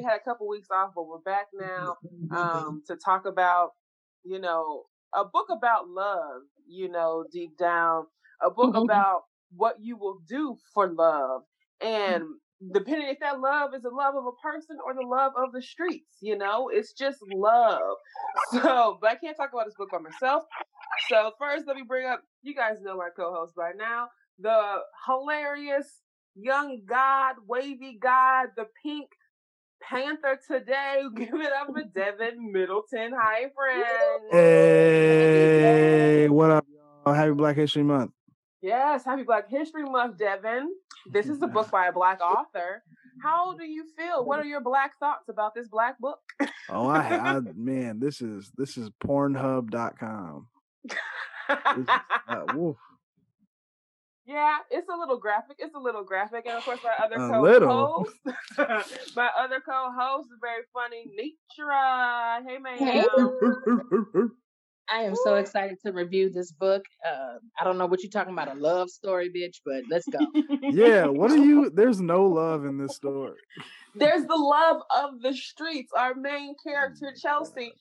[0.00, 2.34] Had a couple weeks off, but we're back now mm-hmm.
[2.34, 3.70] um, to talk about,
[4.24, 4.84] you know,
[5.14, 6.42] a book about love.
[6.66, 8.06] You know, deep down,
[8.42, 8.84] a book mm-hmm.
[8.84, 9.22] about
[9.54, 11.42] what you will do for love,
[11.82, 12.14] mm-hmm.
[12.14, 12.24] and
[12.72, 15.60] depending if that love is the love of a person or the love of the
[15.60, 16.18] streets.
[16.20, 17.80] You know, it's just love.
[18.52, 20.44] So, but I can't talk about this book by myself.
[21.08, 22.22] So first, let me bring up.
[22.42, 26.02] You guys know my co-host by now the hilarious
[26.34, 29.08] young god, wavy god, the pink
[29.88, 31.02] panther today.
[31.16, 33.12] Give it up for Devin Middleton.
[33.16, 34.22] Hi, friend.
[34.30, 36.66] Hey, what up,
[37.04, 37.14] y'all?
[37.14, 38.12] Happy Black History Month.
[38.60, 40.70] Yes, happy Black History Month, Devin.
[41.06, 42.82] This is a book by a black author.
[43.22, 44.24] How do you feel?
[44.24, 46.20] What are your black thoughts about this black book?
[46.68, 50.48] Oh, I, I man, this is this is Pornhub.com.
[50.84, 50.96] This
[51.76, 51.86] is,
[52.28, 52.76] uh, woof.
[54.24, 55.56] Yeah, it's a little graphic.
[55.58, 58.12] It's a little graphic, and of course, my other co-host,
[59.16, 62.42] my other co-host is very funny, Nitra.
[62.46, 62.78] Hey, man.
[62.78, 63.04] Hey.
[64.92, 66.84] I am so excited to review this book.
[67.06, 70.18] Uh, I don't know what you're talking about, a love story, bitch, but let's go.
[70.62, 71.70] yeah, what are you?
[71.74, 73.38] There's no love in this story.
[73.94, 75.92] There's the love of the streets.
[75.96, 77.72] Our main character, Oh Chelsea,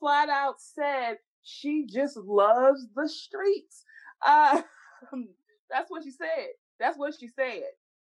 [0.00, 3.84] flat out said she just loves the streets.
[4.26, 4.62] Uh,
[5.70, 6.48] that's what she said.
[6.80, 7.62] That's what she said.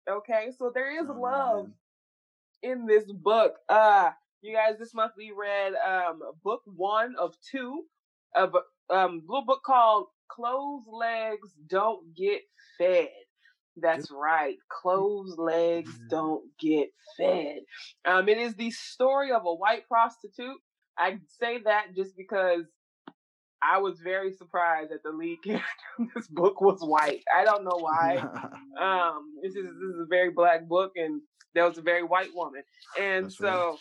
[0.09, 1.73] Okay, so there is Oh, love man.
[2.61, 3.55] in this book.
[3.69, 7.83] Uh, you guys, this month we read um book one of two
[8.35, 12.41] of a um little book called Closed Legs Don't Get
[12.77, 13.09] Fed.
[13.77, 14.57] That's right.
[14.69, 16.07] Closed legs Yeah.
[16.09, 17.59] don't get fed.
[18.05, 20.57] Um, it is the story of a white prostitute.
[20.97, 22.65] I say that just because
[23.63, 25.65] I was very surprised that the lead character
[25.99, 27.23] in this book was white.
[27.35, 28.17] I don't know why
[28.81, 31.21] um this is this is a very black book and
[31.53, 32.63] there was a very white woman
[32.99, 33.51] and That's right.
[33.51, 33.77] so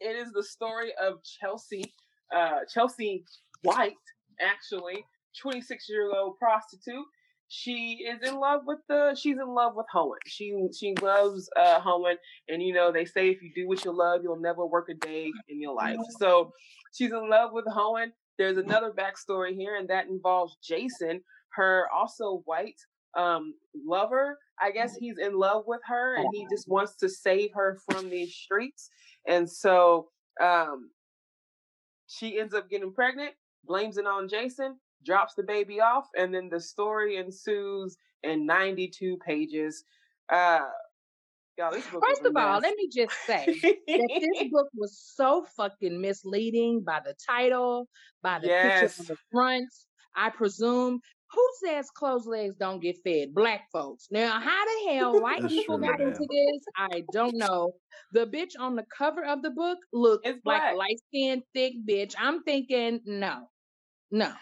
[0.00, 1.94] it is the story of chelsea
[2.34, 3.24] uh chelsea
[3.62, 3.92] white
[4.40, 5.04] actually
[5.42, 7.04] 26 year old prostitute
[7.48, 10.18] she is in love with the she's in love with Hohen.
[10.24, 12.14] She she loves uh Hohen
[12.48, 14.94] and you know they say if you do what you love you'll never work a
[14.94, 15.96] day in your life.
[16.20, 16.52] So
[16.96, 18.12] she's in love with Hohen.
[18.40, 21.20] There's another backstory here and that involves Jason,
[21.50, 22.80] her also white
[23.14, 23.52] um
[23.86, 24.38] lover.
[24.58, 28.08] I guess he's in love with her and he just wants to save her from
[28.08, 28.88] these streets.
[29.28, 30.08] And so
[30.40, 30.88] um
[32.06, 33.32] she ends up getting pregnant,
[33.66, 39.18] blames it on Jason, drops the baby off, and then the story ensues in 92
[39.18, 39.84] pages.
[40.32, 40.60] Uh
[41.60, 42.62] y'all, this book First of all, mess.
[42.62, 43.44] let me just say
[43.86, 47.88] that this book was so fucking misleading by the title,
[48.22, 49.68] by the picture on the front.
[50.16, 51.00] I presume
[51.32, 53.34] who says closed legs don't get fed?
[53.34, 54.08] Black folks.
[54.10, 56.64] Now, how the hell white That's people got into this?
[56.76, 57.72] I don't know.
[58.12, 61.74] The bitch on the cover of the book looked It's like a light skinned, thick
[61.88, 62.14] bitch.
[62.18, 63.48] I'm thinking, no,
[64.10, 64.32] no.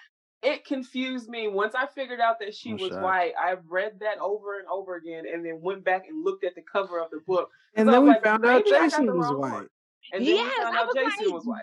[0.42, 3.02] It confused me once I figured out that she I'm was shocked.
[3.02, 3.32] white.
[3.40, 6.62] I read that over and over again, and then went back and looked at the
[6.62, 7.50] cover of the book.
[7.74, 9.52] And So then we like, found out maybe I got Jason was white.
[9.52, 9.68] one.
[10.12, 11.62] And then Yes, we found I out was Jason like, was white.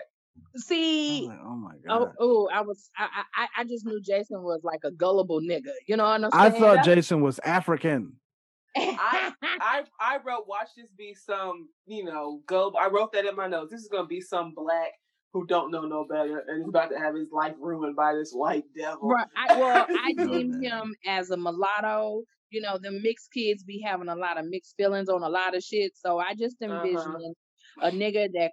[0.56, 1.88] See, like, oh my god.
[1.88, 3.04] Oh, oh, I was, I,
[3.36, 5.72] I, I- I just knew Jason was like a gullible nigga.
[5.88, 6.54] You know what I'm saying?
[6.54, 8.12] I thought Jason was African.
[8.76, 13.34] I I I wrote watch this be some you know go I wrote that in
[13.34, 13.70] my notes.
[13.72, 14.92] This is gonna be some black
[15.36, 18.32] who don't know no better and is about to have his life ruined by this
[18.32, 19.08] white devil.
[19.08, 19.26] Right.
[19.36, 22.22] I, well, I deem him as a mulatto.
[22.50, 25.54] You know, the mixed kids be having a lot of mixed feelings on a lot
[25.54, 25.92] of shit.
[25.94, 27.18] So I just Uh-huh.
[27.82, 28.52] a nigga that,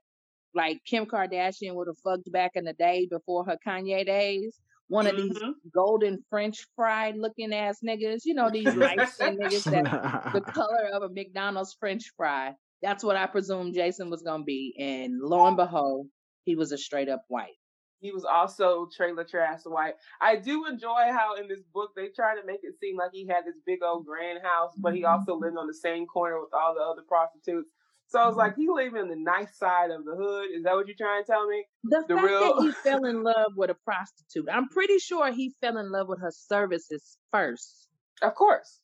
[0.53, 4.59] like Kim Kardashian, would have fucked back in the day before her Kanye days.
[4.89, 5.53] One of these Mhm.
[5.74, 8.25] golden French fried looking ass niggas.
[8.25, 9.85] You know, these light skinned niggas that
[10.33, 12.53] the color of a McDonald's French fry.
[12.81, 16.07] That's what I presumed Jason was gonna be, and lo and behold,
[16.44, 17.57] he was a straight up white.
[18.04, 19.94] He was also Trailer Trash White.
[20.19, 23.25] I do enjoy how in this book they try to make it seem like he
[23.25, 25.13] had this big old grand house, but he mm-hmm.
[25.13, 27.69] also lived on the same corner with all the other prostitutes.
[28.07, 28.40] So I was mm-hmm.
[28.40, 30.50] like, he lived in the nice side of the hood.
[30.54, 31.63] Is that what you're trying to tell me?
[31.86, 35.31] The, The fact real- that he fell in love with a prostitute, I'm pretty sure
[35.31, 37.88] he fell in love with her services first.
[38.22, 38.81] Of course.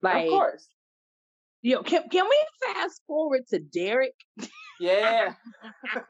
[0.00, 0.68] Like, of course.
[1.62, 4.14] you know, can can we fast forward to Derek?
[4.80, 5.34] Yeah.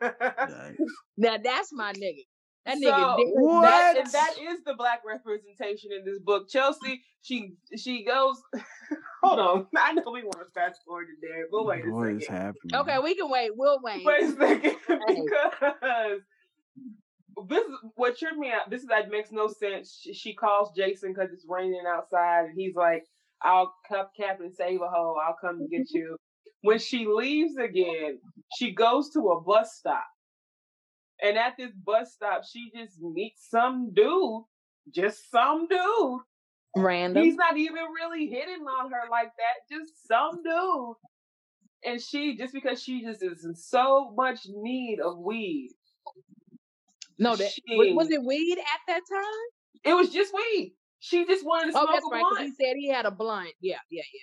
[0.02, 0.76] Yikes.
[1.16, 2.22] Now that's my nigga.
[2.66, 3.28] That So, nigga Derek.
[3.34, 3.62] What?
[3.62, 6.48] That, and that is the black representation in this book.
[6.48, 8.40] Chelsea, she she goes.
[9.22, 12.08] hold on, I know we want to fast forward to there, but wait a What
[12.10, 12.36] is second.
[12.36, 12.74] happening?
[12.74, 13.50] Okay, we can wait.
[13.54, 14.04] We'll wait.
[14.04, 16.20] Wait a second, because
[17.48, 18.70] this is what tripped me out.
[18.70, 19.98] This is that makes no sense.
[20.02, 23.04] She, she calls Jason because it's raining outside, and he's like,
[23.44, 25.16] "I'll cup cap and save a hoe.
[25.24, 26.16] I'll come and get you."
[26.62, 28.20] When she leaves again,
[28.56, 30.06] she goes to a bus stop.
[31.22, 34.44] And at this bus stop, she just meets some dude,
[34.94, 36.20] just some dude.
[36.76, 37.22] Random.
[37.22, 40.96] He's not even really hitting on her like that, just some dude.
[41.84, 45.70] And she, just because she just is in so much need of weed,
[47.18, 49.84] no, that was, was it weed at that time?
[49.84, 50.74] it was just weed.
[51.04, 52.22] She just wanted to Oh, smoke that's a right.
[52.22, 52.48] 'cause blunt.
[52.58, 53.52] he said he had a blunt.
[53.60, 54.20] Yeah, yeah, yeah.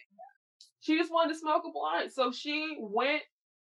[0.80, 2.12] She just wanted to smoke a blunt.
[2.12, 3.22] So she went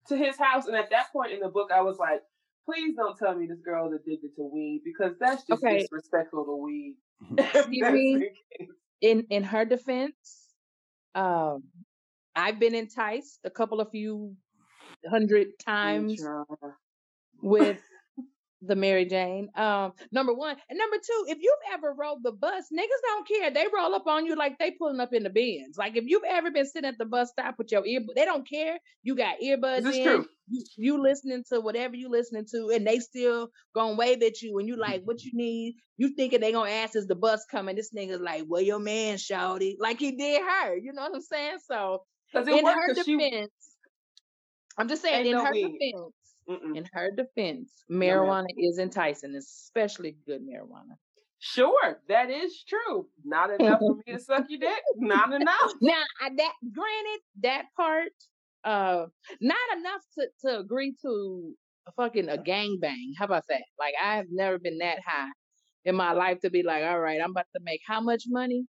[0.08, 0.66] to his house.
[0.66, 2.22] And at that point in the book, I was like,
[2.64, 5.80] please don't tell me this girl's addicted to weed because that's just Okay.
[5.82, 6.96] disrespectful to weed.
[7.36, 8.30] Excuse me?
[9.02, 10.54] In in her defense,
[11.14, 11.64] um,
[12.34, 14.38] I've been enticed a couple of few
[15.06, 16.18] hundred times
[17.42, 17.82] with
[18.62, 19.50] the Mary Jane.
[19.56, 20.56] Um, number one.
[20.70, 23.50] And number two, if you've ever rode the bus, niggas don't care.
[23.50, 25.76] They roll up on you like they pulling up in the bins.
[25.76, 28.48] Like if you've ever been sitting at the bus stop with your ear, they don't
[28.48, 28.78] care.
[29.02, 30.02] You got earbuds This is in.
[30.02, 30.26] true.
[30.48, 34.58] You, you listening to whatever you listening to, and they still gonna wave at you,
[34.58, 35.76] and you like, what you need?
[35.96, 37.76] You thinking they gonna ask is the bus coming?
[37.76, 40.76] This nigga's like, well, your man shouty, like he did her.
[40.76, 41.58] You know what I'm saying?
[41.66, 42.04] So
[42.34, 43.52] in her 'cause she defense,
[44.78, 45.80] I'm just saying, Ain't in no her weed.
[45.80, 46.14] defense,
[46.52, 46.76] Mm-mm.
[46.76, 48.18] in her defense, ma'am.
[48.18, 50.96] marijuana is enticing, especially good marijuana.
[51.38, 53.08] Sure, that is true.
[53.24, 54.80] Not enough for me to suck your dick.
[54.96, 55.72] Not enough.
[55.80, 58.12] Now, I, that granted, that part,
[58.62, 59.06] uh,
[59.40, 61.52] not enough to to agree to
[61.88, 63.14] a fucking a gangbang.
[63.18, 63.62] How about that?
[63.76, 65.30] Like, I have never been that high
[65.84, 68.66] in my life to be like, all right, I'm about to make how much money?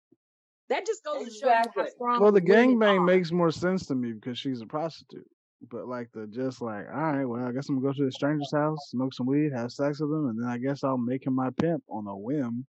[0.68, 2.20] That just goes to show you how strong.
[2.20, 5.28] Well, the women gangbang makes more sense to me because she's a prostitute.
[5.70, 8.12] But like the just like, all right, well, I guess I'm gonna go to the
[8.12, 11.26] stranger's house, smoke some weed, have sex with him, and then I guess I'll make
[11.26, 12.66] him my pimp on a whim.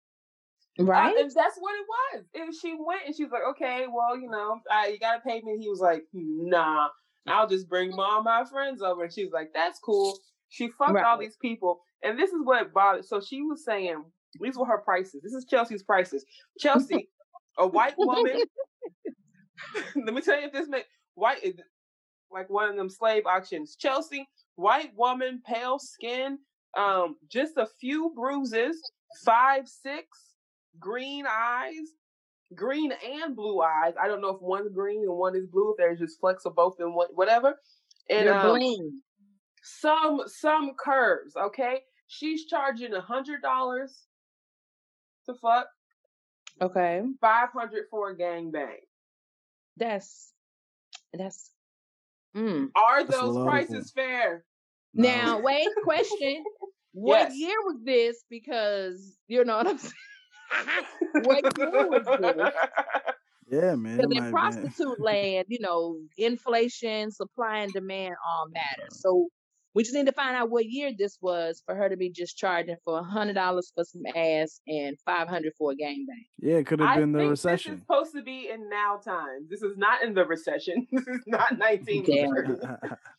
[0.79, 1.15] right.
[1.15, 1.85] And that's what it
[2.15, 2.25] was.
[2.35, 5.41] And she went and she was like, okay, well, you know, I, you gotta pay
[5.41, 5.53] me.
[5.53, 6.89] And he was like, nah,
[7.27, 9.03] I'll just bring all my friends over.
[9.03, 10.17] And she was like, that's cool.
[10.49, 11.81] She fucked all these people.
[12.03, 13.05] And this is what bothered.
[13.05, 14.03] So she was saying,
[14.39, 15.21] these were her prices.
[15.23, 16.25] This is Chelsea's prices.
[16.59, 17.09] Chelsea,
[17.57, 18.43] a white woman.
[19.95, 20.85] let me tell you if this make
[21.15, 21.43] white
[22.31, 23.75] like one of them slave auctions.
[23.75, 26.37] Chelsea, white woman, pale skin,
[26.77, 28.77] um, just a few bruises,
[29.23, 30.05] five six,
[30.79, 31.95] green eyes,
[32.55, 33.93] green and blue eyes.
[34.01, 35.71] I don't know if one's green and one is blue.
[35.71, 37.55] If there's just flecks of both and what whatever.
[38.09, 39.01] And um,
[39.63, 41.35] some some curves.
[41.35, 44.03] Okay, she's charging a hundred dollars
[45.25, 45.67] to fuck,
[46.61, 48.77] Okay, five hundred for a gangbang.
[49.75, 50.33] that's
[51.13, 51.51] that's.
[52.37, 52.69] Mm.
[52.75, 54.43] Are That's those prices fair?
[54.93, 55.03] No.
[55.09, 56.43] Now, wait, question.
[56.93, 57.35] What Yes.
[57.37, 58.23] year was this?
[58.29, 59.93] Because you know what I'm saying.
[61.23, 62.53] what year was this?
[63.51, 64.31] yeah, man, Because in might be.
[64.31, 68.87] prostitute land, you know, inflation, supply and demand all matter.
[68.91, 69.29] So
[69.77, 72.35] we just need to find out what year this was for her to be just
[72.35, 76.25] charging for a hundred dollars for some ass and five hundred for a gangbang.
[76.39, 78.97] Yeah, it could have I been the think This is supposed to be in now
[78.97, 79.51] times.
[79.51, 80.87] This is not in the recession.
[80.91, 82.59] This is not 1930.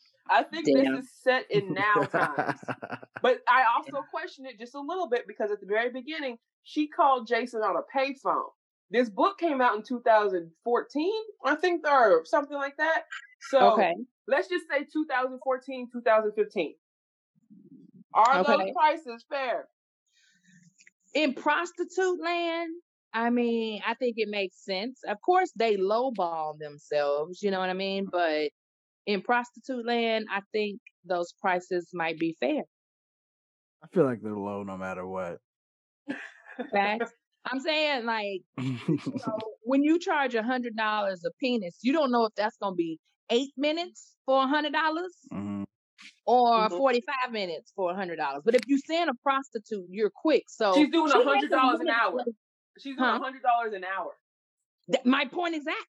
[0.31, 0.97] I think Damn.
[0.97, 2.59] this is set in now times.
[3.23, 6.89] But I also question it just a little bit because at the very beginning, she
[6.89, 8.51] called Jason on a payphone.
[8.91, 11.13] This book came out in 2014,
[11.45, 13.03] I think, or something like that.
[13.41, 13.95] So Okay.
[14.27, 16.75] let's just say 2014, 2015.
[18.15, 19.69] Are those prices fair?
[21.15, 22.71] In prostitute land,
[23.15, 25.01] I mean, I think it makes sense.
[25.07, 28.07] Of course, they lowball themselves, you know what I mean?
[28.11, 28.51] But
[29.07, 32.63] in prostitute land, I think those prices might be fair.
[33.83, 35.39] I feel like they're low no matter what.
[36.73, 37.13] Facts.
[37.51, 42.27] I'm saying, like, know, when you charge a hundred dollars a penis, you don't know
[42.27, 42.99] if that's gonna be
[43.31, 45.65] eight minutes for a hundred dollars Mhm.
[46.27, 46.77] or Mhm.
[46.77, 48.43] 45 minutes for a $100.
[48.45, 50.45] But if you send a prostitute, you're quick.
[50.49, 52.25] So She's doing a hundred dollars an hour.
[52.79, 54.17] She's doing a hundred dollars an hour.
[54.93, 55.85] Th- My point exactly.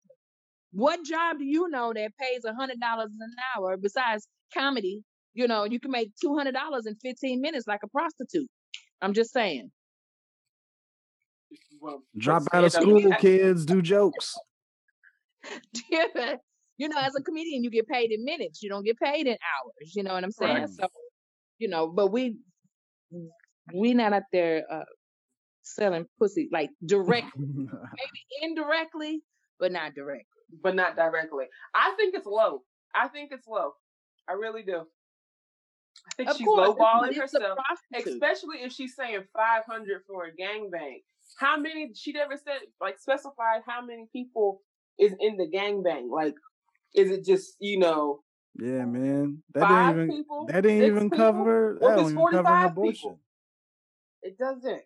[0.72, 5.04] What job do you know that pays a hundred dollars an hour besides comedy?
[5.34, 8.50] You know, you can make two hundred dollars in fifteen minutes like a prostitute.
[9.02, 9.72] I'm just saying.
[11.82, 13.66] Well, Drop out of school, kids.
[13.66, 14.36] Do jokes.
[16.80, 18.64] you know, as a comedian, you get paid in minutes.
[18.64, 19.96] You don't get paid in hours.
[19.96, 20.58] You know what I'm saying?
[20.58, 20.70] Right.
[20.70, 20.88] So,
[21.60, 22.38] you know, but we
[23.74, 24.86] we not out there uh,
[25.64, 29.22] selling pussy like direct, maybe indirectly,
[29.60, 30.26] but not direct.
[30.64, 31.46] but not directly.
[31.76, 32.64] I think it's low.
[32.96, 33.74] I think it's low.
[34.30, 34.84] I really do.
[36.08, 37.60] I think Of she's course, lowballing but it's a herself,
[37.96, 41.04] especially if she's saying five hundred for a gangbang.
[41.40, 41.92] How many?
[41.96, 44.62] She never said like specified how many people
[45.00, 46.10] is in the gangbang.
[46.12, 46.36] Like,
[46.96, 48.22] is it just you know
[48.56, 49.42] yeah, man.
[49.54, 50.18] That five didn't even.
[50.18, 50.46] people?
[50.48, 51.18] That didn't six even people?
[51.26, 51.74] cover.
[51.80, 52.94] What that don't even cover 45 abortion.
[52.94, 53.20] people?
[54.22, 54.82] It doesn't.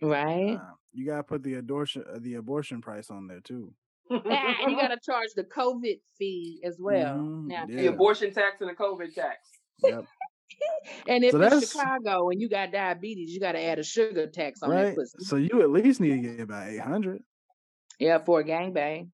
[0.00, 0.54] right?
[0.54, 3.74] Nah, you gotta put the abortion uh, the abortion price on there too.
[4.08, 4.22] and
[4.70, 7.16] you got to charge the COVID fee as well.
[7.18, 9.38] Mhm, Now, the abortion tax and the COVID tax.
[9.82, 10.06] Yep.
[11.08, 14.28] and if So it's Chicago and you got diabetes, you got to add a sugar
[14.28, 15.18] tax on that pussy.
[15.24, 17.20] So you at least need to get about eight hundred.
[17.98, 19.08] Yeah, for a gangbang.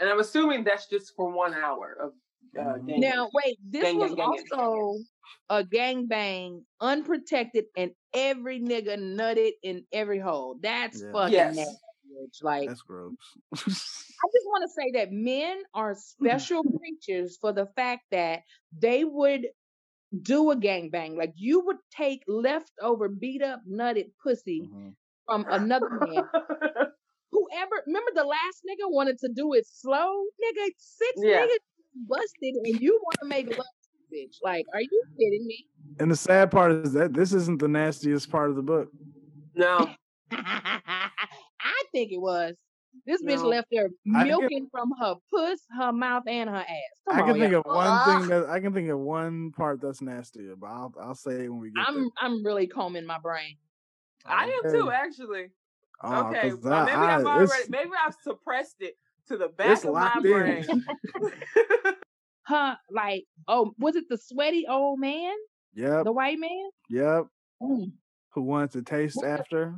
[0.00, 2.12] And I'm assuming that's just for one hour of
[2.58, 2.86] uh, Mhm.
[2.86, 3.00] gang.
[3.00, 4.54] Now, wait, this Gang, was gang, gang, gang, gang.
[4.58, 4.98] also
[5.50, 10.58] a gangbang, unprotected, and every nigga nutted in every hole.
[10.60, 11.12] That's Yeah.
[11.12, 11.56] fucking Yes.
[11.56, 11.78] nasty.
[12.42, 13.16] Like, That's gross.
[14.22, 19.04] I just want to say that men are special creatures for the fact that they
[19.04, 19.48] would
[20.22, 21.16] do a gangbang.
[21.16, 24.96] Like you would take leftover beat up nutted pussy Mhm.
[25.26, 26.30] from another man.
[27.54, 30.66] Whoever remember the last nigga wanted to do it slow, nigga.
[30.78, 31.42] Six Yeah.
[31.46, 31.58] niggas
[32.08, 34.36] busted, and you want to make love to bitch?
[34.42, 35.66] Like, are you kidding me?
[36.00, 38.88] And the sad part is that this isn't the nastiest part of the book.
[39.54, 39.88] no.
[40.32, 42.54] I think it was.
[43.06, 43.48] This bitch No.
[43.48, 46.66] left there I can- milking from her puss, her mouth, and her ass.
[47.08, 47.60] Come I on, can think y'all.
[47.60, 51.14] of one thing that I can think of one part that's nastier, but I'll I'll
[51.14, 53.56] say it when we get I'm I'm really combing my brain.
[54.24, 55.46] I am too, actually.
[56.06, 58.94] Oh, okay, 'cause well, maybe I, I'm already, maybe I've suppressed it
[59.28, 60.32] to the back It's of my locked in.
[60.32, 60.66] brain.
[62.46, 62.76] Huh?
[62.90, 65.32] Like, oh, was it the sweaty old man,
[65.74, 66.68] Yep, the white man?
[66.90, 67.24] yep.
[67.62, 67.92] Mm.
[68.34, 69.74] Who wants to taste after?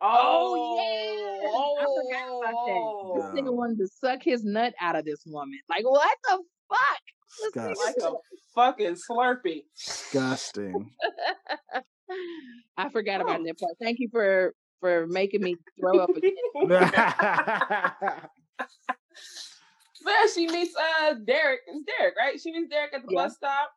[0.00, 1.50] Oh, yeah.
[1.52, 2.72] Oh, I forgot about that.
[2.80, 5.58] Oh, This nigga wanted to suck his nut out of this woman.
[5.68, 6.38] Like, what the
[6.70, 7.02] fuck?
[7.52, 7.84] Disgusting.
[7.84, 8.16] like a
[8.54, 9.64] fucking Slurpee.
[9.76, 10.90] Disgusting.
[12.78, 13.24] I forgot Oh.
[13.24, 13.72] about that part.
[13.78, 16.32] Thank you for for making me throw up again.
[20.04, 21.60] Then she meets uh Derek.
[21.66, 22.40] It's Derek, right?
[22.40, 23.24] She meets Derek at the Yeah.
[23.24, 23.70] bus stop.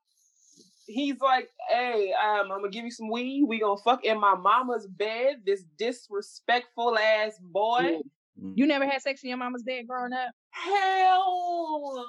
[0.86, 3.44] He's like, "Hey, um, I'm gonna give you some weed.
[3.48, 5.38] We gonna fuck in my mama's bed.
[5.46, 8.02] This disrespectful ass boy.
[8.40, 8.54] Mm.
[8.56, 10.32] You never had sex in your mama's bed growing up?
[10.52, 12.06] Hell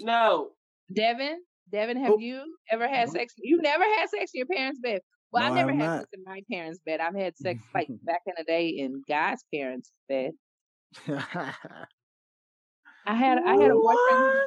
[0.00, 0.50] no.
[0.92, 1.40] Devin?
[1.70, 2.18] Devin, have Oh.
[2.18, 3.34] you ever had sex?
[3.38, 5.00] You never had sex in your parents' bed.
[5.36, 5.98] Well, No, I've I never had not.
[6.00, 7.00] sex in my parents' bed.
[7.00, 10.30] I've had sex like back in the day in guys' parents' bed.
[11.08, 11.14] I
[13.14, 14.18] had I had a boyfriend.
[14.18, 14.40] who-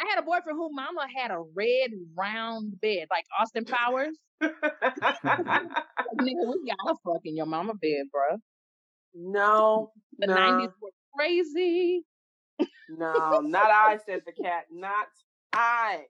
[0.00, 4.16] I had a boyfriend whose mama had a red round bed, like Austin Powers.
[4.40, 4.52] Nigga,
[6.20, 8.36] we gotta fuck in your mama bed, bro.
[9.14, 12.04] no, The no, nineties were crazy.
[12.88, 14.64] no, not I, said the cat.
[14.70, 15.06] Not
[15.52, 16.02] I.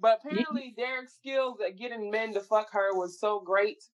[0.00, 3.84] But apparently, Derek's skills at getting men to fuck her was so great.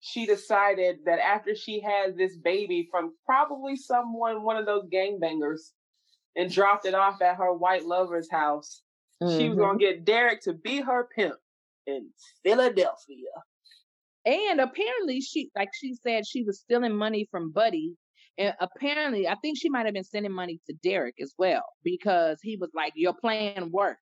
[0.00, 5.72] She decided that after she had this baby from probably someone, one of those gangbangers,
[6.36, 8.82] and dropped it off at her white lover's house,
[9.38, 9.60] she was Mhm.
[9.60, 11.40] gonna get Derek to be her pimp
[11.86, 13.30] in Philadelphia.
[14.26, 17.96] And apparently, she like she said she was stealing money from Buddy,
[18.36, 22.38] and apparently, I think she might have been sending money to Derek as well because
[22.42, 24.02] he was like, "Your plan worked."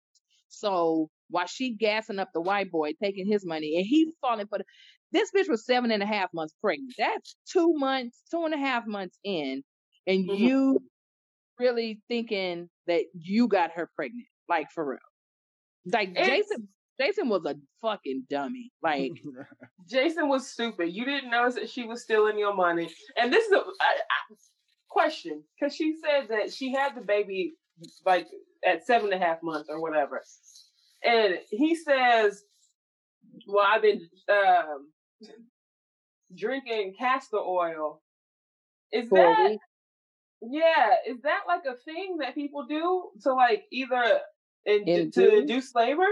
[0.48, 4.58] So while she gassing up the white boy, taking his money, and he falling for
[4.58, 4.64] the,
[5.10, 6.92] this bitch was seven and a half months pregnant.
[6.96, 9.62] That's two months, two and a half months in,
[10.06, 10.38] and Mhm.
[10.38, 10.78] you
[11.58, 14.98] really thinking that you got her pregnant, like for real.
[15.92, 16.68] Like It's- Jason,
[17.00, 18.70] Jason was a fucking dummy.
[18.82, 19.12] Like.
[19.88, 20.92] Jason was stupid.
[20.94, 22.88] You didn't notice that she was stealing your money.
[23.16, 24.34] And this is a I, I,
[24.88, 27.54] question because she said that she had the baby
[28.06, 28.28] like
[28.64, 30.22] at seven and a half months or whatever.
[31.04, 32.42] And he says,
[33.46, 34.88] "Well, I've been um,
[36.34, 38.00] drinking castor oil."
[38.92, 39.60] Is for that week.
[40.42, 40.94] yeah?
[41.08, 44.02] Is that like a thing that people do to like either
[44.66, 45.16] in, to Induce?
[45.40, 46.06] induce labor?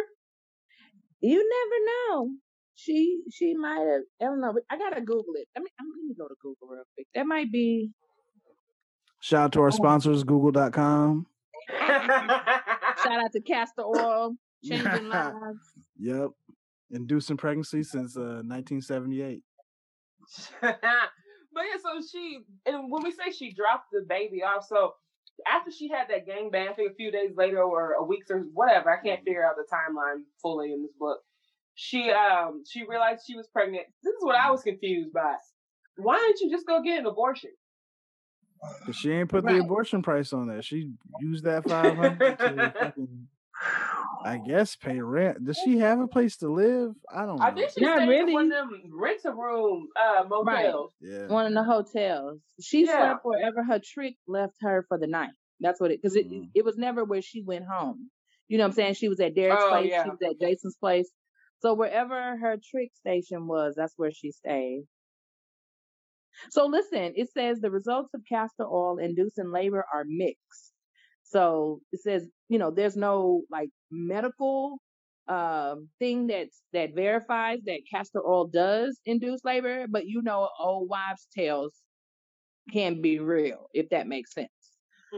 [1.21, 2.31] you never know.
[2.75, 4.03] She she might have.
[4.23, 4.55] I don't know.
[4.55, 5.47] but I gotta Google it.
[5.57, 7.07] I mean, I'm gonna go to Google real quick.
[7.15, 7.91] That might be.
[9.21, 11.27] Shout out to our sponsors, Google.com.
[11.79, 15.59] Shout out to Castor Oil, changing lives.
[15.99, 16.31] Yep.
[16.93, 19.43] Inducing pregnancy since uh, 1978.
[20.61, 24.95] but yeah, so she and when we say she dropped the baby off, so
[25.51, 28.25] after she had that gang bang, I think a few days later or a week
[28.31, 31.21] or whatever, I can't figure out the timeline fully in this book.
[31.75, 33.85] She um she realized she was pregnant.
[34.03, 35.35] This is what I was confused by.
[35.97, 37.51] Why didn't you just go get an abortion?
[38.85, 39.55] 'Cause she ain't put Right.
[39.55, 40.61] the abortion price on there.
[40.61, 43.29] She used that 500 to fucking,
[44.25, 45.45] I guess, pay rent.
[45.45, 46.93] Does she have a place to live?
[47.13, 47.45] I don't know.
[47.45, 50.93] I think she Not stayed in one of them rent a room uh motels.
[51.01, 51.27] yeah.
[51.27, 52.41] One of the hotels.
[52.61, 52.99] She Yeah.
[52.99, 55.31] slept wherever her trick left her for the night.
[55.61, 56.01] That's what it.
[56.03, 56.51] Because it Mhm.
[56.55, 58.11] it was never where she went home.
[58.49, 58.95] You know what I'm saying?
[58.95, 59.91] She was at Derek's Oh, place.
[59.91, 60.05] yeah.
[60.05, 61.11] She was at Jason's place.
[61.61, 64.87] So wherever her trick station was, that's where she stayed.
[66.51, 70.73] So listen, it says the results of castor oil inducing labor are mixed.
[71.25, 74.81] So it says, you know, there's no like medical
[75.29, 80.91] um thing that's that verifies that castor oil does induce labor, but you know old
[80.91, 81.83] wives' tales
[82.73, 84.51] can be real, if that makes sense.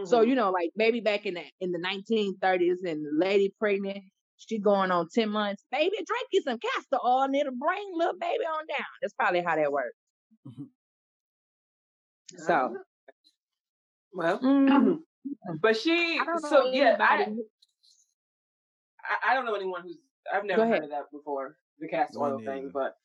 [0.04, 0.28] So Mhm.
[0.28, 4.04] you know, like maybe back in the in the 1930s, and the lady pregnant,
[4.36, 5.64] she going on 10 months.
[5.70, 8.86] Baby, drink you some castor oil, and it'll bring little baby on down.
[9.02, 9.96] That's probably how that works.
[12.36, 12.76] So,
[14.12, 15.60] well, mm, Mm.
[15.60, 17.30] but she I don't know so yeah, I, I
[19.30, 19.98] I don't know anyone who's
[20.32, 22.96] I've never heard of that before the castor Me oil thing, but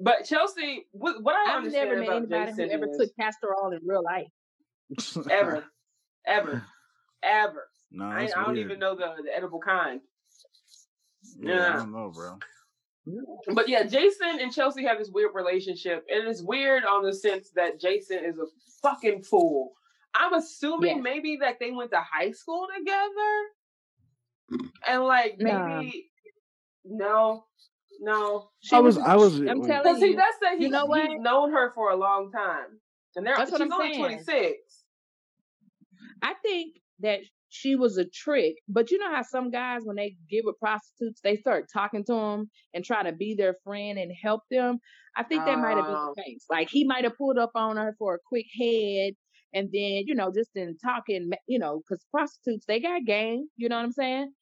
[0.00, 2.96] but Chelsea, what, what I I've understand never met about anybody Jason who ever is
[2.98, 4.28] took castor oil in real life.
[5.30, 5.64] ever,
[6.26, 6.62] ever,
[7.22, 7.68] ever.
[7.90, 8.58] no, I, I don't weird.
[8.58, 10.00] even know the, the edible kind.
[11.40, 11.72] Yeah, Yeah.
[11.72, 12.38] I don't know, bro.
[13.54, 17.50] But yeah, Jason and Chelsea have this weird relationship, and it's weird on the sense
[17.56, 18.44] that Jason is a
[18.82, 19.72] fucking fool.
[20.14, 21.02] I'm assuming Yes.
[21.02, 26.10] maybe that they went to high school together, and like maybe
[26.84, 27.06] Nah.
[27.06, 27.44] no,
[28.00, 29.68] no, She I was- I was- I'm wait.
[29.68, 31.08] telling because he does say you he's, know what?
[31.08, 32.80] he's known her for a long time,
[33.16, 33.98] and they're That's what I'm only saying.
[34.24, 34.84] 26.
[36.22, 40.16] I think that she was a trick, but you know how some guys, when they
[40.28, 44.12] get with prostitutes, they start talking to them and try to be their friend and
[44.22, 44.78] help them.
[45.16, 46.12] I think that might have been Oh.
[46.14, 46.44] the case.
[46.50, 49.14] Like he might have pulled up on her for a quick head,
[49.54, 53.48] and then you know, just in talking, you know, because prostitutes they got game.
[53.56, 54.32] You know what I'm saying?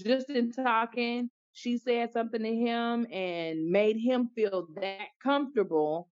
[0.00, 6.08] Just in talking, she said something to him and made him feel that comfortable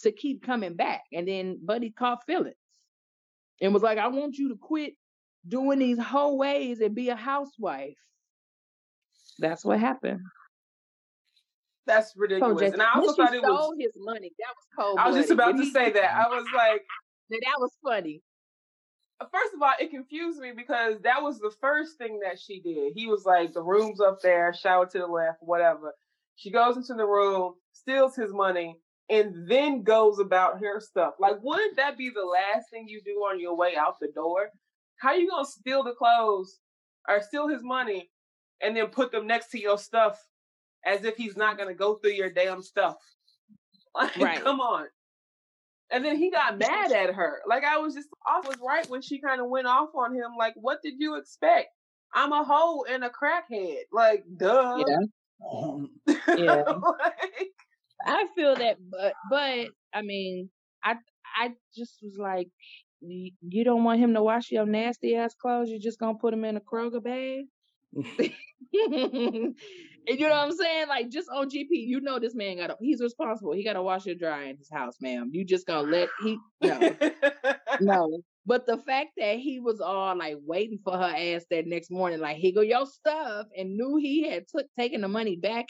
[0.00, 1.02] to keep coming back.
[1.12, 2.56] And then Buddy caught feelings
[3.60, 4.94] and was like, I want you to quit
[5.46, 7.94] doing these whole ways and be a housewife.
[9.38, 10.20] That's what happened.
[11.86, 12.60] That's So ridiculous.
[12.60, 13.74] just, and I also thought it was.
[13.78, 14.30] his money.
[14.38, 14.98] That was cold.
[14.98, 16.14] I was just about to say that.
[16.14, 16.82] I was like,
[17.30, 18.22] that was funny.
[19.20, 22.60] Uh, first of all, it confused me because that was the first thing that she
[22.60, 22.92] did.
[22.94, 25.92] He was like, the room's up there, shower to the left, whatever.
[26.36, 28.76] She goes into the room, steals his money,
[29.10, 31.14] and then goes about her stuff.
[31.18, 34.50] Like, wouldn't that be the last thing you do on your way out the door?
[35.00, 36.58] How you gonna steal the clothes
[37.08, 38.10] or steal his money
[38.62, 40.18] and then put them next to your stuff
[40.84, 42.96] as if he's not gonna go through your damn stuff?
[43.92, 44.40] Like, Right.
[44.40, 44.86] come on.
[45.92, 47.40] And then he got mad at her.
[47.48, 50.32] Like I was just I was right when she kind of went off on him.
[50.38, 51.68] Like, what did you expect?
[52.14, 53.82] I'm a hoe and a crackhead.
[53.92, 54.84] Like, duh.
[54.86, 54.96] Yeah.
[55.52, 55.90] Um.
[56.06, 56.64] Yeah.
[57.00, 57.48] Like,
[58.06, 60.50] I feel that, but but I mean,
[60.82, 60.96] I
[61.36, 62.48] I just was like,
[63.00, 65.68] you don't want him to wash your nasty ass clothes.
[65.70, 67.46] You're just gonna put him in a Kroger bag.
[68.72, 69.54] and
[70.06, 70.88] you know what I'm saying?
[70.88, 73.52] Like just oh, on GP, you know this man got to he's responsible.
[73.52, 75.30] He got to wash your dry in his house, ma'am.
[75.32, 76.96] You just gonna let he no
[77.80, 78.20] no.
[78.46, 82.20] But the fact that he was all like waiting for her ass that next morning,
[82.20, 85.66] like he go your stuff, and knew he had took taken the money back,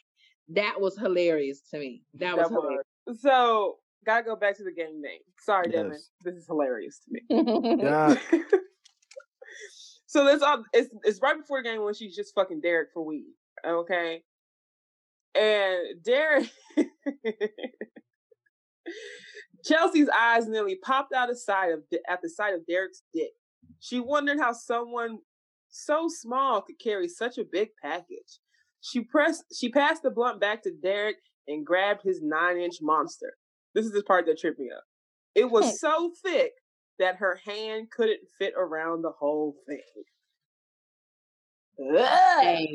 [0.51, 2.05] that was hilarious to me.
[2.15, 2.85] That was That hilarious.
[3.07, 3.21] was.
[3.21, 5.21] So, gotta go back to the game name.
[5.41, 5.99] Sorry, Devin.
[6.23, 7.77] This is hilarious to me.
[7.83, 8.15] Yeah.
[10.11, 10.65] So that's all.
[10.73, 13.33] It's it's right before the game when she's just fucking Derek for weed.
[13.65, 14.25] Okay,
[15.37, 16.51] and Derek.
[19.65, 23.31] Chelsea's eyes nearly popped out of sight of at the sight of Derek's dick.
[23.79, 25.19] She wondered how someone
[25.69, 28.41] so small could carry such a big package.
[28.81, 29.45] She pressed.
[29.57, 33.35] She passed the blunt back to Derek and grabbed his nine-inch monster.
[33.77, 34.83] This is the part that tripped me up.
[35.37, 36.51] It was so thick
[37.01, 39.81] that her hand couldn't fit around the whole thing.
[41.99, 42.67] Ugh.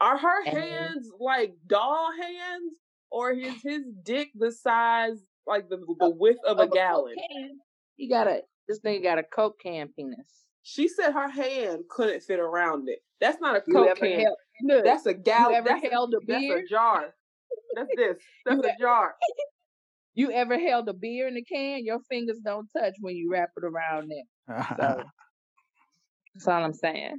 [0.00, 2.74] Are her hands like doll hands,
[3.10, 7.14] or is his dick the size like the the width of a gallon?
[7.96, 10.44] He got a this nigga got a coke can penis.
[10.62, 13.00] She said her hand couldn't fit around it.
[13.20, 14.20] That's not a coke can.
[14.20, 15.64] held, look, That's a gallon.
[15.64, 16.58] That's, a- held a that's beer?
[16.58, 17.14] a jar.
[17.74, 18.16] That's this.
[18.46, 19.14] That's You a jar.
[20.14, 21.84] You ever held a beer in a can?
[21.84, 24.66] Your fingers don't touch when you wrap it around there.
[24.76, 25.04] So
[26.34, 27.16] that's all I'm saying.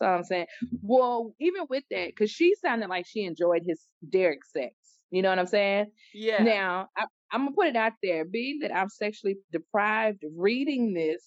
[0.00, 0.46] That's all I'm saying.
[0.82, 4.74] Well, even with that, because she sounded like she enjoyed his Derek sex.
[5.10, 5.86] You know what I'm saying?
[6.14, 6.42] Yeah.
[6.42, 8.24] Now, I, I'm gonna put it out there.
[8.24, 11.22] Being that I'm sexually deprived, reading this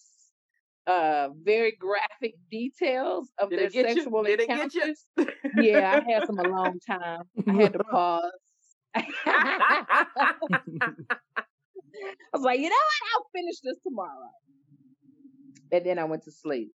[0.87, 4.81] uh very graphic details of Did their it sexual Did it get you?
[4.81, 5.05] encounters.
[5.57, 7.23] yeah, I had some alone time.
[7.47, 8.31] I had to pause.
[8.95, 10.05] I
[12.33, 13.09] was like, you know what?
[13.15, 14.31] I'll finish this tomorrow.
[15.71, 16.71] And then I went to sleep.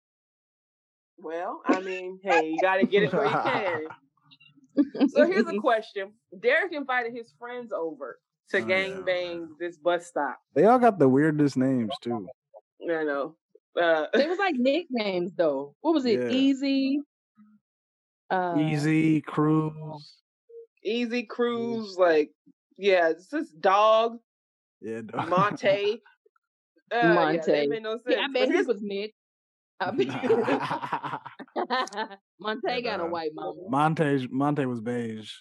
[1.18, 3.84] Well, I mean, hey, you got to get it where you can.
[5.10, 8.20] So here's a question: Derek invited his friends over
[8.52, 9.04] to Oh, gang yeah.
[9.06, 10.40] bang this bus stop.
[10.54, 12.28] they all got the weirdest names too.
[12.84, 13.36] I know.
[13.80, 15.76] Uh, They was like nicknames though.
[15.82, 16.20] What was it?
[16.22, 16.30] Yeah.
[16.30, 17.02] Easy.
[18.30, 20.14] Uh, Easy Cruise.
[20.84, 22.32] Easy Cruise, like
[22.78, 24.18] yeah, it's this dog
[24.82, 25.30] Yeah, dog.
[25.30, 26.02] Monte.
[26.92, 27.52] Uh, Yeah, Monte.
[27.52, 28.04] that made no sense.
[28.08, 29.14] Yeah, I But bet he was Nick.
[29.80, 30.08] I bet
[32.40, 33.62] Monte got a white mama.
[33.70, 35.32] Monte Monte was beige.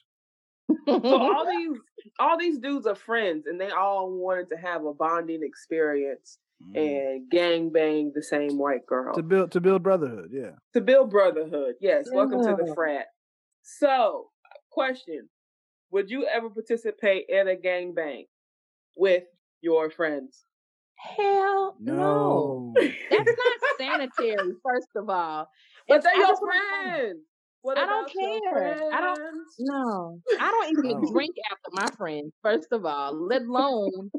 [0.87, 1.79] so all these
[2.18, 6.77] all these dudes are friends, and they all wanted to have a bonding experience Mm.
[7.14, 10.51] and gang bang the same white girl To build to build brotherhood, yeah.
[10.74, 11.77] to build brotherhood.
[11.81, 13.07] Yes, welcome to the frat.
[13.62, 14.31] So,
[14.79, 15.29] question:
[15.93, 18.27] Would you ever participate in a gang bang
[18.97, 19.25] with
[19.61, 20.45] your friends?
[20.97, 21.95] Hell no.
[21.95, 22.75] No.
[23.11, 25.49] That's not sanitary, first of all.
[25.88, 27.21] But If they're I your friends.
[27.62, 28.93] What I don't care.
[28.93, 29.55] I don't- friends?
[29.59, 31.12] No, I don't even No.
[31.12, 34.11] drink after my friends, first of all, let alone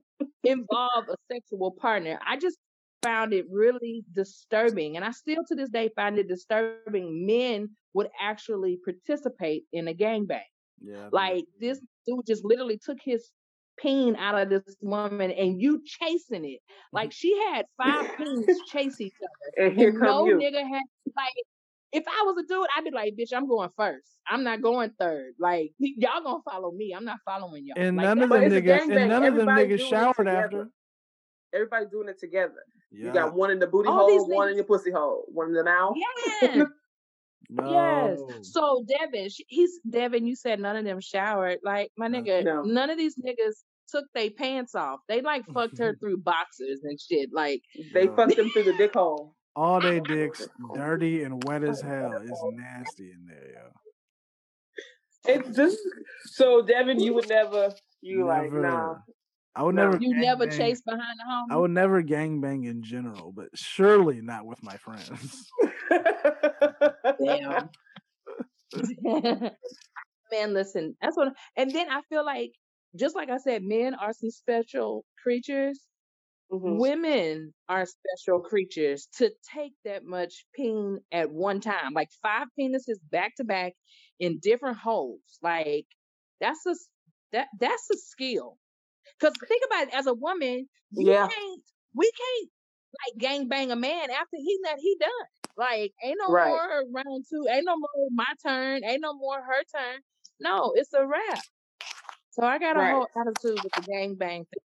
[0.44, 2.20] involve a sexual partner.
[2.26, 2.58] I just
[3.02, 4.96] found it really disturbing.
[4.96, 9.94] And I still to this day find it disturbing men would actually participate in a
[9.94, 10.42] gangbang.
[10.82, 11.10] Yeah.
[11.12, 13.30] Like this dude just literally took his
[13.78, 16.60] peen out of this woman and you chasing it.
[16.92, 19.66] Like she had five peens chase each other.
[19.68, 20.36] And here And no you.
[20.36, 20.84] nigga had
[21.16, 21.34] like
[21.92, 24.08] if I was a dude, I'd be like, bitch, I'm going first.
[24.28, 25.34] I'm not going third.
[25.40, 26.94] Like y'all gonna follow me.
[26.96, 27.82] I'm not following y'all.
[27.84, 30.70] And Like, none of them niggas and none of them niggas showered after.
[31.54, 32.64] Everybody's doing it together.
[32.92, 33.08] Yeah.
[33.08, 35.54] You got one in the booty All hole, one in your pussy hole, one in
[35.54, 35.96] the mouth.
[36.42, 36.64] Yeah.
[37.50, 37.72] no.
[38.30, 38.50] Yes.
[38.52, 40.26] So Devin, he's Devin.
[40.26, 41.60] You said none of them showered.
[41.64, 42.62] Like my nigga, No.
[42.64, 43.56] none of these niggas
[43.90, 45.00] took their pants off.
[45.08, 47.30] They like fucked her through boxers and shit.
[47.34, 47.62] Like
[47.94, 48.16] They No.
[48.16, 49.36] fucked them through the dick hole.
[49.56, 52.22] All they dicks dirty and wet as hell.
[52.24, 55.34] It's nasty in there, yo.
[55.34, 55.78] It's just
[56.26, 57.74] so Devin, you would never.
[58.02, 58.96] You like nah.
[59.56, 59.98] I would never.
[60.00, 61.52] you never gangbang- chase behind the home.
[61.52, 65.50] I would never gangbang in general, but surely not with my friends.
[67.20, 67.70] Damn.
[70.32, 71.34] Man, listen, that's what.
[71.58, 72.52] And then I feel like,
[72.96, 75.80] just like I said, men are some special creatures.
[76.52, 76.80] Mhm.
[76.80, 82.98] Women are special creatures to take that much pain at one time, like five penises
[83.12, 83.74] back to back
[84.20, 85.22] in different holes.
[85.44, 85.86] Like
[86.42, 86.76] that's a
[87.34, 88.58] that that's a skill.
[89.20, 91.28] Because think about it, as a woman, you Yeah.
[91.30, 91.62] can't
[91.96, 92.50] we can't
[93.08, 95.10] like gang bang a man after he that he done.
[95.58, 96.48] Like ain't no Right.
[96.52, 100.02] more round two, ain't no more my turn, ain't no more her turn.
[100.40, 101.44] No, it's a wrap.
[102.32, 102.94] So I got a Right.
[102.94, 104.60] whole attitude with the gang bang thing.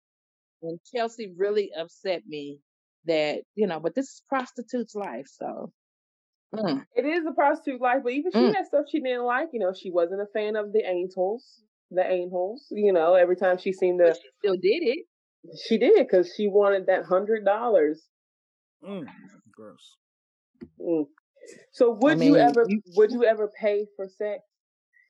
[0.62, 2.60] And Chelsea really upset me
[3.06, 5.72] that, you know, but this is prostitute's life, so
[6.54, 6.84] mm.
[6.94, 8.54] It is a prostitute life, but even she Mm.
[8.54, 9.50] had stuff she didn't like.
[9.52, 11.62] You know, she wasn't a fan of the angels.
[11.90, 12.66] The angels.
[12.70, 15.06] You know, every time she seemed to, but she still did it.
[15.66, 18.02] she did because she wanted that hundred dollars.
[18.84, 19.06] Mm,
[19.52, 19.96] gross.
[20.80, 21.06] Mm.
[21.72, 24.42] So would you mean, ever you- would you ever pay for sex?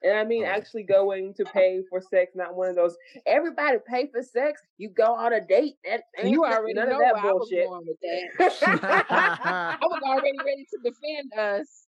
[0.03, 0.49] And I mean Oh.
[0.49, 4.88] actually going to pay for sex, not one of those everybody pay for sex, you
[4.88, 5.75] go on a date.
[5.85, 7.69] That ain't You none already of know that where I was bullshit.
[7.69, 8.57] going with that.
[9.11, 11.87] I was already ready to defend us.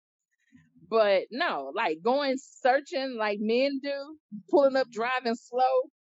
[0.93, 4.19] But no, like going searching like men do,
[4.51, 5.63] pulling up driving slow,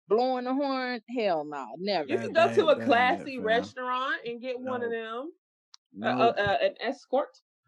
[0.07, 0.99] blowing the horn.
[1.15, 2.07] Hell no, never.
[2.09, 3.45] You can go that to a that it, classy fam.
[3.45, 5.31] restaurant and get one of them.
[5.93, 7.27] No, Uh, uh, uh, an escort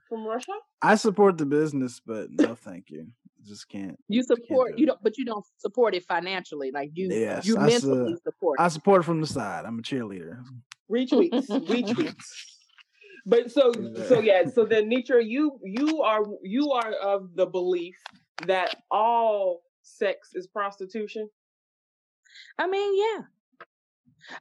[0.10, 0.54] from Russia.
[0.82, 3.06] I support the business, but no, thank you.
[3.44, 4.00] Just can't.
[4.08, 6.72] You support do you don't, but you don't support it financially.
[6.74, 8.60] Like you, Yes, you I su- mentally support.
[8.60, 9.66] I support from the side.
[9.66, 10.44] I'm a cheerleader.
[10.92, 12.16] retweets, retweets.
[13.26, 13.72] But so
[14.08, 17.98] so yeah, so then Nitra, you you are you are of the belief
[18.46, 21.30] that all sex is prostitution?
[22.60, 23.22] I mean, yeah.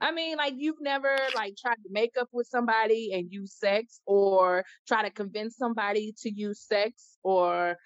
[0.00, 4.00] I mean, like you've never like tried to make up with somebody and use sex,
[4.06, 7.76] or try to convince somebody to use sex, or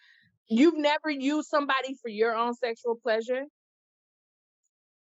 [0.48, 3.44] you've never used somebody for your own sexual pleasure.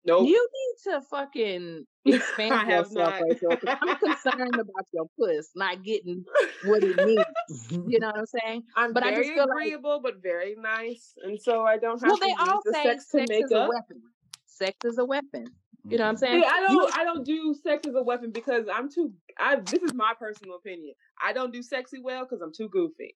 [0.06, 0.28] Nope.
[0.28, 3.22] You need to fucking expand I have yourself, not.
[3.30, 3.50] Rachel.
[3.58, 6.24] 'cause I'm concerned about your puss not getting
[6.66, 7.24] what it needs.
[7.88, 8.64] You know what I'm saying?
[8.76, 12.00] I'm But I very just feel like- agreeable, but very nice, and so I don't
[12.02, 14.02] have Well, to they use all the say sex sex, to make is a weapon.
[14.46, 15.46] Sex is a weapon.
[15.90, 16.20] You know what I'm mm.
[16.20, 16.42] saying?
[16.42, 16.98] See, I don't.
[16.98, 19.14] I don't do sex as a weapon because I'm too.
[19.40, 19.58] I.
[19.58, 20.94] This is my personal opinion.
[21.22, 23.16] I don't do sexy well because I'm too goofy.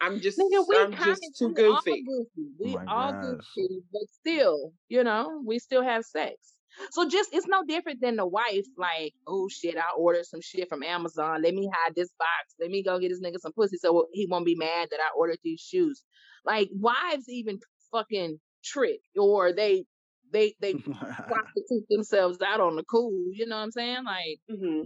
[0.00, 0.38] I'm just.
[0.38, 2.02] Nigga, we I'm just too all goofy.
[2.04, 2.26] goofy.
[2.36, 3.44] Oh we my all gosh.
[3.54, 6.34] goofy, but still, you know, we still have sex.
[6.90, 10.68] So just it's no different than the wife, like, oh shit, I ordered some shit
[10.68, 11.42] from Amazon.
[11.42, 12.54] Let me hide this box.
[12.60, 15.16] Let me go get this nigga some pussy so he won't be mad that I
[15.16, 16.02] ordered these shoes.
[16.44, 17.60] Like wives even
[17.92, 19.84] fucking trick or they
[20.32, 20.74] they they
[21.28, 23.12] prostitute themselves out on the cool.
[23.32, 24.04] You know what I'm saying?
[24.04, 24.82] Like hmm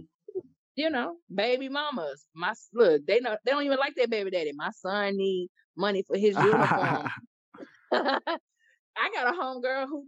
[0.75, 2.25] you know, baby mamas.
[2.35, 4.51] My look, they know they don't even like their baby daddy.
[4.55, 7.07] My son need money for his uniform.
[7.91, 10.05] I got a homegirl who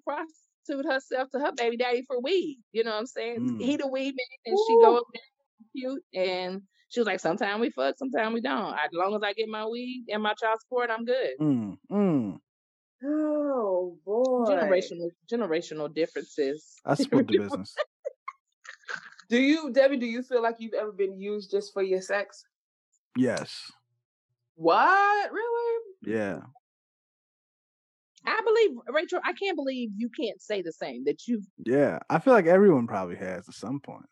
[0.69, 2.60] prostitute herself to her baby daddy for weed.
[2.71, 3.39] You know what I'm saying?
[3.39, 3.62] Mm.
[3.62, 5.21] He the weed man, and she go up there
[5.75, 8.73] cute, and she was like, "Sometimes we fuck, sometimes we don't.
[8.73, 12.38] As long as I get my weed and my child support, I'm good." mm, mm.
[13.01, 14.45] Oh boy.
[14.49, 16.75] Generational generational differences.
[16.86, 17.75] I split the business.
[19.29, 19.97] Do you, Debbie?
[19.97, 22.43] Do you feel like you've ever been used just for your sex?
[23.15, 23.71] Yes.
[24.55, 25.32] What?
[25.32, 25.82] Really?
[26.03, 26.39] Yeah.
[28.30, 29.20] I believe Rachel.
[29.26, 32.00] I can't believe you can't say the same that you Yeah.
[32.10, 34.06] I feel like everyone probably has at some point.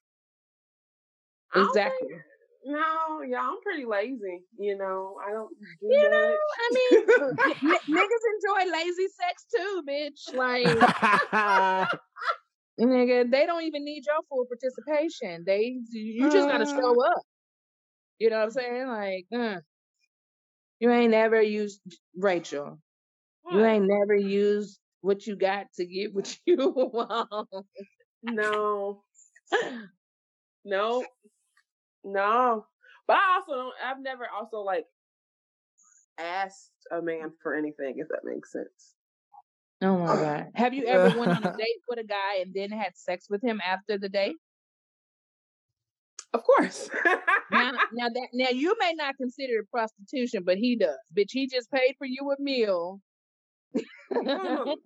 [1.56, 2.08] Exactly.
[2.10, 2.22] think-
[2.66, 4.44] No, yeah, I'm pretty lazy.
[4.60, 6.40] You know, I don't do You know, much.
[6.60, 7.00] I mean,
[7.64, 10.34] n- n- niggas enjoy lazy sex too, bitch.
[10.36, 10.78] Like,
[12.80, 15.44] nigga, they don't even need your full participation.
[15.46, 17.22] They, you just gotta show up.
[18.20, 18.88] You know what I'm saying?
[18.88, 19.60] Like, uh,
[20.80, 21.80] you ain't never used
[22.18, 22.80] Rachel.
[23.52, 27.48] You ain't never used what you got to get what you want.
[28.24, 29.04] No,
[30.66, 31.06] no,
[32.04, 32.66] no.
[33.08, 33.74] But I also don't.
[33.84, 34.86] I've never also like
[36.20, 37.96] asked a man for anything.
[37.98, 38.96] If that makes sense.
[39.82, 40.48] Oh my god!
[40.56, 43.44] Have you ever went on a date with a guy and then had sex with
[43.44, 44.36] him after the date?
[46.34, 46.90] Of course.
[47.52, 50.98] now, now that now you may not consider it prostitution, but he does.
[51.16, 53.00] Bitch, he just paid for you a meal.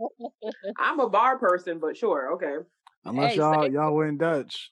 [0.77, 2.56] I'm a bar person, but sure, okay.
[3.06, 4.71] Unless Hey, y'all say- y'all went Dutch.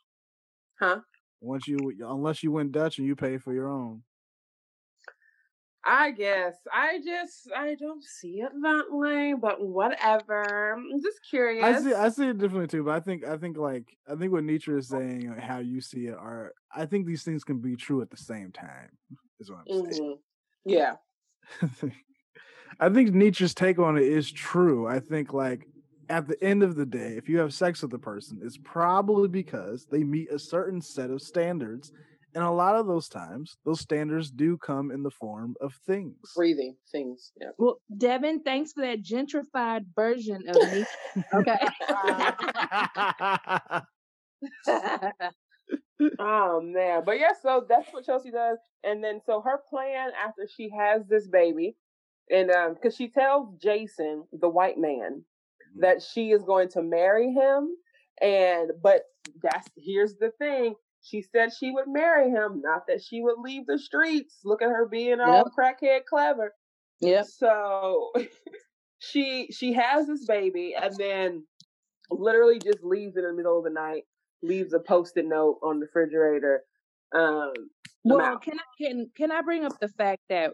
[0.80, 1.00] Huh?
[1.42, 4.04] Once you unless you went Dutch and you pay for your own.
[5.86, 10.74] I guess I just I don't see it that way, but whatever.
[10.74, 11.66] I'm just curious.
[11.66, 14.34] I see I see it differently too, but I think I think like I think
[14.34, 17.60] what Nitra is saying and how you see it are I think these things can
[17.60, 18.90] be true at the same time.
[19.40, 20.04] Is what I'm saying.
[20.04, 20.20] Mhm.
[20.66, 20.96] Yeah.
[22.80, 24.88] I think Nitra's take on it is true.
[24.88, 25.68] I think like
[26.10, 29.28] at the end of the day, if you have sex with a person, it's probably
[29.28, 31.92] because they meet a certain set of standards.
[32.36, 36.16] And a lot of those times, those standards do come in the form of things.
[36.36, 37.32] Breathing things.
[37.42, 37.50] Yeah.
[37.58, 40.86] Well, Devin, thanks for that gentrified version of me.
[41.34, 41.58] Okay.
[46.18, 50.48] Oh man, but yeah, so that's what Chelsea does, and then so her plan after
[50.48, 51.76] she has this baby,
[52.30, 55.24] and um, because she tells Jason, the white man,
[55.80, 57.70] that she is going to marry him,
[58.22, 59.04] and but
[59.42, 60.76] that's here's the thing.
[61.02, 64.40] She said she would marry him, not that she would leave the streets.
[64.44, 65.54] Look at her being all Yep.
[65.58, 66.54] crackhead clever.
[67.00, 67.26] yep.
[67.26, 68.12] So
[69.00, 71.46] she she has this baby and then
[72.12, 74.04] literally just leaves in the middle of the night,
[74.42, 76.64] leaves a post-it note on the refrigerator.
[77.16, 77.54] Um
[78.04, 80.52] Well, can I can can I bring up the fact that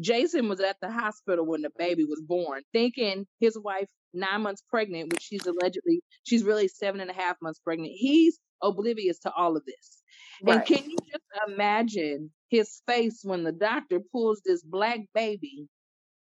[0.00, 4.62] Jason was at the hospital when the baby was born, thinking his wife nine months
[4.68, 7.92] pregnant, which she's allegedly she's really seven and a half months pregnant.
[7.94, 10.02] He's oblivious to all of this.
[10.46, 15.66] And can you just imagine his face when the doctor pulls this black baby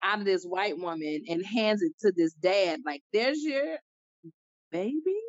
[0.03, 2.81] out of this white woman and hands it to this dad?
[2.85, 3.77] Like, there's your
[4.71, 5.19] baby.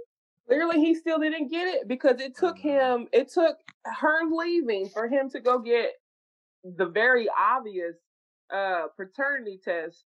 [0.49, 2.69] Clearly he still didn't get it because it took mm-hmm.
[3.03, 5.93] him it took her leaving for him to go get
[6.65, 7.95] the very obvious
[8.53, 10.05] uh paternity test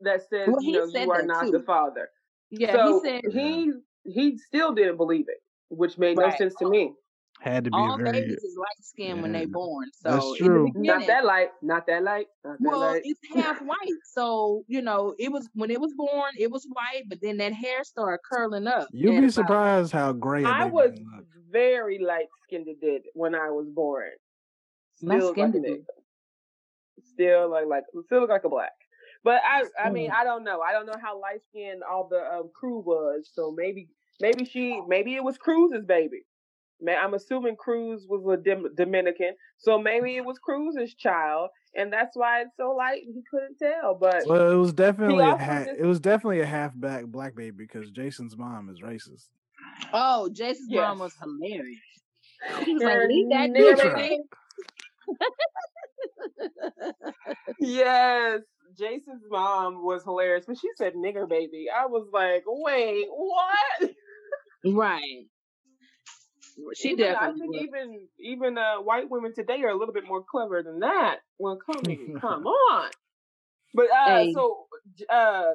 [0.00, 1.52] that says Well, you know said you are not too.
[1.52, 2.10] the father.
[2.50, 3.72] Yeah, so he said he
[4.04, 6.92] he still didn't believe it, which made no sense to me.
[7.40, 9.46] Had to be all a very babies is light skinned when they yeah.
[9.46, 9.88] born.
[10.02, 10.72] That's So in the true.
[10.74, 11.50] Not that light.
[11.60, 12.28] Not that light.
[12.44, 13.02] Not that well, light.
[13.04, 13.76] it's half white.
[14.04, 17.52] So, you know, it was when it was born, it was white, but then that
[17.52, 18.88] hair started curling up.
[18.90, 23.34] You'd be surprised how gray a I baby was can very light skinned did when
[23.34, 24.10] I was born.
[25.02, 25.86] my Still skin like a did.
[27.04, 28.72] Still like like still look like a black.
[29.24, 30.14] But I I mean Mm.
[30.14, 30.60] I don't know.
[30.60, 33.28] I don't know how light skinned all the um, crew was.
[33.32, 33.88] So maybe
[34.20, 36.24] maybe she maybe it was Cruz's baby.
[36.80, 41.90] Ma- I'm assuming Cruz was a Dim- Dominican, so maybe it was Cruz's child, and
[41.90, 43.94] that's why it's so light and he couldn't tell.
[43.94, 47.34] But Well, it was definitely a also ha- just- it was definitely a halfback black
[47.34, 49.28] baby because Jason's mom is racist.
[49.92, 51.80] Oh, Jason's mom was hilarious.
[52.64, 53.88] She was like, leave that dude baby.
[53.88, 54.24] alone.
[57.60, 58.40] yes,
[58.78, 63.90] Jason's mom was hilarious, but she said "nigger baby." I was like, wait, what?
[64.64, 65.26] right.
[66.74, 67.66] She even, I definitely think was.
[67.68, 71.18] even even uh, white women today are a little bit more clever than that.
[71.38, 71.84] Well, come
[72.20, 72.90] come on.
[73.74, 74.32] But uh, Hey.
[74.32, 74.66] so
[75.10, 75.52] uh,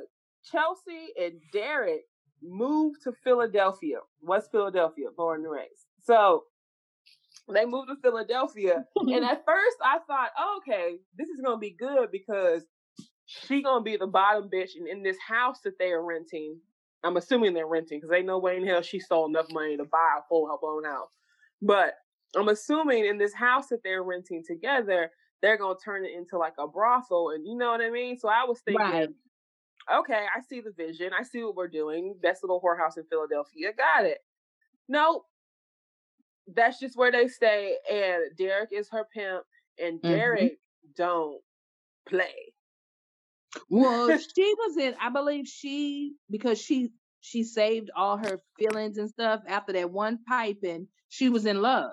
[0.52, 2.02] Chelsea and Derek
[2.44, 5.88] moved to Philadelphia, West Philadelphia, born and raised.
[6.04, 6.44] So
[7.49, 11.71] they moved to Philadelphia, and at first I thought, oh, okay, this is gonna be
[11.71, 12.63] good because
[13.25, 16.60] she gonna be the bottom bitch, and in this house that they are renting,
[17.04, 19.86] I'm assuming they're renting because they know way in hell she stole enough money to
[19.86, 21.10] buy a full blown house.
[21.62, 21.95] But
[22.36, 26.54] I'm assuming in this house that they're renting together, they're gonna turn it into like
[26.60, 28.17] a brothel, and you know what I mean.
[28.17, 29.10] So I was thinking, Right.
[29.91, 32.15] okay, I see the vision, I see what we're doing.
[32.21, 34.19] Best little whorehouse in Philadelphia, got it.
[34.88, 35.25] No,
[36.47, 39.43] that's just where they stay, and Derek is her pimp,
[39.80, 40.12] and Mhm.
[40.12, 40.60] Derek
[40.95, 41.41] don't
[42.08, 42.54] play.
[43.69, 44.95] Well, she was in.
[44.99, 50.19] I believe she because she she saved all her feelings and stuff after that one
[50.27, 51.91] pipe, and she was in love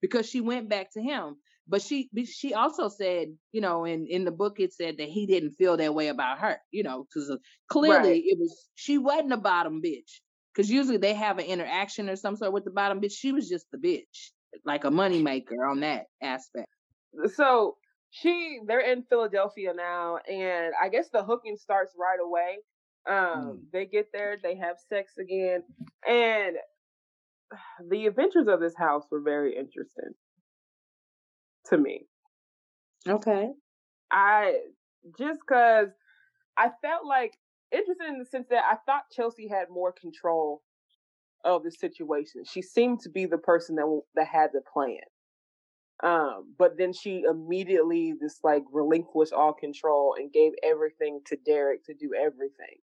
[0.00, 1.36] because she went back to him.
[1.68, 5.26] But she she also said, you know, in in the book it said that he
[5.26, 7.36] didn't feel that way about her, you know, because
[7.68, 8.22] clearly Right.
[8.26, 10.20] it was she wasn't a bottom bitch.
[10.56, 13.12] Because usually they have an interaction or some sort with the bottom bitch.
[13.12, 14.30] She was just the bitch,
[14.64, 16.68] like a moneymaker on that aspect.
[17.34, 17.76] so
[18.10, 22.58] she they're in Philadelphia now, and I guess the hooking starts right away.
[23.08, 25.62] Um, they get there, they have sex again,
[26.08, 26.56] and
[27.90, 30.14] the adventures of this house were very interesting
[31.66, 32.06] to me.
[33.06, 33.50] Okay.
[34.10, 34.54] I
[35.18, 35.88] just because
[36.56, 37.34] I felt like
[37.72, 40.62] interested in the sense that I thought Chelsea had more control
[41.44, 42.44] of the situation.
[42.44, 45.00] She seemed to be the person that that had the plan.
[46.02, 51.84] Um, but then she immediately just like relinquished all control and gave everything to Derek
[51.86, 52.78] to do everything.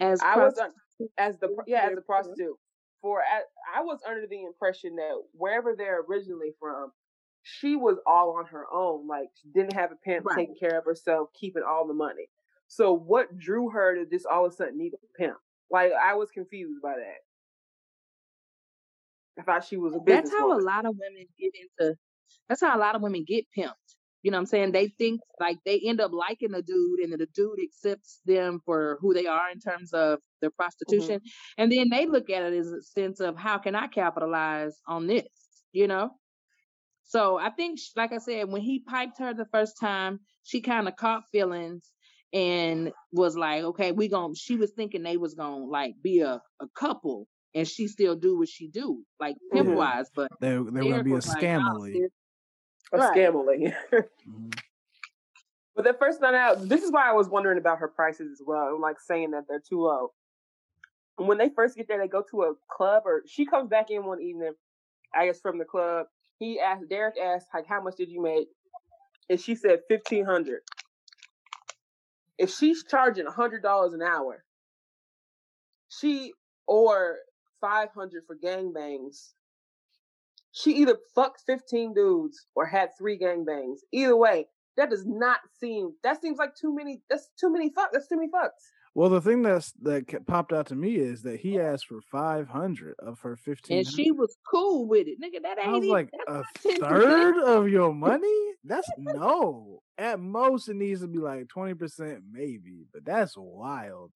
[0.00, 0.74] As I was un-
[1.18, 2.06] as the yeah as a Mhm.
[2.06, 2.58] prostitute
[3.00, 6.92] for I, I was under the impression that wherever they're originally from,
[7.42, 9.06] she was all on her own.
[9.06, 10.36] Like she didn't have a pimp, Right.
[10.38, 12.28] taking care of herself, keeping all the money.
[12.68, 15.36] So what drew her to just all of a sudden need a pimp?
[15.70, 17.20] Like I was confused by that.
[19.38, 20.30] I thought she was a business.
[20.30, 21.96] that's how a lot of women get into
[22.48, 23.72] that's how a lot of women get pimped
[24.22, 27.12] you know what i'm saying they think like they end up liking the dude and
[27.12, 30.56] the dude accepts them for who they are in terms of their mm-hmm.
[30.56, 31.20] prostitution
[31.58, 35.06] and then they look at it as a sense of how can i capitalize on
[35.06, 35.28] this
[35.72, 36.10] you know
[37.04, 40.88] so i think like i said when he piped her the first time she kind
[40.88, 41.90] of caught feelings
[42.34, 46.42] and was like okay we gon' she was thinking they was gonna like be a,
[46.60, 49.74] a couple and she still do what she do like pimp Yeah.
[49.76, 51.76] wise but They they were gonna be a was like, "Nah,
[52.92, 53.16] a Right.
[53.16, 53.74] scammerly.
[54.28, 54.58] Mhm.
[55.74, 58.40] But the first night out, this is why I was wondering about her prices as
[58.46, 58.66] well.
[58.68, 60.12] I'm like saying that they're too low.
[61.18, 63.90] And when they first get there, they go to a club, or she comes back
[63.90, 64.52] in one evening,
[65.14, 66.06] I guess from the club.
[66.38, 68.48] He asked, Derek asked, like, how much did you make?
[69.28, 70.60] And she said fifteen hundred.
[72.38, 74.44] If she's charging hundred dollars an hour,
[75.88, 76.32] she
[76.66, 77.18] or
[77.60, 79.32] five hundred for gangbangs,
[80.52, 83.78] she either fucked fifteen dudes or had three gangbangs.
[83.92, 85.94] Either way, that does not seem.
[86.02, 87.02] That seems like too many.
[87.08, 87.90] That's too many fuck.
[87.92, 88.50] That's too many fucks.
[88.94, 91.72] Well, the thing that's that popped out to me is that he oh.
[91.72, 93.78] asked for five hundred of her fifteen.
[93.78, 97.68] and she was cool with it nigga that ain't I was like, a third of
[97.68, 98.52] your money?
[98.62, 99.82] That's no.
[99.98, 102.86] At most, it needs to be like twenty percent, maybe.
[102.92, 104.12] But that's wild.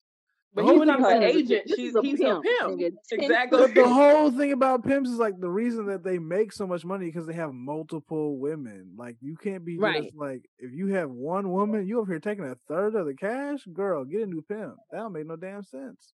[0.55, 1.63] But The he's whole not her 20% is a- agent.
[1.77, 2.81] She's a he's pimp, a pimp.
[3.13, 3.59] Exactly.
[3.61, 6.85] But the whole thing about pimps is like the reason that they make so much
[6.87, 8.95] money because they have multiple women.
[8.97, 10.05] Like you can't be Right.
[10.05, 13.15] just like if you have one woman, you over here taking a third of the
[13.15, 14.05] cash, girl.
[14.05, 14.75] Get a new pimp.
[14.91, 16.15] That don't make no damn sense.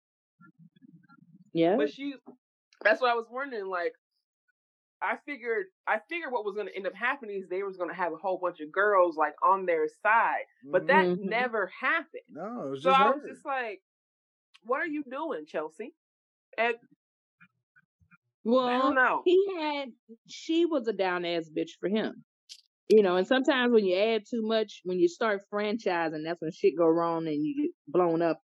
[1.54, 2.16] yeah But she.
[2.84, 3.68] That's what I was wondering.
[3.68, 3.94] Like,
[5.04, 7.90] I figured I figured what was going to end up happening is they was going
[7.90, 11.20] to have a whole bunch of girls like on their side, but that Mhm.
[11.26, 12.24] never happened.
[12.30, 13.82] no, it was So just I was just like,
[14.64, 15.94] "What are you doing, Chelsea?"
[16.58, 16.80] And I
[18.44, 19.22] Well, know.
[19.26, 19.90] he had
[20.28, 22.24] she was a down ass bitch for him.
[22.90, 26.52] You know, and sometimes when you add too much, when you start franchising, that's when
[26.52, 28.42] shit go wrong and you get blown up.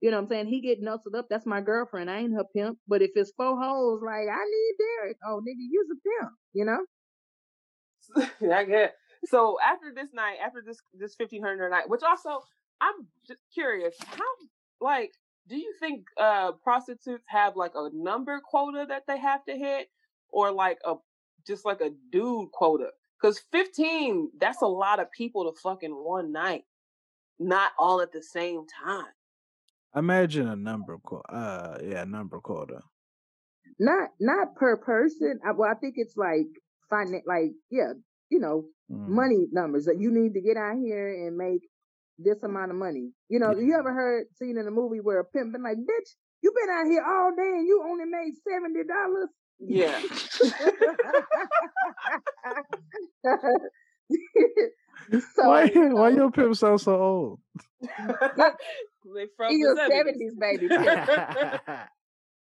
[0.00, 0.46] You know what I'm saying?
[0.46, 1.26] He get nuzzled up.
[1.28, 2.10] That's my girlfriend.
[2.10, 2.78] I ain't her pimp.
[2.88, 5.16] But if it's four hoes, like I need Derek.
[5.26, 6.32] Oh, nigga, you's a pimp.
[6.54, 6.86] You know?
[8.54, 8.94] I get.
[9.26, 12.40] So after this night, after this this fifteen hundred night, which also
[12.80, 14.24] I'm just curious, how
[14.80, 15.12] like
[15.50, 19.88] do you think uh prostitutes have like a number quota that they have to hit,
[20.30, 20.94] or like a
[21.46, 22.90] just like a dude quota?
[23.20, 26.64] Because fifteen, that's a lot of people to fucking one night,
[27.38, 29.12] not all at the same time.
[29.94, 31.30] Imagine a number quota.
[31.32, 32.80] Uh, yeah, number quota.
[33.78, 35.40] Not not per person.
[35.46, 36.46] I, well, I think it's like
[36.90, 37.92] finan like yeah,
[38.30, 39.06] you know, Mm.
[39.06, 41.62] money numbers that you need to get out here and make
[42.22, 43.10] this amount of money.
[43.28, 46.14] You know, you ever heard seen in a movie where a pimp been like, bitch,
[46.42, 49.28] you been out here all day and you only made seventy dollars.
[49.58, 50.00] Yeah.
[55.34, 55.66] so why?
[55.68, 57.40] Why your pimp sound so old?
[57.82, 60.68] they from he the was seventies baby.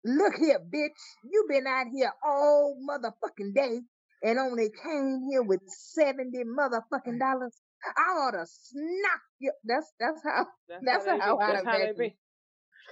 [0.05, 0.99] Look here, bitch.
[1.23, 3.79] You been out here all motherfucking day
[4.23, 7.55] and only came here with seventy motherfucking dollars.
[7.97, 9.51] I ought to snuck you.
[9.63, 10.45] That's that's how
[10.81, 11.43] That's they how be.
[11.43, 12.15] I That's how they be.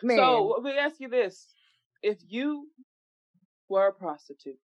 [0.03, 0.17] man.
[0.17, 1.47] So let me ask you this:
[2.01, 2.67] If you
[3.69, 4.59] were a prostitute,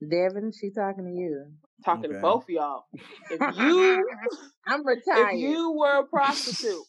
[0.00, 1.46] Devin, she talking to you.
[1.84, 2.84] talking to both of y'all,
[3.30, 4.04] if you
[4.66, 5.34] I'm retired.
[5.34, 6.84] if you were a prostitute,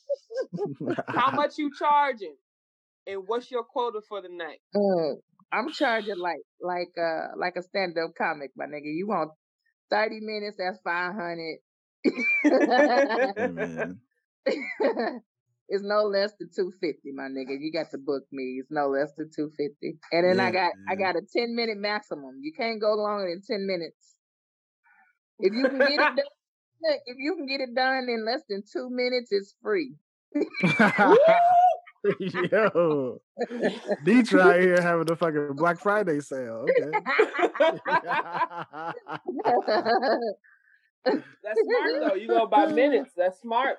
[1.08, 2.36] how much you charging,
[3.08, 4.60] and what's your quota for the night?
[4.76, 5.16] Uh,
[5.52, 8.86] I'm charging like like uh like a stand up comic, my nigga.
[8.94, 9.32] You want
[9.90, 10.58] thirty minutes?
[10.58, 11.60] That's five hundred.
[13.54, 14.00] Man.
[15.70, 17.58] it's no less than two fifty, my nigga.
[17.60, 18.60] You got to book me.
[18.60, 19.98] It's no less than two fifty.
[20.12, 22.40] And then I Yeah, got I got a ten minute maximum.
[22.42, 24.16] You can't go longer than ten minutes.
[25.40, 26.26] If you can get it done,
[26.82, 29.96] look, if you can get it done in less than two minutes, it's free.
[32.20, 33.22] Yo,
[34.04, 36.70] Deets out here having a fucking Black Friday sale.
[36.70, 36.92] Okay.
[41.06, 41.24] That's
[41.62, 42.16] smart though.
[42.16, 43.12] You go by minutes.
[43.16, 43.78] That's smart.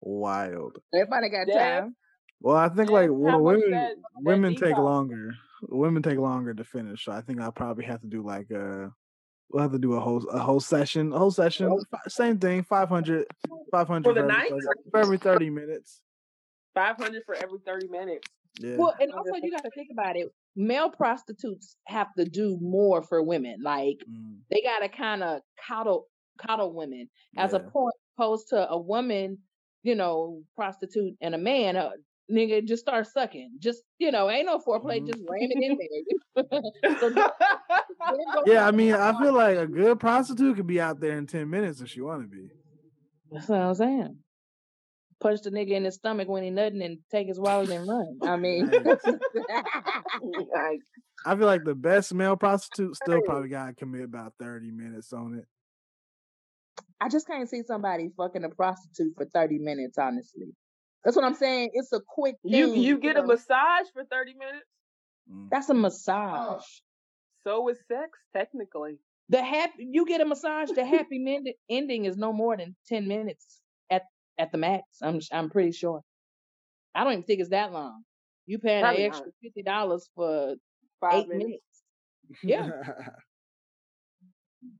[0.00, 0.78] Wild.
[0.94, 1.96] Everybody got Dev, time.
[2.40, 5.34] Well, I think Yeah, like well, women that- that women take longer.
[5.62, 7.04] Women take longer to finish.
[7.04, 8.92] So I think I'll probably have to do like a
[9.50, 11.12] we'll have to do a whole a whole session.
[11.12, 11.78] A whole session.
[12.08, 12.62] Same thing.
[12.64, 13.26] 500
[13.70, 14.50] 500 For the every night?
[14.50, 16.00] 30 for every 30 minutes.
[16.74, 18.26] Five hundred for every thirty minutes.
[18.58, 18.76] Yeah.
[18.76, 20.26] Well, and also you got to think about it.
[20.56, 23.58] Male prostitutes have to do more for women.
[23.62, 27.58] Like Mm, they got to kind of coddle coddle women as yeah.
[27.58, 29.38] a point opposed to a woman,
[29.82, 31.76] you know, prostitute and a man.
[31.76, 31.90] Uh,
[32.30, 33.50] nigga, just start sucking.
[33.58, 35.00] Just you know, ain't no foreplay.
[35.00, 35.06] Mhm.
[35.08, 35.88] Just ram it in there.
[37.00, 37.32] So don't-
[38.34, 41.26] don't Yeah, I mean, I feel like a good prostitute could be out there in
[41.26, 42.48] 10 minutes if she want to be.
[43.30, 44.18] That's what I'm saying.
[45.20, 48.18] Punch the nigga in his stomach when he nothing and take his wallet and run.
[48.22, 48.70] I mean,
[51.26, 55.12] I feel like the best male prostitute still probably got to commit about 30 minutes
[55.12, 55.46] on it.
[57.00, 60.54] I just can't see somebody fucking a prostitute for 30 minutes, honestly.
[61.04, 61.70] That's what I'm saying.
[61.74, 63.26] It's a quick you thing, you get a know?
[63.26, 64.64] massage for thirty minutes.
[65.30, 65.50] Mm.
[65.50, 66.62] That's a massage.
[67.44, 68.98] So is sex technically.
[69.28, 70.70] The happy you get a massage.
[70.70, 74.02] The happy mend- ending is no more than 10 minutes at
[74.38, 74.84] at the max.
[75.02, 76.00] I'm I'm pretty sure.
[76.94, 78.02] I don't even think it's that long.
[78.46, 79.34] You paying an extra not.
[79.42, 80.54] fifty dollars for
[81.00, 81.62] Five eight minutes.
[82.42, 82.42] minutes.
[82.42, 82.70] Yeah.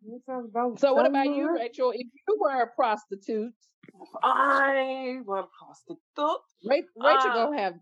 [0.06, 1.54] That sounds about- So what about you.
[1.54, 1.90] Rachel?
[1.92, 3.52] If you were a prostitute,
[4.22, 5.98] I want prostitute.
[6.18, 7.74] Ra- Rachel Uh, gonna have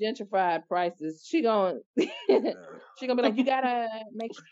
[0.00, 1.24] gentrified prices.
[1.26, 4.44] She gonna she gonna be like, you gotta make sure.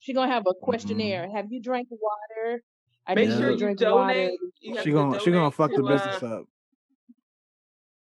[0.00, 1.28] She gonna have a questionnaire.
[1.30, 2.62] Have you drank water?
[3.06, 4.32] I Make sure you drink donate.
[4.32, 4.36] water.
[4.60, 6.46] You she to gonna she gonna donate fuck the business uh, up.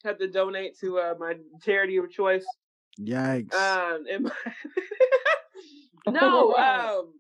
[0.06, 2.46] Have to donate to uh, my charity of choice.
[3.00, 3.54] Yikes.
[3.54, 4.32] Um, my-
[6.12, 7.14] no, um,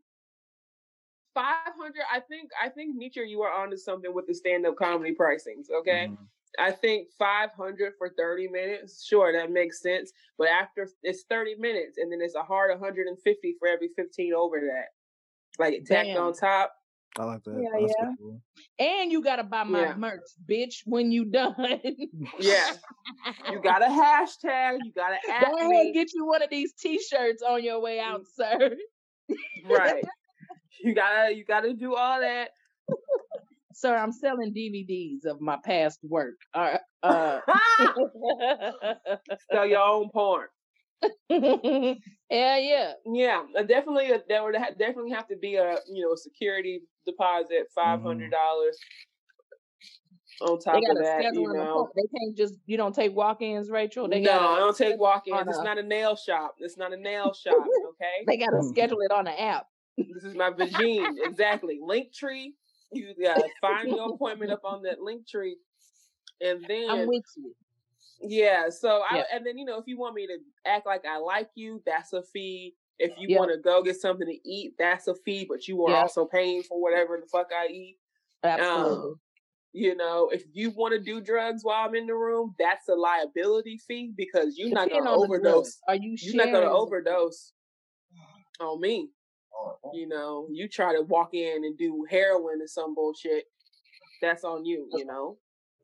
[1.34, 2.04] five hundred.
[2.12, 5.70] I think I think Nitra, you are onto something with the stand-up comedy pricings.
[5.72, 6.18] Okay, Mhm.
[6.58, 9.06] I think five hundred for thirty minutes.
[9.06, 10.12] Sure, that makes sense.
[10.38, 13.68] But after it's thirty minutes, and then it's a hard one hundred and fifty for
[13.68, 14.90] every fifteen over that,
[15.64, 16.24] like tacked Damn.
[16.24, 16.74] on top.
[17.18, 17.60] I like that.
[17.62, 18.12] Yeah, That's yeah.
[18.20, 18.42] cool.
[18.78, 19.96] And you gotta buy my Yeah.
[19.96, 21.56] merch, bitch, when you done.
[22.40, 22.74] Yeah,
[23.50, 24.80] you got a hashtag.
[24.84, 25.92] You got to Go ahead, me.
[25.94, 28.78] get you one of these t-shirts on your way out, sir.
[29.70, 30.04] right.
[30.84, 32.52] You gotta you gotta do all that.
[33.74, 36.36] Sir, I'm selling DVDs of my past work.
[36.54, 37.40] Uh, uh.
[39.52, 40.48] Sell your own porn.
[41.30, 41.94] yeah,
[42.30, 42.94] yeah.
[43.06, 44.12] Yeah, uh, definitely.
[44.12, 48.32] uh, There would ha- definitely have to be a you know security deposit, five hundred
[48.32, 48.78] dollars
[50.42, 51.34] on top They of that.
[51.34, 51.90] You know, appointment.
[51.96, 54.08] They can't just you don't take walk-ins, Rachel.
[54.10, 55.38] They no, got I don't take walk-ins.
[55.38, 56.56] on It's a- not a nail shop.
[56.60, 57.66] It's not a nail shop.
[57.90, 59.68] Okay, they got to schedule it on the app.
[60.14, 61.16] This is my vagine.
[61.24, 61.80] exactly.
[61.84, 62.54] Linktree.
[62.92, 65.54] You gotta find your appointment up on that Linktree,
[66.42, 67.56] and then I'm with you.
[68.22, 68.70] Yeah.
[68.70, 71.50] So I and then you know if you want me to act like I like
[71.56, 72.76] you, that's a fee.
[72.98, 75.46] If you want to go get something to eat, that's a fee.
[75.48, 77.98] But you are also paying for whatever the fuck I eat.
[78.44, 79.14] Um, Absolutely.
[79.72, 82.96] You know, if you want to do drugs while I'm in the room, that's a
[82.96, 85.46] liability fee because you're not gonna on the drug.
[85.46, 85.78] overdose.
[85.88, 87.54] Are you You're not gonna overdose
[88.60, 89.10] on me.
[89.94, 93.46] You know, you try to walk in and do heroin or some bullshit,
[94.22, 94.88] that's on you.
[94.94, 95.38] You know,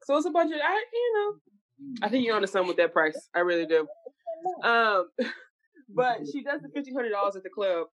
[0.03, 2.93] so it's a bunch of I, you know, I think you're onto something with that
[2.93, 3.29] price.
[3.35, 3.87] I really do.
[4.63, 5.07] Um,
[5.89, 7.87] but she does the fifteen hundred dollars at the club,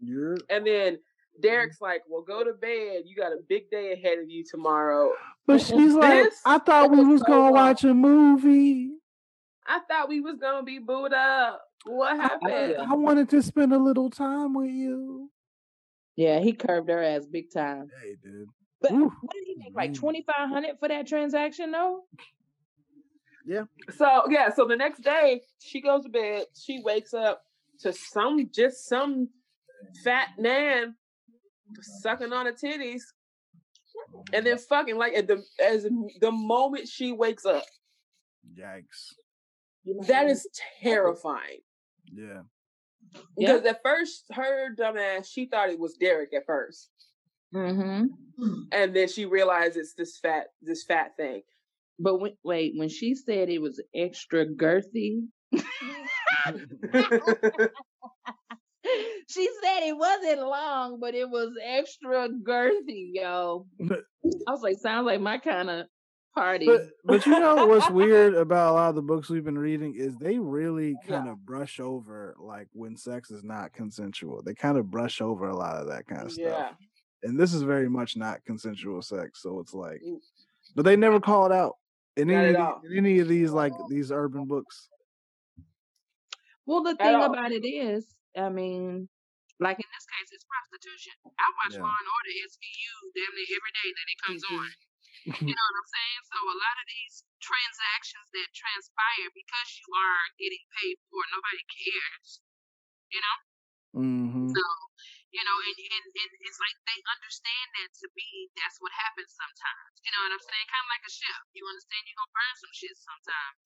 [0.00, 0.98] You're and then
[1.40, 3.02] Derek's like, "Well, go to bed.
[3.04, 5.12] You got a big day ahead of you tomorrow."
[5.46, 7.52] But she's like, I thought we is was so gonna wrong.
[7.52, 8.90] watch a movie.
[9.68, 11.62] I thought we was gonna be booed up.
[11.84, 12.76] What happened?
[12.78, 15.30] I wanted to spend a little time with you.
[16.16, 17.90] Yeah, he curved her ass big time.
[18.02, 18.48] Hey, dude.
[18.80, 19.12] But Oof.
[19.20, 19.74] what did he make?
[19.74, 22.04] Like twenty five hundred for that transaction, though.
[23.46, 23.64] Yeah.
[23.96, 26.46] So yeah, so the next day she goes to bed.
[26.58, 27.42] She wakes up
[27.80, 29.28] to some just some
[30.04, 30.96] fat man
[32.02, 33.02] sucking on her titties,
[34.32, 35.84] and then fucking like at the as
[36.20, 37.64] the moment she wakes up,
[38.58, 39.14] Yikes.
[40.06, 40.46] That is
[40.82, 41.60] terrifying.
[42.12, 42.42] Yeah.
[43.36, 46.90] Because at first, her dumbass, she thought it was Derek at first,
[47.54, 48.06] Mm-hmm.
[48.72, 51.42] and then she realized it's this fat this fat thing.
[51.98, 55.22] But when, wait, when she said it was extra girthy,
[59.28, 63.66] she said it wasn't long, but it was extra girthy, yo.
[63.90, 65.86] I was like, sounds like my kind of
[66.36, 66.66] party.
[66.66, 69.94] But but you know what's weird about a lot of the books we've been reading
[69.96, 74.42] is they really kind of brush over like when sex is not consensual.
[74.44, 76.44] They kind of brush over a lot of that kind of stuff.
[76.44, 76.70] Yeah.
[77.22, 80.00] And this is very much not consensual sex, so it's like
[80.74, 81.76] but they never call it out
[82.16, 84.88] in Not any, of the- in any of these like these urban books.
[86.66, 88.06] well, the thing about it is,
[88.36, 89.08] I mean,
[89.60, 91.12] like in this case, it's prostitution.
[91.24, 91.84] I watch Yeah.
[91.84, 94.60] Law and Order SVU damn near every day that it comes mm-hmm.
[94.60, 94.70] on.
[95.26, 96.22] You know what I'm saying?
[96.30, 101.66] So a lot of these transactions that transpire because you are getting paid for, nobody
[101.66, 102.38] cares.
[103.10, 103.38] You know?
[103.96, 104.46] Mm-hmm.
[104.54, 104.62] So,
[105.34, 109.34] you know, and, and, and it's like they understand that to be that's what happens
[109.34, 109.98] sometimes.
[110.06, 110.66] You know what I'm saying?
[110.70, 111.42] Kind of like a ship.
[111.58, 113.58] You understand you're gonna burn some shit sometimes.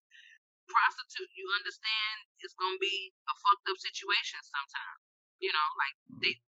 [0.65, 5.03] Prostitute, you understand it's gonna be a fucked up situation sometimes.
[5.45, 6.41] You know, like they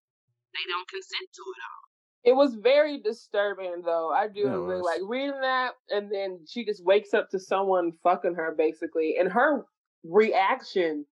[0.57, 1.92] they don't consent to it all.
[2.25, 4.11] It was very disturbing, though.
[4.11, 4.77] I do Yeah, it agree.
[4.81, 9.31] Like reading that, and then she just wakes up to someone fucking her, basically, and
[9.33, 9.67] her
[10.05, 11.05] reaction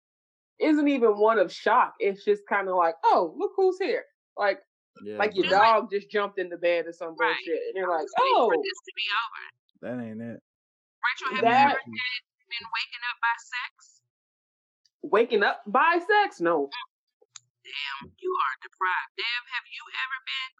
[0.60, 1.94] isn't even one of shock.
[1.98, 4.04] It's just kind of like, "Oh, look who's here!"
[4.36, 4.62] Like,
[5.02, 5.16] Yeah.
[5.16, 7.34] like your It's like- dog just jumped in the bed or some Right.
[7.34, 9.50] bullshit, and you're like, "Oh, for this to be over.
[9.98, 10.42] that ain't it.
[11.02, 14.02] Rachel, have That- you ever been waking up by sex?
[15.02, 16.86] waking up by sex." No, oh,
[17.62, 19.16] Damn, you are deprived.
[19.16, 20.59] Dev, have you ever been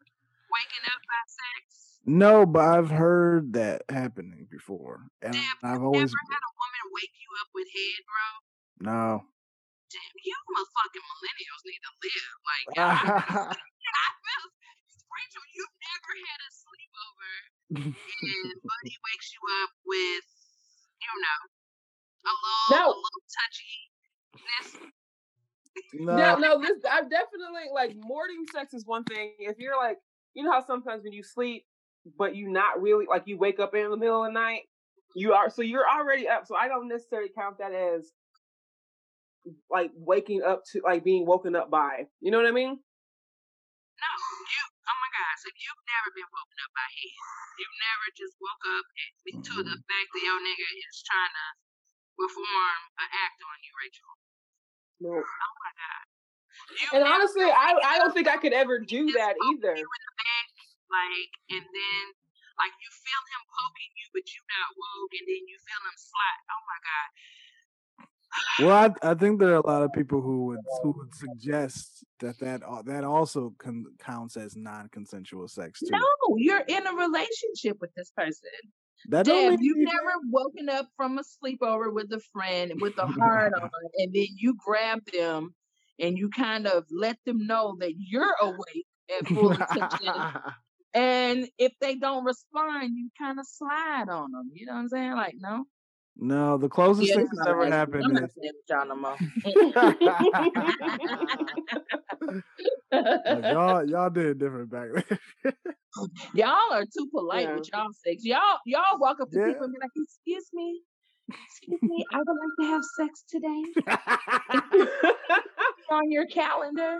[0.51, 1.63] waking up by sex?
[2.07, 5.05] No, but I've heard that happening before.
[5.23, 8.27] And Dev, I've you always ever had a woman wake you up with head, bro?
[8.93, 9.07] no.
[9.91, 12.35] Damn, you motherfucking millennials need to live.
[12.47, 14.45] Like, y'all, I feel,
[15.19, 17.33] Rachel, you've never had a sleepover
[17.75, 20.27] and Buddy wakes you up with,
[21.03, 21.41] you know,
[22.23, 22.85] a little, No.
[22.87, 24.69] a little touchiness.
[25.95, 26.17] no.
[26.17, 26.51] no, no.
[26.63, 29.35] This I've definitely like morning sex is one thing.
[29.39, 29.99] If you're like,
[30.35, 31.65] you know how sometimes when you sleep,
[32.19, 34.63] but you not really like you wake up in the middle of the night,
[35.15, 36.47] you are so you're already up.
[36.47, 38.13] So I don't necessarily count that as
[39.71, 42.07] like waking up to like being woken up by.
[42.21, 42.77] You know what I mean?
[44.01, 44.11] No,
[44.49, 47.21] you, oh my God, so you've never been woken up by head.
[47.61, 48.87] You've never just woke up
[49.29, 49.85] to the mm-hmm.
[49.85, 51.47] fact that your nigga is trying to
[52.17, 54.13] perform an act on you, Rachel.
[55.01, 55.13] No.
[55.21, 56.05] Oh my God.
[56.69, 59.75] You've And honestly, I I don't think I could ever do that either.
[59.75, 60.47] In the back,
[60.91, 62.03] like, and then,
[62.59, 65.97] like, you feel him poking you, but you not woke, and then you feel him
[65.97, 66.39] slap.
[66.51, 67.09] Oh my god!
[68.67, 72.05] Well, I, I think there are a lot of people who would who would suggest
[72.21, 75.91] that that al- that also con- counts as non-consensual sex too.
[75.91, 76.07] No,
[76.39, 78.51] you're in a relationship with this person.
[79.09, 82.73] that don't Deb, mean you've you- never woken up from a sleepover with a friend
[82.81, 85.55] with a heart on, and then you grab them
[86.01, 88.87] and you kind of let them know that you're awake
[89.19, 90.15] at full attention.
[90.93, 94.51] And if they don't respond, you kind of slide on them.
[94.55, 95.13] You know what I'm saying?
[95.13, 95.65] Like, no.
[96.17, 97.75] no, the closest Yeah, thing this is that's ever husband.
[97.75, 98.97] happened I'm is saying with y'all no
[103.27, 105.19] Like, y'all y'all did different back then.
[106.35, 107.55] y'all are too polite Yeah.
[107.57, 108.25] with y'all sex.
[108.25, 109.47] Y'all y'all walk up to Yeah.
[109.47, 110.81] people and be like, "Excuse me,
[111.47, 113.63] excuse me, I would like to have sex today
[115.91, 116.99] on your calendar."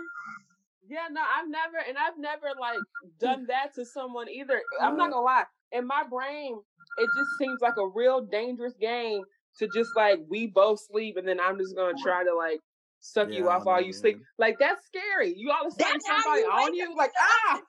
[0.87, 3.19] Yeah, no, I've never, and I've never like mm.
[3.19, 4.61] done that to someone either.
[4.81, 5.13] I'm not mm.
[5.13, 5.45] gonna lie.
[5.71, 6.59] In my brain,
[6.97, 9.23] it just seems like a real dangerous game
[9.59, 12.03] to just like we both sleep, and then I'm just gonna mm.
[12.03, 12.59] try to like
[12.99, 14.19] suck you Yeah, I off while you sleep.
[14.37, 15.33] Like that's scary.
[15.35, 17.61] You all of a sudden somebody on you, like ah.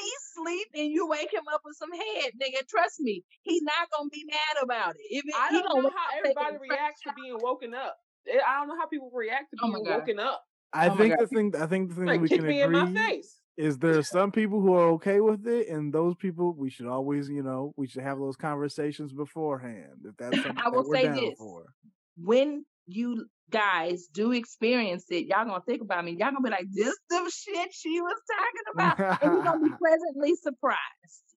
[0.00, 0.04] Love.
[0.04, 2.66] He sleep and you wake him up with some head, nigga.
[2.68, 5.02] Trust me, he's not gonna be mad about it.
[5.10, 7.96] If it, I don't gonna know how everybody reacts to being woken up.
[8.28, 9.98] Eh, I don't know how people react to Oh being God.
[9.98, 10.44] woken up.
[10.72, 12.72] I Oh think the thing I think the thing that Like we can me in
[12.72, 13.36] my agree face.
[13.56, 16.86] is there are some people who are okay with it, and those people we should
[16.86, 20.88] always, you know, we should have those conversations beforehand if that's something I will that
[20.88, 21.38] we're say down this.
[21.38, 21.74] for.
[22.16, 26.12] when you guys do experience it, y'all gonna think about me.
[26.12, 29.70] Y'all gonna be like, "This the shit she was talking about," and you're gonna be
[29.78, 30.78] pleasantly surprised.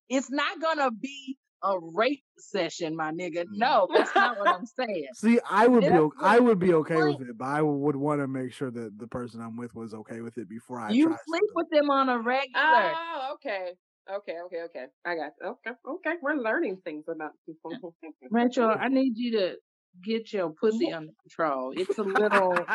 [0.09, 3.43] It's not gonna be a rape session, my nigga.
[3.45, 3.57] Hmm.
[3.57, 5.07] No, that's not what I'm saying.
[5.16, 7.61] See, I would be That's o- I what- would be okay with it, but I
[7.61, 10.80] would want to make sure that the person I'm with was okay with it before
[10.80, 11.55] I You try sleep something.
[11.55, 12.61] with them on a regular.
[12.95, 13.72] Oh, okay.
[14.11, 14.86] Okay, okay, okay.
[15.05, 16.16] I got okay, okay.
[16.22, 17.95] We're learning things about people.
[18.30, 19.55] Rachel, I need you to
[20.02, 21.74] get your pussy under control.
[21.76, 22.54] It's a little,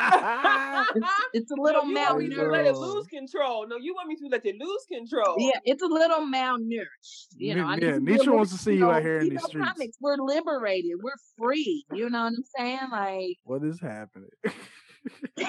[0.94, 3.66] it's, it's a little no, you want me to let it lose control.
[3.68, 5.36] No, you want me to let it lose control.
[5.38, 7.26] yeah, it's a little malnourished.
[7.36, 9.18] You know, Ni- I need yeah, to Nitra wants to see you know, out here
[9.18, 9.66] in you these streets.
[9.68, 10.92] comics, we're liberated.
[11.02, 11.84] We're free.
[11.92, 12.78] You know what I'm saying?
[12.90, 14.28] Like, What is happening?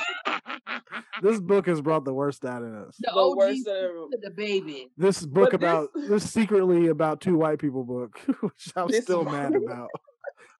[1.21, 2.95] this book has brought the worst out in us.
[2.99, 4.89] the The OG worst of- the baby.
[4.97, 9.23] This book But this- about this secretly about two white people book, which I'm still
[9.23, 9.89] mad about.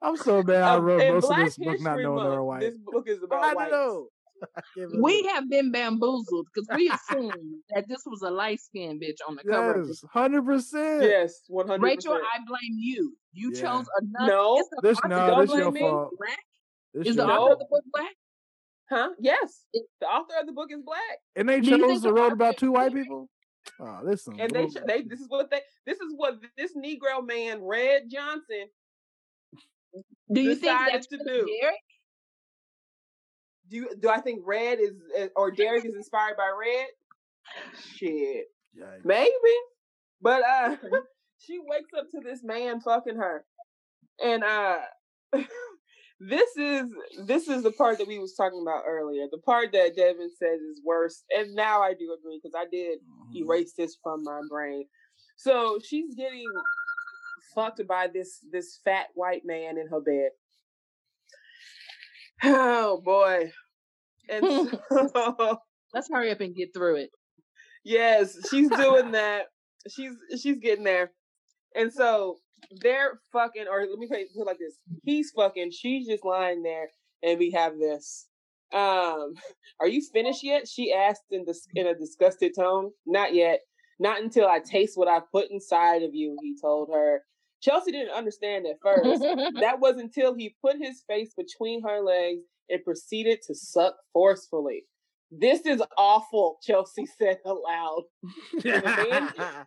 [0.01, 2.23] I'm so mad I Uh, wrote in most of Black this book not History knowing
[2.23, 2.59] they were white.
[2.61, 3.71] This book is about I whites.
[3.71, 4.07] know.
[4.55, 7.33] I can't We have been bamboozled because we assumed
[7.75, 9.83] that this was a light skinned bitch on the cover.
[9.85, 11.03] yes, hundred percent.
[11.03, 12.13] Yes, one hundred Rachel.
[12.13, 13.17] I blame you.
[13.33, 13.61] You Yeah.
[13.61, 14.31] chose another.
[14.31, 15.79] No, is the This author no, of don't this your me.
[15.81, 16.13] fault.
[16.17, 16.39] Black?
[16.93, 17.51] This Is the author No.
[17.53, 18.15] of the book black?
[18.89, 19.09] huh?
[19.19, 22.01] Yes, It- the author of the book is black, And they Do you think chose
[22.01, 23.29] the to wrote author about two white people.
[23.79, 27.25] Oh, this some and they they this is what they this is what this Negro
[27.25, 28.67] man Red Johnson
[30.31, 31.57] Do you think decided that's to do.
[31.61, 31.75] Derek?
[33.69, 36.87] do you, do I think Red is uh, or Derek is inspired by Red?
[37.95, 38.45] Shit,
[38.79, 39.03] Yikes.
[39.05, 39.31] maybe,
[40.21, 40.75] but uh,
[41.39, 43.45] she wakes up to this man fucking her,
[44.23, 44.77] and uh,
[46.19, 46.85] this is
[47.25, 49.25] this is the part that we was talking about earlier.
[49.31, 52.99] The part that Devin says is worse, and now I do agree because I did
[52.99, 53.35] Mhm.
[53.45, 54.85] erase this from my brain.
[55.35, 56.51] So she's getting
[57.53, 60.29] fucked by this this fat white man in her bed.
[62.43, 63.51] Oh boy.
[64.29, 65.59] And so,
[65.93, 67.09] Let's hurry up and get through it.
[67.83, 69.47] yes, she's doing that.
[69.89, 71.11] She's she's getting there.
[71.75, 72.37] And so
[72.81, 74.77] they're fucking or let me put it like this.
[75.03, 76.89] He's fucking, she's just lying there
[77.23, 78.27] and we have this.
[78.73, 79.33] Um,
[79.79, 80.67] are you finished yet?
[80.67, 82.91] She asked in this in a disgusted tone.
[83.05, 83.59] Not yet.
[83.99, 87.21] Not until I taste what I put inside of you, he told her.
[87.61, 89.21] Chelsea didn't understand at first.
[89.59, 94.83] that was until he put his face between her legs and proceeded to suck forcefully.
[95.31, 98.03] This is awful, Chelsea said aloud.
[98.63, 99.33] man-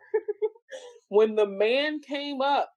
[1.09, 2.71] When the man came up,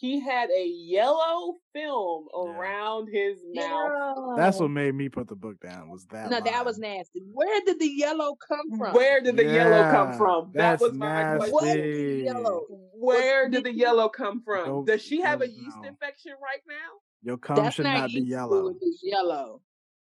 [0.00, 2.40] he had a yellow film Yeah.
[2.40, 4.36] around his mouth.
[4.36, 5.90] That's what made me put the book down.
[5.90, 6.30] Was that?
[6.30, 7.20] No, that was nasty.
[7.32, 8.94] Where did the yellow come from?
[8.94, 10.50] Where did the yellow come from?
[10.54, 11.52] That was my question.
[11.52, 11.80] What nasty.
[11.80, 12.60] is yellow?
[12.94, 14.84] Where Did did the yellow come from?
[14.84, 15.88] Does she have a yeast know.
[15.88, 16.74] infection right now?
[17.22, 18.60] Your cum That's should not, not be yeast yellow.
[18.62, 19.60] fluid, It's yellow.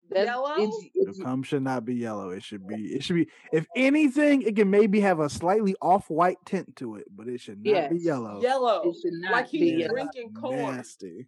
[0.10, 0.54] That's, Yellow?
[0.58, 2.30] It's, Your it's, cum should not be yellow.
[2.30, 2.76] It should be.
[2.94, 3.28] It should be.
[3.52, 7.64] If anything, it can maybe have a slightly off-white tint to it, but it should
[7.66, 8.42] not be yellow.
[8.42, 8.84] Yellow.
[8.86, 9.94] it should not Like be he's yellow.
[9.94, 10.58] drinking corn.
[10.58, 11.28] Nasty.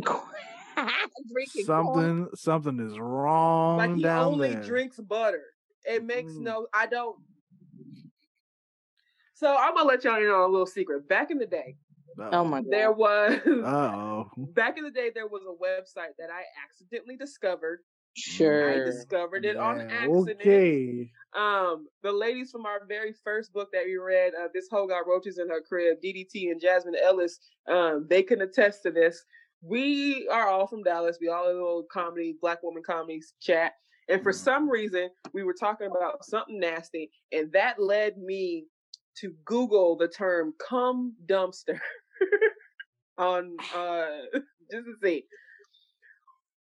[0.00, 1.66] Drinking corn.
[1.66, 2.28] Something.
[2.34, 4.62] Something is wrong Like he down only there.
[4.62, 5.42] drinks butter.
[5.84, 6.42] It makes Mm.
[6.42, 7.18] no I don't
[9.34, 11.08] So I'm gonna let y'all in on a little secret.
[11.08, 11.76] Back in the day,
[12.18, 12.70] Oh my god.
[12.70, 14.30] There was Oh.
[14.36, 17.80] back in the day there was a website that I accidentally discovered.
[18.14, 18.70] Sure.
[18.70, 20.40] I discovered it on accident.
[20.40, 21.10] Okay.
[21.34, 25.06] Um, the ladies from our very first book that we read, uh, this hoe got
[25.06, 27.38] roaches in her crib, DDT and Jasmine Ellis.
[27.68, 29.24] Um, they can attest to this.
[29.62, 31.16] We are all from Dallas.
[31.20, 33.72] We all in a little comedy, black woman comedies chat.
[34.10, 38.66] And for some reason, we were talking about something nasty, and that led me
[39.18, 41.78] to Google the term "cum dumpster"
[43.18, 44.06] on uh,
[44.70, 45.24] just to see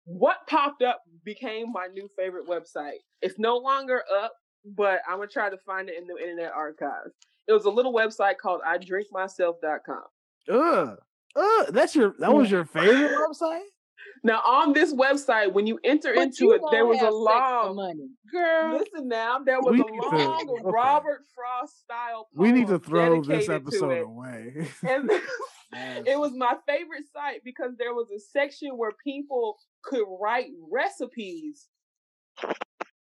[0.05, 2.99] what popped up became my new favorite website.
[3.21, 4.33] It's no longer up,
[4.75, 7.11] but I'm gonna try to find it in the Internet Archive.
[7.47, 10.03] It was a little website called i IDrinkMyself.com.
[10.49, 10.97] Ugh.
[11.35, 11.67] Ugh.
[11.69, 13.61] That's your that was your favorite website?
[14.23, 17.13] Now, on this website, when you enter But into you it, there was a have
[17.13, 17.75] sex long.
[17.75, 18.79] money, girl.
[18.79, 20.61] Listen now, there was We a need to- long okay.
[20.63, 22.27] Robert Frost style.
[22.35, 24.67] We need to throw this episode away.
[24.87, 25.09] And
[26.07, 31.67] it was my favorite site because there was a section where people could write recipes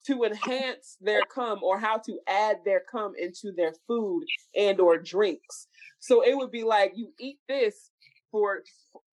[0.08, 4.24] to enhance their cum or how to add their cum into their food
[4.56, 5.68] and or drinks.
[6.00, 7.92] So it would be like you eat this
[8.32, 8.62] for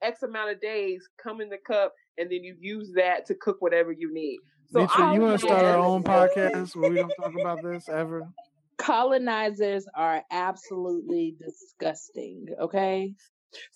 [0.03, 3.57] X amount of days, come in the cup, and then you use that to cook
[3.61, 4.39] whatever you need.
[4.71, 7.89] So Nitra, you want to start our own podcast where we don't talk about this
[7.89, 8.29] ever?
[8.77, 12.47] Colonizers are absolutely disgusting.
[12.61, 13.15] Okay.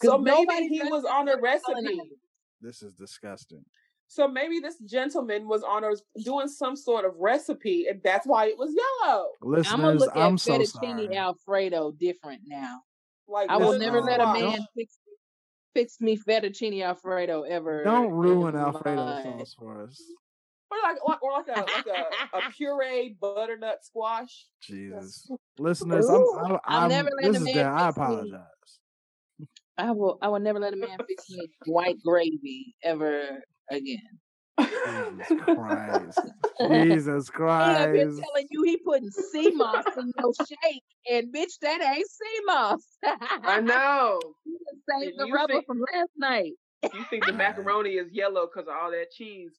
[0.03, 1.73] so maybe he was on a recipe.
[1.73, 2.19] colonizers.
[2.61, 3.65] This is disgusting.
[4.13, 8.49] So maybe this gentleman was on a doing some sort of recipe, and that's why
[8.49, 9.29] it was yellow.
[9.43, 11.17] I'm gonna look at I'm so fettuccine sorry.
[11.17, 12.83] alfredo different now.
[13.27, 14.99] Like I will never is let a man fix
[15.75, 17.85] fix me fettuccine alfredo ever.
[17.85, 20.01] Don't ruin Alfredo my- sauce for us.
[20.71, 24.47] or like or like a like a, a pureed butternut squash.
[24.63, 25.31] Jesus.
[25.59, 27.73] Listeners, I'm, I'm, I'm I'm never letting this a is man Dan.
[27.75, 28.03] I fix me.
[28.05, 28.41] apologize.
[29.79, 33.99] I will I will never let a man fix me white gravy ever again.
[34.61, 36.21] Jesus Christ.
[36.71, 41.59] Jesus Hey, I've been telling you he putting sea moss in your shake, and bitch,
[41.63, 42.83] that ain't sea moss.
[43.05, 44.21] I know.
[44.45, 46.53] You done saved And the you rubber think- from last night.
[46.83, 49.53] You think the macaroni is yellow because of all that cheese?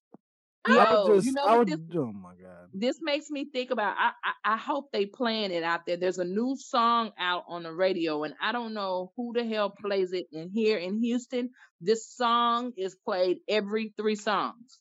[0.66, 2.70] I oh, just, you know I what would, this oh my God.
[2.74, 5.98] this makes me think about I, I I hope they playing it out there.
[5.98, 9.70] There's a new song out on the radio, and I don't know who the hell
[9.70, 11.50] plays it in here in Houston.
[11.82, 14.80] This song is played every three songs.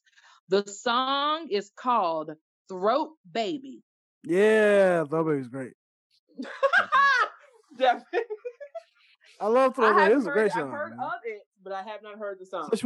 [0.53, 2.33] The song is called
[2.69, 3.83] Throat Baby.
[4.23, 5.73] Yeah, Throwback's great.
[6.39, 7.27] Mm-hmm.
[7.79, 8.21] Definitely.
[9.41, 10.01] I love I Baby.
[10.03, 10.63] haven't It's a great song.
[10.65, 11.01] I've heard man.
[11.07, 12.65] of it, but I have not heard the song.
[12.65, 12.81] Such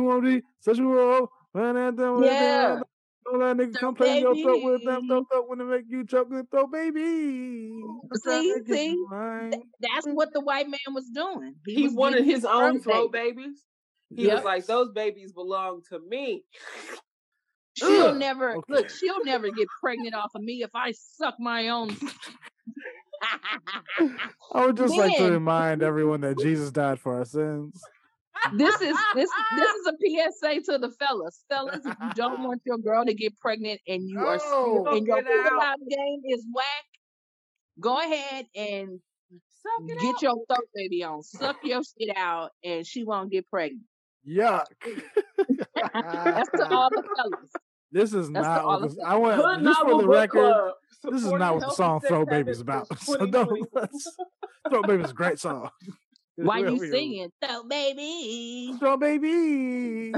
[0.61, 2.83] sexual, when I don't Yeah.
[3.25, 5.09] Don't let nigga Throat come play in your throat with them baby.
[5.09, 7.83] throat throat when they make you choke with throat baby.
[7.83, 9.51] I'm See, to see, you mine.
[9.51, 11.57] Th- that's what the white man was doing.
[11.67, 13.35] He was wanted his own throat baby.
[13.43, 13.65] babies.
[14.15, 14.37] He Yep.
[14.37, 16.45] was like, "Those babies belong to me."
[17.77, 18.89] She'll Ugh, never look.
[18.91, 21.95] She'll never get pregnant off of me if I suck my own.
[24.53, 27.83] I would just like to remind everyone that Jesus died for our sins.
[28.55, 29.93] this is this this is a
[30.33, 31.45] PSA to the fellas.
[31.49, 34.97] Fellas, if you don't want your girl to get pregnant and you are still oh,
[34.97, 35.45] and your Get out.
[35.45, 36.87] pickup game is whack,
[37.79, 39.01] go ahead and
[39.87, 40.23] get up.
[40.23, 41.23] your throat baby on.
[41.23, 43.83] Suck your shit out, and she won't get pregnant.
[44.27, 44.65] Yuck.
[45.37, 47.51] That's to all the fellas.
[47.93, 50.53] This is That's not what the this, I want Hood just for the record.
[50.53, 50.75] Club,
[51.13, 52.89] This is not what the song Throw habits Baby's about.
[52.89, 53.63] since So don't 2020.
[53.75, 54.17] let's
[54.69, 55.71] Throat Baby's a great song.
[56.37, 58.75] Why are you we singing, throat baby?
[58.79, 60.13] Throat Baby.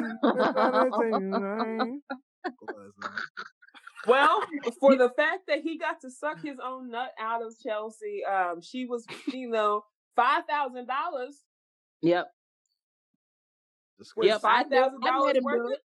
[4.07, 4.41] Well,
[4.81, 8.61] for the fact that he got to suck his own nut out of Chelsea, um,
[8.63, 9.83] she was, you know,
[10.17, 11.37] five thousand dollars.
[12.03, 12.27] Yep.
[13.99, 15.79] Was Yep, I five let- thousand I let dollars worth it?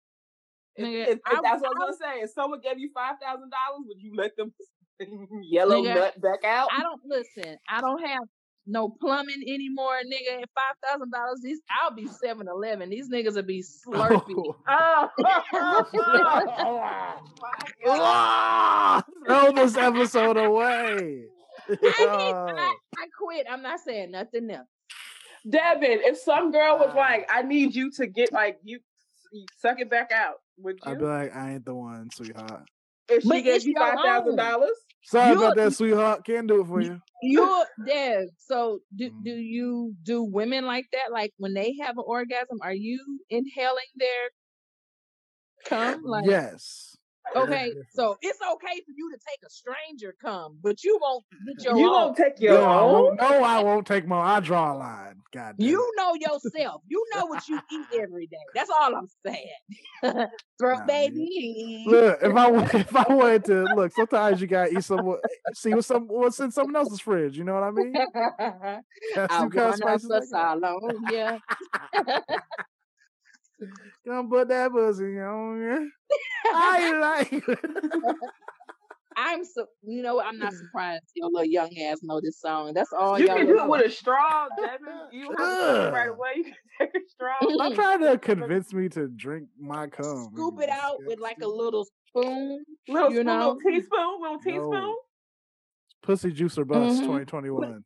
[0.76, 2.20] If, Nigga, if- if I- that's what I I- was gonna say.
[2.22, 4.52] If someone gave you five thousand dollars, would you let them
[5.42, 6.68] yellow Nigga, nut back out?
[6.72, 7.56] I don't listen.
[7.68, 8.22] I don't have
[8.64, 10.42] no plumbing anymore, nigga.
[10.42, 12.90] At five thousand dollars, these I'll be 7-Eleven.
[12.90, 14.54] These niggas will be slurpy.
[14.68, 15.08] Oh.
[17.84, 21.24] Ah, Throw this episode away.
[21.68, 22.08] I, Yo.
[22.08, 23.46] I, I quit.
[23.50, 24.66] I'm not saying nothing else.
[25.48, 28.78] Devin, if some girl was like, "I need you to get like you,
[29.32, 30.92] you suck it back out," would you?
[30.92, 32.64] I'd be like, I ain't the one, sweetheart.
[33.09, 36.24] if she But gave you five thousand dollars, Sorry You- about that, sweetheart.
[36.24, 37.00] Can't do it for you.
[37.22, 38.28] You're dead.
[38.38, 39.24] So do Mm.
[39.24, 41.11] do you do women like that?
[41.12, 44.30] Like when they have an orgasm, are you inhaling their
[45.64, 46.05] cum?
[46.05, 46.91] Like yes.
[47.34, 51.64] Okay, so it's okay for you to take a stranger come, but you won't get
[51.64, 51.92] your you own.
[51.92, 52.92] won't take your No, I own.
[52.92, 54.18] won't, no, I won't take my.
[54.18, 55.22] I draw a line.
[55.32, 55.68] God damn.
[55.68, 56.82] You know yourself.
[56.88, 58.36] You know what you eat every day.
[58.54, 59.48] That's all I'm saying.
[60.58, 61.84] Throat Nah, baby.
[61.86, 65.16] Look, if I wa- if I wanted to look, sometimes you gotta eat some.
[65.54, 67.36] See what's some what's in someone else's fridge.
[67.38, 67.92] You know what I mean?
[69.14, 70.28] Got I some kind of wanna spices like that.
[70.28, 71.38] Salon, yeah.
[74.06, 75.78] Come put that pussy on ya.
[76.54, 77.58] I like it.
[79.14, 82.72] I'm so you know I'm not surprised your little young ass know this song.
[82.72, 84.78] That's all You can do it with a straw, Devin.
[85.12, 86.30] You don't have to right away.
[86.36, 87.34] You can take a straw.
[87.60, 90.30] I'm trying to convince me to drink my cum.
[90.32, 92.64] Scoop it out with like a little spoon.
[92.88, 93.38] Little You spoon, know?
[93.38, 94.70] little teaspoon, little teaspoon.
[94.70, 94.96] No.
[96.02, 97.24] pussy juicer bust Mhm.
[97.26, 97.84] 2021.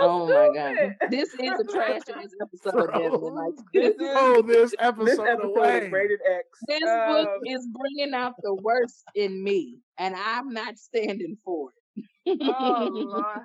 [0.00, 0.96] Oh my god.
[1.10, 3.56] This is a trash ass episode of Devin.
[3.72, 5.78] This is Throw this this episode, episode away.
[5.86, 6.46] is rated X.
[6.68, 11.70] This book Um, is bringing out the worst in me, and I'm not standing for
[11.96, 12.38] it.
[12.40, 13.44] oh Lord have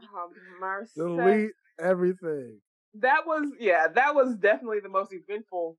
[0.59, 0.91] mercy.
[0.97, 2.59] Delete everything.
[2.95, 5.77] That was yeah, that was definitely the most eventful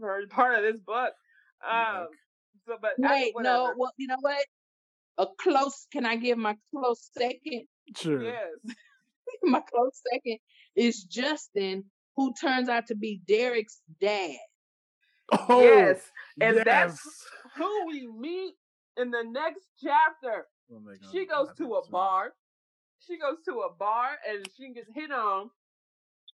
[0.00, 1.12] part- part of this book.
[1.68, 2.08] Um,
[2.66, 4.44] so, but I- Wait, no, well, you know what?
[5.18, 5.86] A close.
[5.92, 7.64] Can I give my close second?
[7.96, 8.22] Sure.
[8.22, 8.74] Yes.
[9.42, 10.38] my close second
[10.76, 11.84] is Justin,
[12.16, 14.36] who turns out to be Derek's dad.
[15.48, 16.10] Oh, yes.
[16.40, 16.64] And yes.
[16.64, 17.26] that's
[17.56, 18.54] who we meet
[18.96, 20.46] in the next chapter.
[20.70, 22.32] Oh my God, She goes God, to a that's bar.
[23.06, 25.50] She goes to a bar and she gets hit on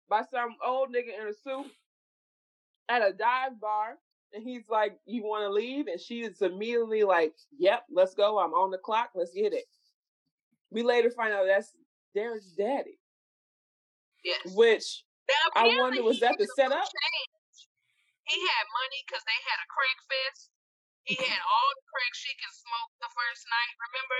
[0.10, 1.72] by some old nigga in a suit
[2.90, 3.96] at a dive bar.
[4.34, 5.88] And he's like, You want to leave?
[5.88, 8.40] And she is immediately like, Yep, let's go.
[8.40, 9.12] I'm on the clock.
[9.16, 9.66] Let's get it.
[10.72, 11.72] We later find out that's
[12.14, 13.00] Derek's daddy,
[14.24, 14.42] Yes.
[14.56, 16.84] which Now, I wonder, was that the setup?
[16.84, 17.60] change.
[18.26, 20.50] He had money because they had a crack fest.
[21.04, 23.74] He had all the crack she can smoke the first night.
[23.88, 24.20] Remember?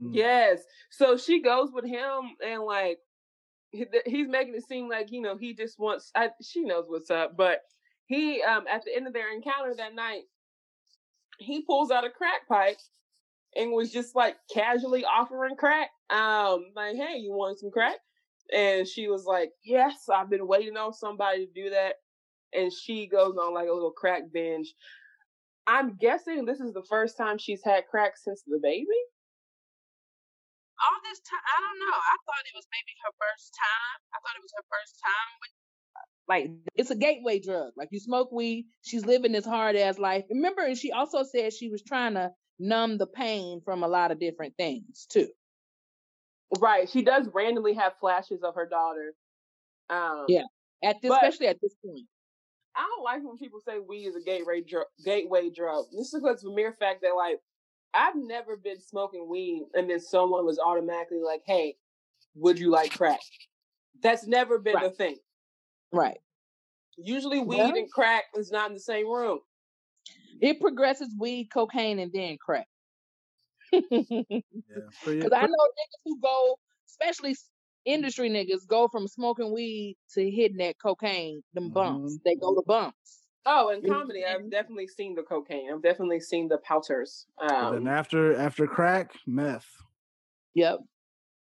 [0.00, 0.16] Mm.
[0.16, 0.64] Yes.
[0.90, 2.98] So she goes with him and like
[3.72, 7.38] he's making it seem like you know he just wants I, she knows what's up
[7.38, 7.60] but
[8.04, 10.24] he um at the end of their encounter that night
[11.38, 12.76] he pulls out a crack pipe
[13.56, 17.96] and was just like casually offering crack um like hey you want some crack
[18.54, 21.96] and she was like yes i've been waiting on somebody to do that
[22.54, 24.74] and she goes on like a little crack binge
[25.66, 28.98] i'm guessing this is the first time she's had crack since the baby
[30.82, 31.96] All this time, I don't know.
[31.96, 33.98] I thought it was maybe her first time.
[34.12, 35.52] I thought it was her first time with.
[36.28, 37.72] Like it's a gateway drug.
[37.76, 40.24] Like you smoke weed, she's living this hard ass life.
[40.30, 44.10] Remember, and she also said she was trying to numb the pain from a lot
[44.10, 45.28] of different things too.
[46.58, 46.88] Right.
[46.88, 49.14] She does randomly have flashes of her daughter.
[49.90, 50.44] Um, Yeah.
[50.84, 52.06] At this, especially at this point.
[52.74, 54.86] I don't like when people say weed is a gateway drug.
[55.04, 55.86] Gateway drug.
[55.92, 57.38] This is because the mere fact that like
[57.94, 61.76] I've never been smoking weed and then someone was automatically like, "Hey,
[62.34, 63.20] would you like crack?"
[64.02, 65.18] That's never been a thing.
[65.92, 66.18] Right.
[66.96, 67.74] Usually, weed Yeah.
[67.76, 69.40] and crack is not in the same room.
[70.42, 72.66] It progresses weed, cocaine, and then crack.
[73.70, 74.28] Because Yeah.
[75.32, 77.36] I know niggas who go, especially
[77.84, 82.18] industry niggas, go from smoking weed to hitting that cocaine, them bumps.
[82.24, 83.20] They go to bumps.
[83.46, 85.70] Oh, and You know what comedy, I'm I've definitely seen the cocaine.
[85.72, 87.26] I've definitely seen the powders.
[87.38, 89.66] but Um, then after after crack, meth.
[90.54, 90.80] Yep.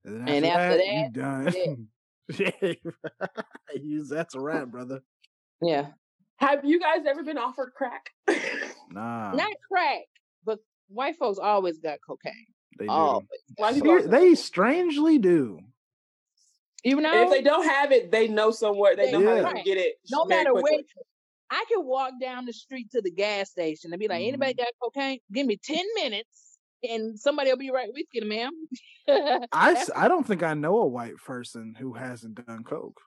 [0.06, 1.88] And, then And after, after that, you done.
[2.40, 2.74] yeah,
[3.84, 5.02] you, that's a wrap, brother.
[5.62, 5.90] Yeah.
[6.38, 8.12] have you guys ever been offered crack?
[8.92, 10.02] Nah, Not crack,
[10.44, 12.34] but white folks always got cocaine.
[12.80, 12.92] they do.
[13.58, 15.60] Why people Ser- always- they strangely do.
[16.84, 18.96] you know, And if they don't have it, they know somewhere.
[18.96, 19.96] They They- know how to get it.
[20.12, 20.82] no very matter where.
[21.50, 24.64] I can walk down the street to the gas station and be like, anybody Mm-hmm.
[24.64, 25.20] got cocaine?
[25.32, 26.58] Give me 10 minutes
[26.88, 28.52] and somebody will be right with you, ma'am.
[29.08, 29.10] I,
[29.52, 33.00] That's- s- I don't think I know a white person who hasn't done coke.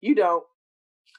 [0.00, 0.44] You don't.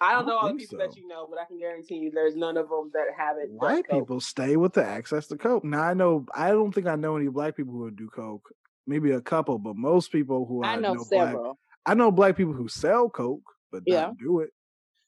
[0.02, 0.86] I don't I know all the people so.
[0.88, 3.52] that you know, but I can guarantee you there's none of them that haven't.
[3.52, 5.64] White people stay with the access to coke.
[5.64, 8.50] Now I know I don't think I know any black people who do coke.
[8.88, 11.60] Maybe a couple, but most people who I, I know black, several.
[11.86, 14.02] I know black people who sell coke, but Yeah.
[14.08, 14.50] not do it.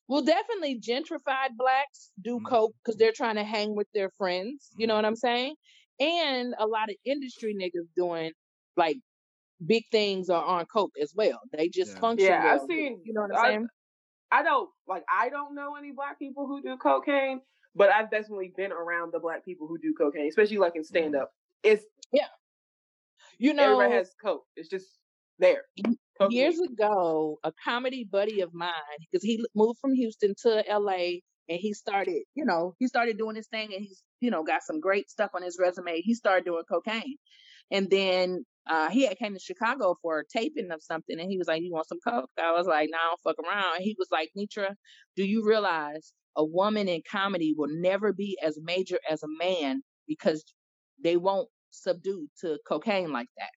[0.08, 2.46] Well, definitely gentrified blacks do Mhm.
[2.46, 4.70] coke because they're trying to hang with their friends.
[4.78, 5.56] You know what I'm saying?
[6.00, 8.32] And a lot of industry niggas doing
[8.76, 8.98] like
[9.66, 11.40] big things are on coke as well.
[11.54, 12.00] They just Yeah.
[12.00, 12.28] function.
[12.28, 13.68] Yeah, I've well, seen- You know what I'm I- saying?
[14.32, 15.04] I don't like.
[15.10, 17.42] I don't know any black people who do cocaine,
[17.76, 20.88] but I've definitely been around the black people who do cocaine, especially like in mm-hmm.
[20.88, 21.32] stand up.
[21.64, 22.28] It's yeah,
[23.38, 24.46] You know, everybody has coke.
[24.56, 24.88] It's just
[25.40, 25.64] There.
[26.18, 26.38] Cocaine.
[26.38, 31.20] Years ago, a comedy buddy of mine, because he moved from Houston to LA
[31.50, 34.62] and he started, you know, he started doing his thing and he's, you know, got
[34.64, 36.02] some great stuff on his resume.
[36.02, 37.18] He started doing cocaine.
[37.72, 41.38] And then uh, he had came to Chicago for a taping of something and he
[41.38, 42.30] was like, You want some coke?
[42.42, 43.78] I was like, No, nah, fuck around.
[43.78, 44.76] And he was like, Nitra,
[45.16, 49.82] do you realize a woman in comedy will never be as major as a man
[50.08, 50.44] because
[51.04, 53.50] they won't subdue to cocaine like that.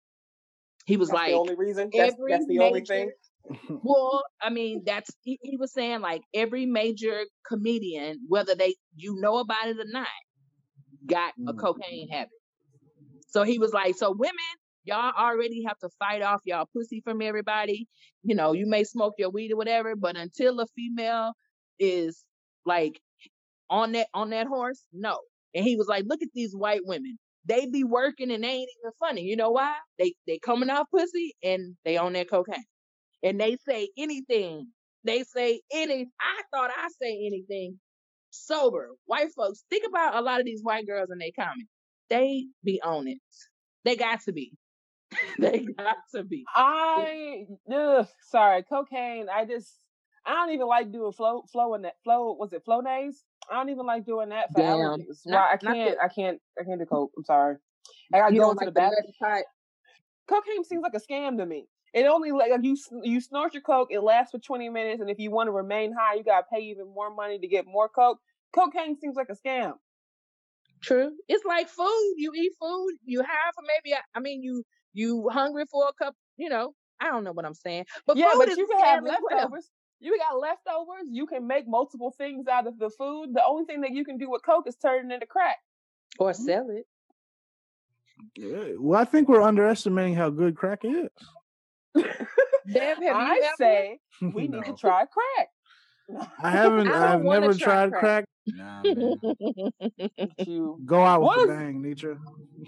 [0.86, 1.90] He was That's like, the only reason.
[1.96, 3.10] That's, that's the only thing.
[3.82, 9.16] well, I mean, that's he, he was saying like every major comedian, whether they you
[9.20, 10.08] know about it or not,
[11.06, 11.58] got a Mm.
[11.58, 12.30] cocaine habit.
[13.28, 14.34] So he was like, so women,
[14.84, 17.88] y'all already have to fight off y'all pussy from everybody.
[18.22, 21.32] You know, you may smoke your weed or whatever, but until a female
[21.78, 22.24] is
[22.64, 23.00] like
[23.70, 25.18] on that on that horse, no.
[25.54, 27.18] And he was like, look at these white women.
[27.46, 29.22] They be working and they ain't even funny.
[29.22, 29.74] You know why?
[29.98, 32.64] They they coming off pussy and they on their cocaine.
[33.22, 34.68] And they say anything.
[35.04, 37.78] They say any I thought I say anything
[38.30, 38.90] sober.
[39.06, 41.70] White folks, think about a lot of these white girls in their comments.
[42.10, 43.18] They be on it.
[43.84, 44.52] They got to be.
[45.38, 46.44] they got to be.
[46.54, 49.26] I ugh, sorry, cocaine.
[49.28, 49.72] I just
[50.26, 53.24] I don't even like doing flow flow in that flow was it flow days?
[53.50, 54.78] I don't even like doing that for Damn.
[54.78, 55.20] allergies.
[55.26, 57.12] Not- Why I can't the- I can't I can't do coke.
[57.16, 57.56] I'm sorry.
[58.12, 59.42] I gotta go into like the the bathroom.
[60.28, 61.66] Cocaine seems like a scam to me.
[61.92, 65.18] It only like you you snort your coke, it lasts for 20 minutes, and if
[65.18, 68.18] you want to remain high, you gotta pay even more money to get more coke.
[68.52, 69.74] Cocaine seems like a scam.
[70.82, 71.12] True.
[71.28, 72.14] It's like food.
[72.16, 72.94] You eat food.
[73.04, 73.96] You have for maybe.
[74.14, 74.64] I mean, you
[74.94, 76.14] you hungry for a cup.
[76.36, 76.74] You know.
[77.00, 77.86] I don't know what I'm saying.
[78.06, 79.38] But yeah, but you can have scam as well.
[79.38, 79.70] leftovers.
[80.00, 81.08] You got leftovers.
[81.10, 83.34] You can make multiple things out of the food.
[83.34, 85.56] The only thing that you can do with coke is turn it into crack.
[86.18, 86.42] or mm-hmm.
[86.44, 86.86] sell it.
[88.36, 91.08] Yeah, Well, I think we're underestimating how good crack is.
[91.94, 92.04] Dev,
[92.72, 93.54] have you I ever?
[93.58, 95.48] say we need to try crack.
[96.42, 96.88] I haven't.
[96.88, 98.00] I I've never try tried crack.
[98.00, 98.24] crack.
[98.46, 99.70] Nah, man.
[100.46, 102.18] You- Go out with What a bang, Nisha.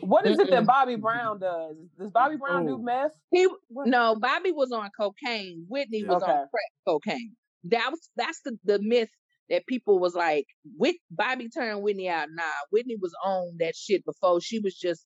[0.01, 1.76] What is it that Bobby Brown does?
[1.99, 2.78] Does Bobby Brown do Oh.
[2.82, 3.12] meth?
[3.30, 5.66] he no, Bobby was on cocaine.
[5.68, 6.32] Whitney was Okay.
[6.32, 7.32] on crack cocaine.
[7.64, 9.11] That was that's the the myth
[9.51, 12.28] that people was like, Whit Bobby turned Whitney out.
[12.32, 14.41] Nah, Whitney was on that shit before.
[14.41, 15.05] She was just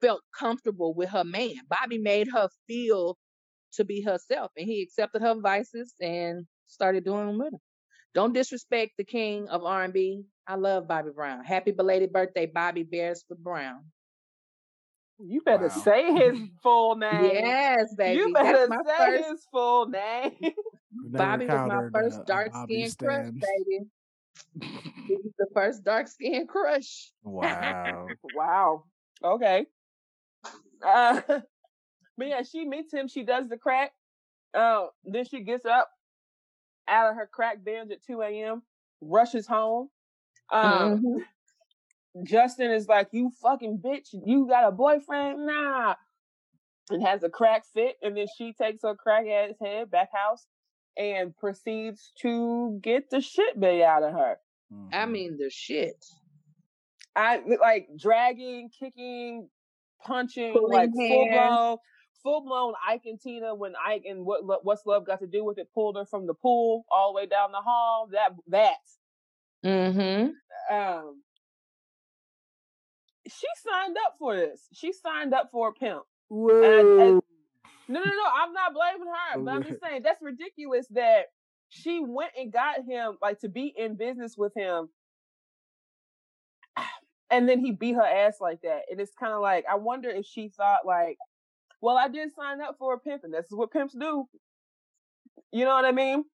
[0.00, 1.54] felt comfortable with her man.
[1.68, 3.16] Bobby made her feel
[3.74, 7.60] to be herself, and he accepted her vices and started doing them with him.
[8.14, 10.24] Don't disrespect the king of R&B.
[10.46, 11.44] I love Bobby Brown.
[11.44, 13.84] Happy belated birthday, Bobby Barisford Brown.
[15.18, 15.68] You better Wow.
[15.68, 17.34] say his full name.
[17.34, 18.20] Yes, baby.
[18.20, 20.36] You better my say first his full name.
[20.92, 23.40] Bobby was my first uh, dark Bobby skinned crush, Stan.
[23.40, 23.90] baby.
[25.08, 27.12] He was the first dark skinned crush.
[27.24, 28.08] Wow.
[28.34, 28.84] wow.
[29.22, 29.66] Okay.
[30.84, 31.20] Uh,
[32.16, 33.08] but yeah, she meets him.
[33.08, 33.92] She does the crack.
[34.54, 35.90] Uh, then she gets up
[36.88, 38.62] out of her crack binge at 2 a.m.,
[39.00, 39.90] rushes home.
[40.50, 42.24] Um, Mhm.
[42.24, 44.08] Justin is like, "You fucking bitch!
[44.12, 45.46] You got a boyfriend?
[45.46, 45.94] Nah."
[46.90, 50.46] And has a crack fit, and then she takes her crack ass head back house
[50.96, 54.40] and proceeds to get the shit bay out of her.
[54.92, 55.10] I Mhm.
[55.10, 56.02] mean the shit.
[57.14, 59.50] I like dragging, kicking,
[60.02, 61.78] punching, Pulling like full blown,
[62.28, 65.56] full blown Ike and Tina when Ike and what what's love got to do with
[65.56, 68.08] it pulled her from the pool all the way down the hall.
[68.12, 68.76] That that
[69.64, 70.74] Mm-hmm.
[70.74, 71.22] um
[73.26, 74.60] she signed up for this.
[74.72, 76.02] She signed up for a pimp.
[76.28, 77.20] Whoa.
[77.88, 78.24] No, no, no.
[78.34, 81.26] I'm not blaming her, but I'm just saying that's ridiculous that
[81.70, 84.88] she went and got him like to be in business with him.
[87.30, 88.84] And then he beat her ass like that.
[88.90, 91.18] And it's kind of like, I wonder if she thought, like,
[91.80, 94.26] well, I did sign up for a pimp, and this is what pimps do.
[95.52, 96.24] You know what I mean?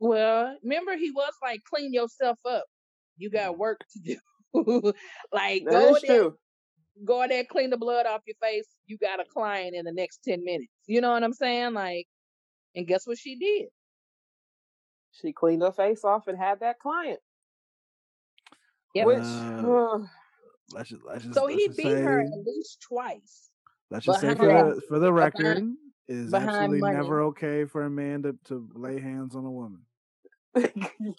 [0.00, 2.64] Well, remember he was like, clean yourself up.
[3.16, 4.16] You got work to do.
[5.32, 6.36] like That go is there, true.
[7.04, 8.66] go there, clean the blood off your face.
[8.86, 10.72] You got a client in the next ten minutes.
[10.86, 11.74] You know what I'm saying?
[11.74, 12.06] Like,
[12.76, 13.66] and guess what she did?
[15.10, 17.18] She cleaned her face off and had that client.
[18.94, 19.06] Yep.
[19.06, 19.98] Which, Uh,
[20.72, 23.47] Let's just, let's just, So let's he just beat say, her at least twice.
[23.90, 25.62] Let's just say for the, for the record,
[26.08, 26.96] behind absolutely money.
[26.96, 29.82] never okay for a man to, to lay hands on a woman.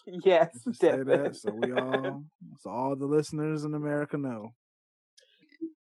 [0.06, 2.24] yes, say that so we all,
[2.60, 4.52] so all the listeners in America know.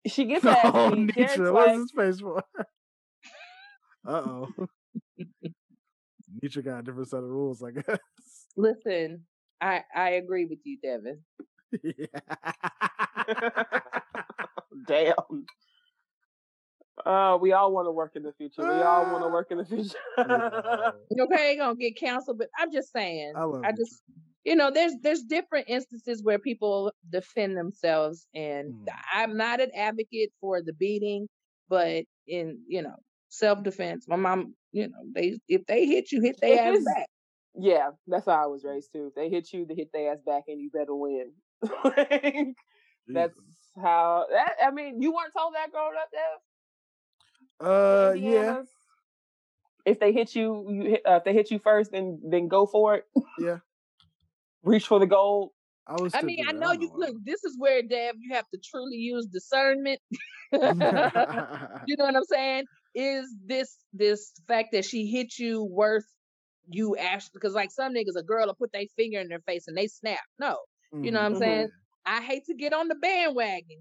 [0.07, 0.65] She gets that.
[0.65, 2.43] Oh, Nisha, like, what's his face for?
[4.07, 4.47] uh oh.
[6.43, 7.99] Nisha got a different set of rules, I guess.
[8.55, 9.25] Listen,
[9.61, 11.19] I I agree with you, Devin.
[11.83, 12.05] yeah.
[14.87, 15.45] Damn.
[17.05, 18.61] Uh, we all want to work in the future.
[18.61, 19.97] We all want to work in the future.
[21.19, 23.33] okay, gonna get canceled, but I'm just saying.
[23.35, 24.01] I I just,
[24.43, 28.93] you know, there's there's different instances where people defend themselves, and Mm.
[29.13, 31.27] I'm not an advocate for the beating,
[31.69, 32.95] but in you know
[33.29, 37.07] self defense, my mom, you know, they if they hit you, hit their ass back.
[37.55, 39.07] yeah, that's how I was raised too.
[39.07, 41.31] If they hit you, they hit their ass back, and you better win.
[41.83, 42.55] Like,
[43.07, 43.33] that's
[43.81, 44.25] how.
[44.29, 46.39] That I mean, you weren't told that growing up, Dev?
[47.59, 48.63] Uh yeah.
[49.85, 52.65] If they hit you, you hit, uh, if they hit you first, then then go
[52.65, 53.05] for it.
[53.39, 53.59] Yeah.
[54.63, 55.51] Reach for the gold.
[55.87, 57.15] I was I mean, I know you look.
[57.23, 59.99] This is where, Deb, you have to truly use discernment.
[60.51, 62.65] you know what I'm saying?
[62.93, 66.05] Is this this fact that she hit you worth
[66.69, 67.31] you actually?
[67.33, 69.87] Because like some niggas, a girl will put their finger in their face and they
[69.87, 70.19] snap.
[70.39, 70.57] No,
[70.91, 71.39] you know what I'm Mhm.
[71.39, 71.69] saying?
[72.05, 73.79] I hate to get on the bandwagon,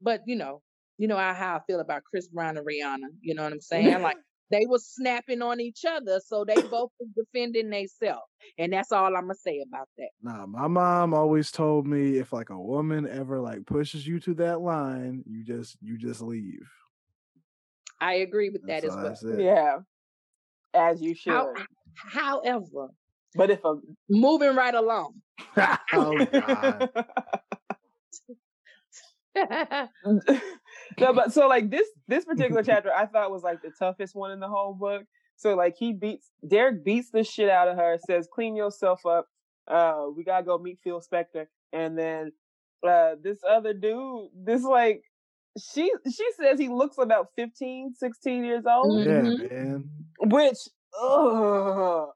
[0.00, 0.62] but you know,
[0.98, 3.08] you know how, how I feel about Chris Brown and Rihanna.
[3.20, 4.02] You know what I'm saying?
[4.02, 4.16] Like
[4.50, 8.22] they were snapping on each other, so they both was defending themselves,
[8.58, 10.10] and that's all I'm gonna say about that.
[10.22, 14.34] Nah, my mom always told me if like a woman ever like pushes you to
[14.34, 16.68] that line, you just you just leave.
[18.00, 19.16] I agree with that That's as well.
[19.16, 19.40] Said.
[19.40, 19.78] Yeah,
[20.74, 21.32] as you should.
[21.32, 21.54] How,
[21.94, 22.88] however,
[23.34, 23.76] But if a
[24.10, 25.14] moving right along.
[25.92, 26.90] oh god.
[31.00, 34.30] no, but so like this this particular chapter I thought was like the toughest one
[34.30, 35.04] in the whole book.
[35.36, 39.26] So like he beats Derek beats the shit out of her, says, clean yourself up.
[39.66, 41.46] Uh we gotta go meet Phil Spector.
[41.72, 42.32] And then
[42.86, 45.02] uh this other dude, this like
[45.58, 49.50] she she says he looks about 15, 16 years old, Yeah, Mhm.
[49.50, 49.88] man.
[50.20, 50.58] which
[51.00, 52.08] ugh,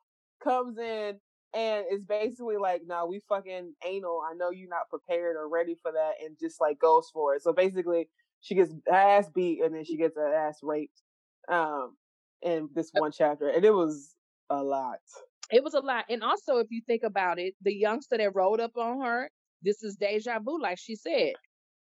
[0.43, 1.19] comes in
[1.55, 4.21] and is basically like, nah, we fucking anal.
[4.29, 7.43] I know you're not prepared or ready for that, and just like goes for it.
[7.43, 8.09] So basically,
[8.41, 11.01] she gets ass beat and then she gets her ass raped.
[11.49, 11.97] Um,
[12.43, 14.15] in this one chapter, and it was
[14.51, 14.99] a lot.
[15.51, 16.05] It was a lot.
[16.09, 19.31] And also, if you think about it, the youngster that rode up on her,
[19.63, 21.33] this is deja vu, like she said.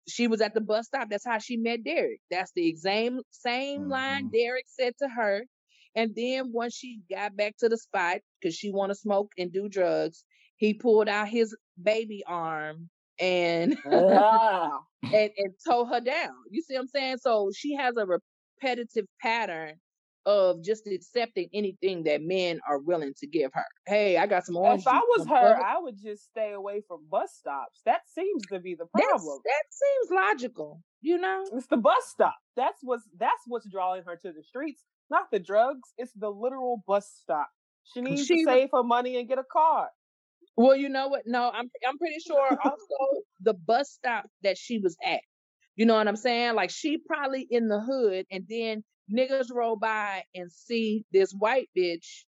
[0.08, 1.10] She was at the bus stop.
[1.10, 2.20] That's how she met Derek.
[2.32, 4.32] That's the same same line Mhm.
[4.32, 5.46] Derek said to her.
[5.96, 9.52] And then once she got back to the spot, because she want to smoke and
[9.54, 10.26] do drugs,
[10.58, 12.90] he pulled out his baby arm
[13.22, 16.34] and and, and tow her down.
[16.50, 17.18] You see what I'm saying?
[17.22, 19.76] So she has a repetitive pattern
[20.28, 23.66] of just accepting anything that men are willing to give her.
[23.88, 24.82] Hey, I got some orange.
[24.82, 25.60] if I was her.
[25.66, 27.82] I would just stay away from bus stops.
[27.86, 29.40] That seems to be the That's, problem.
[29.44, 31.44] that seems logical, you know?
[31.54, 32.36] It's the bus stop.
[32.56, 35.90] That's what's that's what's drawing her to the streets, not the drugs.
[35.98, 37.48] It's the literal bus stop.
[37.92, 39.90] She needs She- to save her money and get a car.
[40.56, 41.24] Well, you know what?
[41.26, 45.22] No, I'm I'm pretty sure also the bus stop that she was at.
[45.76, 46.56] You know what I'm saying?
[46.56, 48.84] Like she probably in the hood and then
[49.14, 52.24] niggas roll by and see this white bitch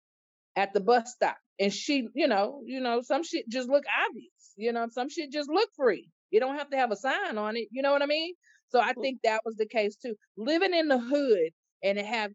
[0.58, 1.38] at the bus stop.
[1.60, 4.54] And she, you know, you know, some shit just look obvious.
[4.58, 6.10] You know, some shit just look free.
[6.32, 7.70] You don't have to have a sign on it.
[7.72, 8.36] You know what I mean?
[8.70, 10.16] So I think that was the case too.
[10.38, 11.52] Living in the hood
[11.84, 12.32] and have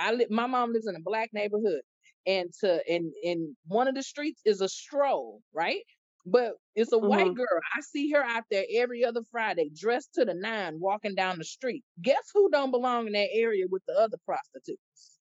[0.00, 1.82] I li- my mom lives in a black neighborhood
[2.26, 5.82] and to and and one of the streets is a stroll, right?
[6.26, 7.36] But it's a white Mhm.
[7.36, 7.60] girl.
[7.76, 11.44] I see her out there every other Friday, dressed to the nine, walking down the
[11.44, 11.84] street.
[12.02, 15.18] Guess who don't belong in that area with the other prostitutes?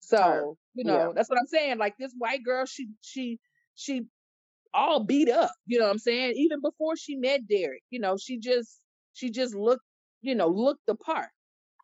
[0.00, 1.12] So you know Yeah.
[1.14, 1.78] that's what I'm saying.
[1.78, 3.38] Like this white girl, she she
[3.76, 4.02] she
[4.74, 5.52] all beat up.
[5.66, 6.34] You know what I'm saying?
[6.36, 8.80] Even before she met Derek, you know, she just
[9.14, 9.84] she just looked,
[10.22, 11.30] you know, looked the part.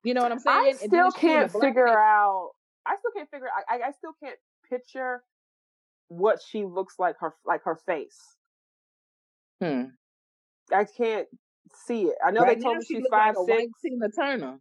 [0.04, 0.64] You know what I'm saying?
[0.64, 1.98] I still she in a can't figure face.
[1.98, 2.52] out.
[2.86, 3.48] I still can't figure.
[3.48, 5.22] I, I I still can't picture
[6.08, 8.36] what she looks like her like her face.
[9.60, 9.84] Hmm.
[10.72, 11.28] I can't
[11.86, 12.16] see it.
[12.24, 14.60] I know Right they told me she she's five like six, white Tina Turner.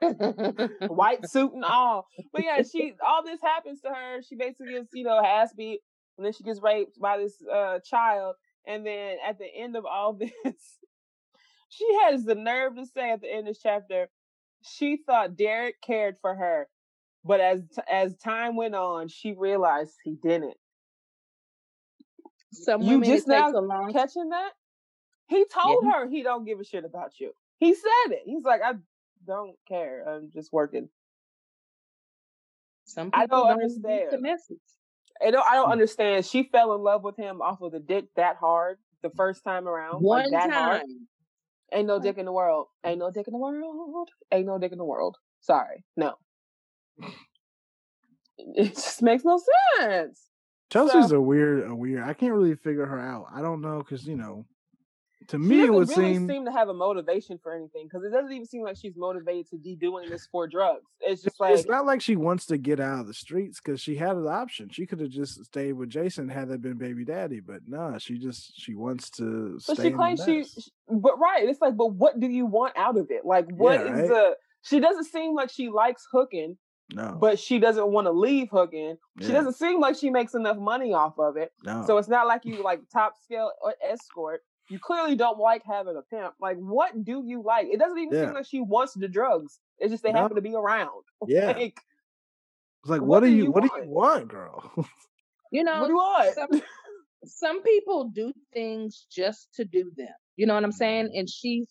[0.88, 2.06] white suit and all.
[2.32, 4.22] But yeah, she all this happens to her.
[4.22, 5.80] She basically gets you know ass beat,
[6.16, 8.36] and then she gets raped by this uh child,
[8.66, 10.12] and then at the end of all
[10.44, 10.78] this,
[11.68, 14.08] she has the nerve to say at the end of this chapter,
[14.62, 16.68] she thought Derek cared for her,
[17.24, 20.56] but as as time went on, she realized he didn't.
[22.52, 23.50] Some You just now
[23.92, 24.50] Catching that?
[25.28, 27.32] He told he- her he don't give a shit about you.
[27.58, 28.22] He said it.
[28.26, 28.74] He's like, I
[29.26, 30.04] don't care.
[30.08, 30.88] I'm just working.
[32.84, 34.22] Some I people don't read the understand.
[34.22, 34.58] message.
[35.24, 35.72] I don't, I don't Hmm.
[35.72, 36.26] understand.
[36.26, 39.66] She fell in love with him off of the dick that hard the first time
[39.66, 40.02] around.
[40.02, 40.80] One like that hard.
[40.80, 41.08] time.
[41.72, 42.66] Ain't no dick in the world.
[42.84, 44.10] Ain't no dick in the world.
[44.30, 45.16] Ain't no dick in the world.
[45.40, 45.84] Sorry.
[45.96, 46.14] No.
[48.38, 49.40] It just makes no
[49.78, 50.28] sense.
[50.70, 52.02] Chelsea's So- a weird, a weird.
[52.02, 53.26] I can't really figure her out.
[53.32, 54.44] I don't know because you know,
[55.28, 58.10] To me, it would really seem seem to have a motivation for anything because it
[58.10, 60.84] doesn't even seem like she's motivated to be doing this for drugs.
[61.00, 63.80] It's just like it's not like she wants to get out of the streets because
[63.80, 64.68] she had an option.
[64.68, 68.18] She could have just stayed with Jason had that been baby daddy, but nah, she
[68.18, 71.92] just she wants to But stay she claims she, she- but right, it's like, but
[71.94, 73.24] what do you want out of it?
[73.24, 74.08] Like, what is Yeah, right?
[74.08, 74.36] the?
[74.62, 76.56] She doesn't seem like she likes hooking,
[76.90, 78.96] no, but she doesn't want to leave hooking.
[79.20, 81.52] She doesn't seem like she makes enough money off of it.
[81.64, 81.84] no.
[81.86, 84.42] So it's not like you like top scale or escort.
[84.70, 86.34] You clearly don't like having a pimp.
[86.40, 87.66] Like, what do you like?
[87.70, 88.26] It doesn't even Yeah.
[88.26, 89.58] seem like she wants the drugs.
[89.78, 90.22] It's just they No.
[90.22, 91.04] happen to be around.
[91.26, 91.46] Yeah.
[91.48, 91.78] Like,
[92.82, 94.72] it's like, what what, do do you, you what do you want, girl?
[95.52, 96.34] You know, what do you want?
[96.34, 96.62] some,
[97.24, 100.08] some people do things just to do them.
[100.36, 101.06] You know what I'm saying?
[101.06, 101.18] Mm-hmm.
[101.20, 101.68] And she's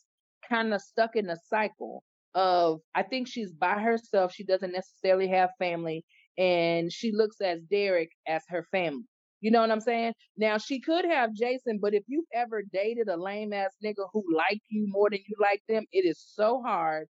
[0.48, 2.03] kind of stuck in a cycle
[2.35, 4.34] of I think she's by herself.
[4.34, 6.05] She doesn't necessarily have family,
[6.38, 9.03] and she looks as Derek as her family.
[9.41, 10.14] You know what I'm saying?
[10.38, 14.23] Now she could have Jason, but if you've ever dated a lame ass nigga who
[14.35, 17.07] like you more than you like them, it is so hard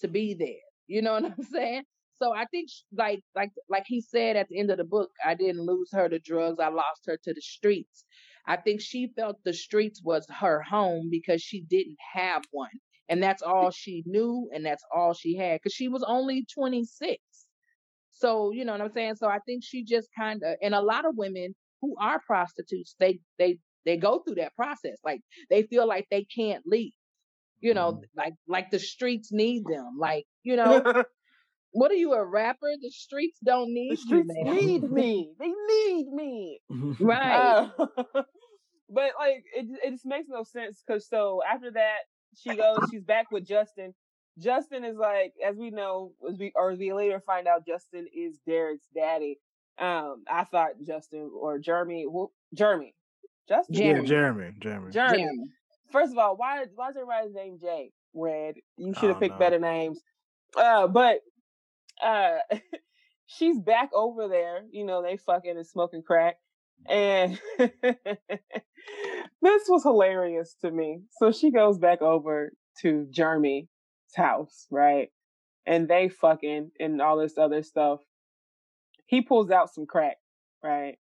[0.00, 0.62] to be there.
[0.86, 1.82] You know what I'm saying?
[2.16, 5.10] So I think sh- like like like he said at the end of the book,
[5.24, 6.60] I didn't lose her to drugs.
[6.60, 8.04] I lost her to the streets.
[8.46, 12.70] I think she felt the streets was her home because she didn't have one.
[13.10, 17.20] And that's all she knew and that's all she had cuz she was only 26.
[18.10, 19.16] So, you know what I'm saying?
[19.16, 22.94] So I think she just kind of and a lot of women who are prostitutes,
[22.98, 24.98] they they they go through that process.
[25.04, 26.92] Like they feel like they can't leave.
[27.60, 29.96] You know, like like the streets need them.
[29.98, 31.04] Like, you know,
[31.72, 32.72] what are you a rapper?
[32.80, 35.32] The streets don't need the streets you, need me.
[35.38, 36.60] They need me.
[37.00, 37.70] Right.
[37.78, 37.86] Uh,
[38.90, 41.98] but like it, it just makes no sense because so after that
[42.36, 43.94] she goes she's back with justin.
[44.38, 48.06] Justin is like as we know as we or as we later find out justin
[48.14, 49.38] is derek's daddy.
[49.78, 52.94] Um i thought justin or jeremy who, jeremy
[53.48, 53.74] justin?
[53.74, 54.08] Yeah, Jeremy.
[54.08, 54.92] Jeremy, Jeremy.
[54.92, 55.18] jeremy.
[55.18, 55.50] Jeremy.
[55.92, 57.92] first of all why why is everybody's name jay?
[58.14, 58.56] Red.
[58.76, 59.38] You should have picked know.
[59.38, 60.00] better names.
[60.56, 61.20] Uh but
[62.02, 62.38] uh
[63.26, 64.64] she's back over there.
[64.70, 66.36] You know they fucking and smoking crack.
[66.86, 67.38] And
[69.42, 71.00] this was hilarious to me.
[71.18, 72.52] So she goes back over
[72.82, 73.66] to Jeremy's
[74.14, 75.08] house, right?
[75.66, 78.00] And they fucking and all this other stuff.
[79.06, 80.16] He pulls out some crack,
[80.62, 80.96] right?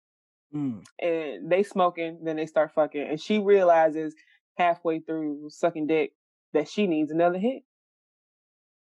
[0.55, 0.82] Mm.
[1.01, 3.06] And they smoking, then they start fucking.
[3.09, 4.15] And she realizes
[4.56, 6.12] halfway through sucking dick
[6.55, 7.62] that she needs another hit.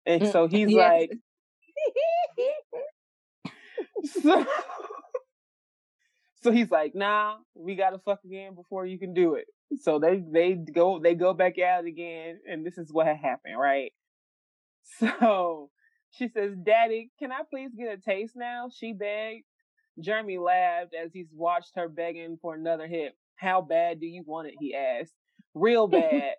[0.06, 1.08] And Mm, so he's yes.
[1.08, 1.10] like,
[4.22, 4.46] so,
[6.46, 9.46] so he's like, nah, we gotta fuck again before you can do it.
[9.80, 13.92] So they they go they go back out again, and this is what happened, right?
[15.00, 15.70] So
[16.12, 18.68] she says, Daddy, can I please get a taste now?
[18.72, 19.42] She begged.
[19.98, 23.16] Jeremy laughed as he's watched her begging for another hit.
[23.34, 24.54] How bad do you want it?
[24.60, 25.12] He asked.
[25.54, 26.34] Real bad.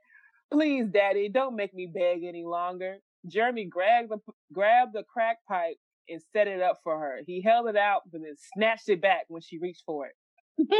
[0.49, 2.99] Please, Daddy, don't make me beg any longer.
[3.27, 4.19] Jeremy grabbed the
[4.53, 5.75] grabbed the crack pipe
[6.09, 7.19] and set it up for her.
[7.25, 10.15] He held it out, but then snatched it back when she reached for it.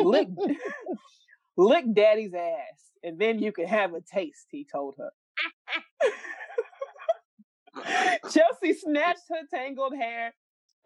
[0.03, 0.27] Lick,
[1.57, 4.47] lick Daddy's ass, and then you can have a taste.
[4.49, 5.11] He told her.
[8.31, 10.33] Chelsea snatched her tangled hair.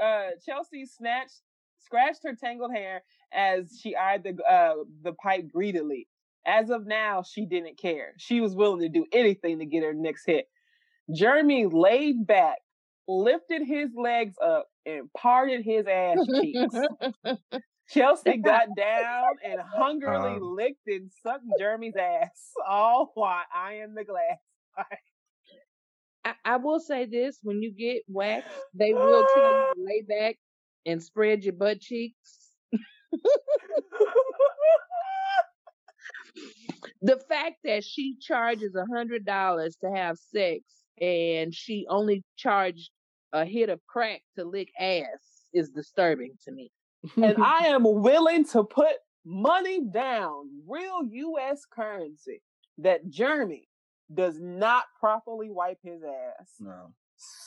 [0.01, 1.41] Uh, Chelsea snatched,
[1.79, 3.03] scratched her tangled hair
[3.33, 6.07] as she eyed the uh, the pipe greedily.
[6.45, 8.13] As of now, she didn't care.
[8.17, 10.47] She was willing to do anything to get her next hit.
[11.13, 12.57] Jeremy laid back,
[13.07, 16.75] lifted his legs up, and parted his ass cheeks.
[17.89, 20.55] Chelsea got down and hungrily Um.
[20.55, 24.37] licked and sucked Jeremy's ass, all while eyeing the glass.
[26.23, 30.01] I, I will say this: when you get waxed, they will tell you to lay
[30.07, 30.37] back
[30.85, 32.49] and spread your butt cheeks.
[37.03, 40.61] The fact that she charges a hundred dollars to have sex
[40.99, 42.89] and she only charged
[43.33, 46.71] a hit of crack to lick ass is disturbing to me.
[47.17, 48.95] and I am willing to put
[49.25, 51.65] money down, real U.S.
[51.71, 52.41] currency,
[52.79, 53.67] that Jeremy
[54.13, 56.49] does not properly wipe his ass.
[56.59, 56.93] no.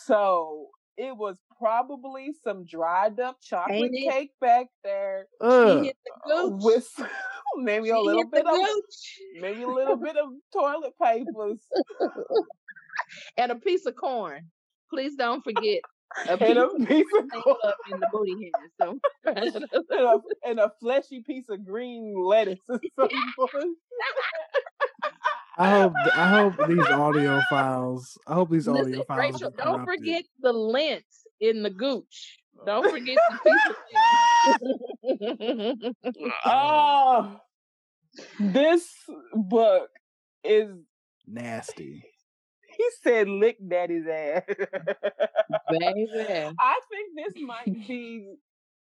[0.06, 5.84] So it was probably some dried up chocolate cake back there She Ugh.
[5.84, 6.62] hit the gooch.
[6.62, 6.88] with
[7.56, 9.18] maybe she a little bit of gooch.
[9.40, 11.58] maybe a little bit of toilet papers
[13.36, 14.50] and a piece of corn.
[14.90, 15.80] Please don't forget
[16.28, 18.70] a and piece a of piece of tangled corn up in the booty hair.
[18.80, 23.74] So and a, and a fleshy piece of green lettuce or something.
[25.56, 28.18] I hope I hope these audio files.
[28.26, 29.34] I hope these audio Listen, files.
[29.34, 31.04] Rachel, don't forget the lint
[31.40, 32.38] in the gooch.
[32.58, 32.64] Oh.
[32.66, 35.96] Don't forget the piece of lint.
[36.44, 37.36] Oh,
[38.40, 38.92] this
[39.32, 39.90] book
[40.42, 40.68] is
[41.26, 42.04] Nasty.
[42.84, 44.42] He said lick daddy's ass.
[45.70, 46.08] Baby.
[46.58, 48.36] I think this might be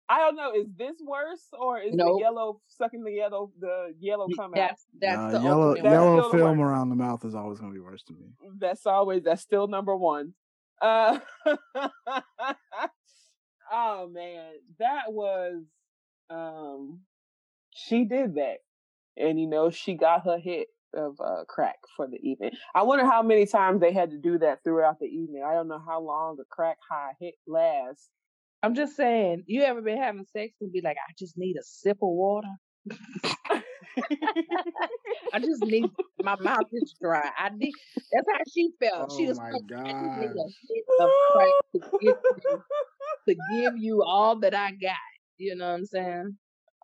[0.08, 2.18] I don't know, is this worse or is Nope.
[2.18, 4.56] the yellow sucking the yellow the yellow come out?
[4.56, 7.58] That's that's Nah, the yellow That's yellow still the film around the mouth is always
[7.58, 8.26] gonna be worse to me.
[8.58, 10.34] That's always that's still number one.
[10.80, 11.18] Uh
[13.72, 15.62] oh man, that was
[16.30, 17.00] um
[17.74, 18.58] she did that.
[19.16, 22.52] And you know, she got her hit of uh crack for the evening.
[22.74, 25.42] I wonder how many times they had to do that throughout the evening.
[25.46, 28.08] I don't know how long a crack high hit lasts.
[28.62, 31.62] I'm just saying, you ever been having sex and be like, I just need a
[31.62, 32.48] sip of water?
[35.32, 35.86] I just need
[36.22, 37.30] my mouth is dry.
[37.38, 37.72] I need
[38.12, 39.12] that's how she felt.
[39.12, 41.00] she Oh was my like, I just need a gosh.
[41.00, 42.16] of crack to give, you,
[43.28, 44.96] to give you all that I got.
[45.38, 46.36] You know what I'm saying?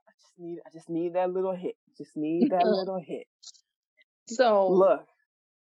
[0.09, 1.75] I just need I just need that little hit.
[1.97, 3.27] Just need that little hit.
[4.37, 5.07] So Look.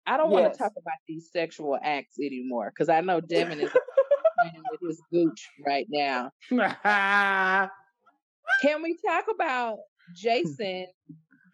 [0.07, 3.71] I don't want to talk about these sexual acts anymore because I know Devin is
[4.71, 6.33] with his gooch right now.
[6.51, 7.71] Can
[8.83, 9.79] we talk about
[10.17, 10.87] Jason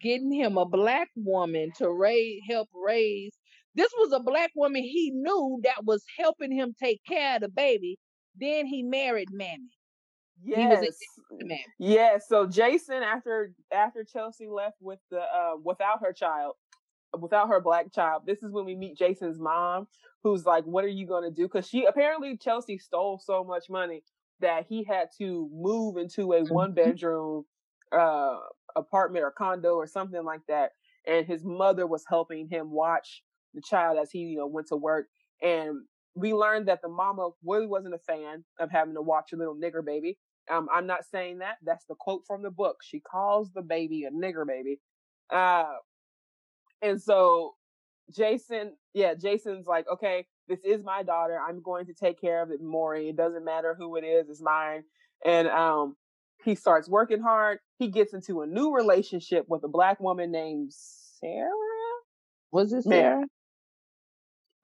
[0.01, 3.37] getting him a black woman to raise, help raise?
[3.75, 7.49] This was a black woman he knew that was helping him take care of the
[7.49, 7.99] baby.
[8.39, 9.69] Then he married Mammy.
[10.69, 10.91] was a
[11.79, 11.79] Yes.
[11.79, 16.53] Yeah, so Jason after after Chelsea left with the uh, without her child,
[17.19, 19.87] without her black child, this is when we meet Jason's mom,
[20.23, 24.03] who's like, "What are you gonna do?" Because she apparently Chelsea stole so much money
[24.39, 27.45] that he had to move into a one bedroom
[27.91, 28.37] uh,
[28.75, 30.71] apartment or condo or something like that,
[31.05, 33.23] and his mother was helping him watch
[33.53, 35.07] the child as he you know went to work,
[35.41, 35.81] and
[36.15, 39.55] we learned that the mama really wasn't a fan of having to watch a little
[39.55, 40.17] nigger baby.
[40.49, 41.57] Um, I'm not saying that.
[41.63, 42.77] That's the quote from the book.
[42.81, 44.79] She calls the baby a nigger baby.
[45.29, 45.65] Uh,
[46.81, 47.55] and so
[48.15, 51.39] Jason, yeah, Jason's like, okay, this is my daughter.
[51.39, 53.09] I'm going to take care of it, Maury.
[53.09, 54.83] It doesn't matter who it is, it's mine.
[55.25, 55.95] And um,
[56.43, 57.59] he starts working hard.
[57.79, 60.71] He gets into a new relationship with a black woman named
[61.19, 61.49] Sarah.
[62.51, 63.25] was it Sarah?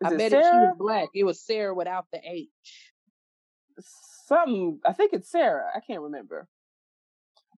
[0.03, 2.49] I it bet if she was black, it was Sarah without the H.
[4.27, 4.79] something.
[4.85, 5.69] I think it's Sarah.
[5.75, 6.47] I can't remember.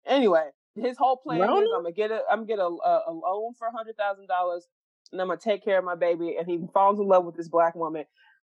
[0.06, 3.12] Anyway, his whole plan is I'm gonna get a I'm gonna get a, a, a
[3.12, 4.68] loan for a hundred thousand dollars,
[5.12, 6.36] and I'm gonna take care of my baby.
[6.38, 8.06] And he falls in love with this black woman.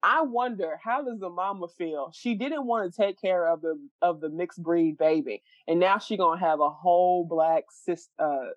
[0.01, 2.11] I wonder how does the mama feel?
[2.13, 5.97] She didn't want to take care of the of the mixed breed baby, and now
[5.97, 8.49] she gonna have a whole black sis uh,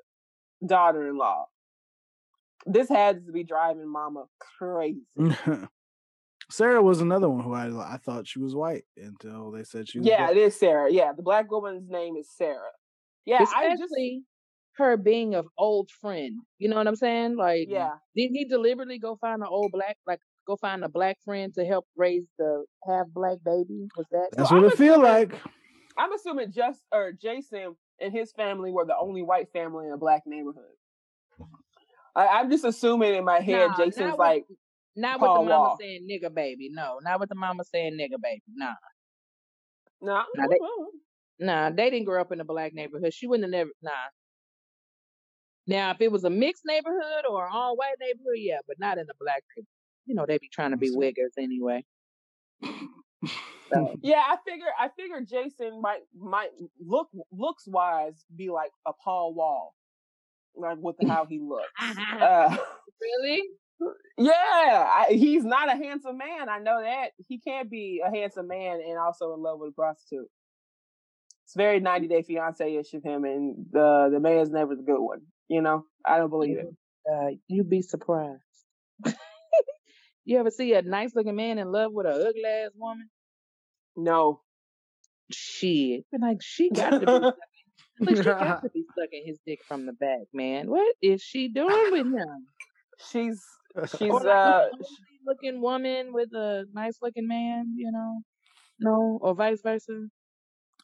[0.64, 1.46] daughter in law.
[2.66, 4.26] This had to be driving mama
[4.58, 5.06] crazy.
[6.50, 9.98] Sarah was another one who I I thought she was white until they said she
[9.98, 10.06] was.
[10.06, 10.30] Yeah, black.
[10.32, 10.92] it is Sarah.
[10.92, 12.70] Yeah, the black woman's name is Sarah.
[13.26, 14.22] Yeah, I just Especially
[14.76, 16.40] her being an old friend.
[16.58, 17.36] You know what I'm saying?
[17.36, 17.90] Like, yeah.
[18.16, 21.64] did he deliberately go find an old black, like, go find a black friend to
[21.64, 23.86] help raise the half black baby?
[23.96, 24.28] Was that?
[24.36, 25.34] That's So what I'm it feel like.
[25.98, 29.98] I'm assuming just or Jason and his family were the only white family in a
[29.98, 30.64] black neighborhood.
[32.16, 34.44] I, I'm just assuming in my head Nah, Jason's not with- like,
[34.96, 35.76] Not with the mama Wall.
[35.78, 36.70] saying nigga baby.
[36.72, 38.42] No, not with the mama saying nigga baby.
[38.54, 38.72] Nah.
[40.00, 40.58] nah, Nah, they-
[41.42, 43.12] Nah, they didn't grow up in a black neighborhood.
[43.12, 43.90] She wouldn't have never nah.
[45.66, 48.98] Now, if it was a mixed neighborhood or an all white neighborhood, yeah, but not
[48.98, 49.42] in a black.
[50.06, 51.84] You know, they'd be trying to be wiggers anyway.
[53.72, 56.50] So, yeah, I figure I figure Jason might might
[56.84, 59.74] look looks wise be like a Paul Wall,
[60.54, 61.68] like with how he looks.
[62.20, 62.56] Uh,
[63.00, 63.42] really?
[64.18, 66.48] yeah, I, he's not a handsome man.
[66.48, 69.72] I know that he can't be a handsome man and also in love with a
[69.72, 70.28] prostitute.
[71.44, 75.00] It's very 90 Day Fiance ish of him, and the the man's never the good
[75.00, 75.22] one.
[75.48, 76.74] You know, I don't believe it.
[77.10, 78.40] Uh, you'd be surprised.
[80.24, 83.08] you ever see a nice looking man in love with a ugly ass woman?
[83.96, 84.40] No,
[85.32, 86.04] Shit.
[86.18, 87.12] Like, she got to be.
[88.04, 90.68] Look, she got to be sucking his dick from the back, man.
[90.68, 92.46] What is she doing with him?
[93.10, 93.40] she's
[93.96, 94.70] she's Or uh a
[95.26, 98.20] looking woman with a nice looking man, you know?
[98.80, 100.06] No, or vice versa.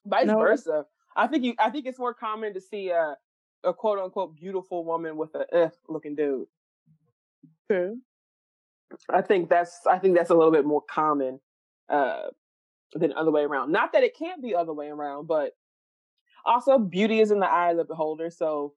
[0.08, 0.38] Vice no.
[0.38, 0.86] versa.
[1.16, 1.54] I think you.
[1.58, 3.16] I think it's more common to see a
[3.64, 6.46] a quote unquote beautiful woman with a eh looking dude.
[7.70, 7.98] True.
[9.10, 11.40] I think that's I think that's a little bit more common
[11.88, 12.28] uh
[12.94, 13.72] than other way around.
[13.72, 15.52] Not that it can't be other way around, but
[16.44, 18.30] also beauty is in the eye of the beholder.
[18.30, 18.74] So,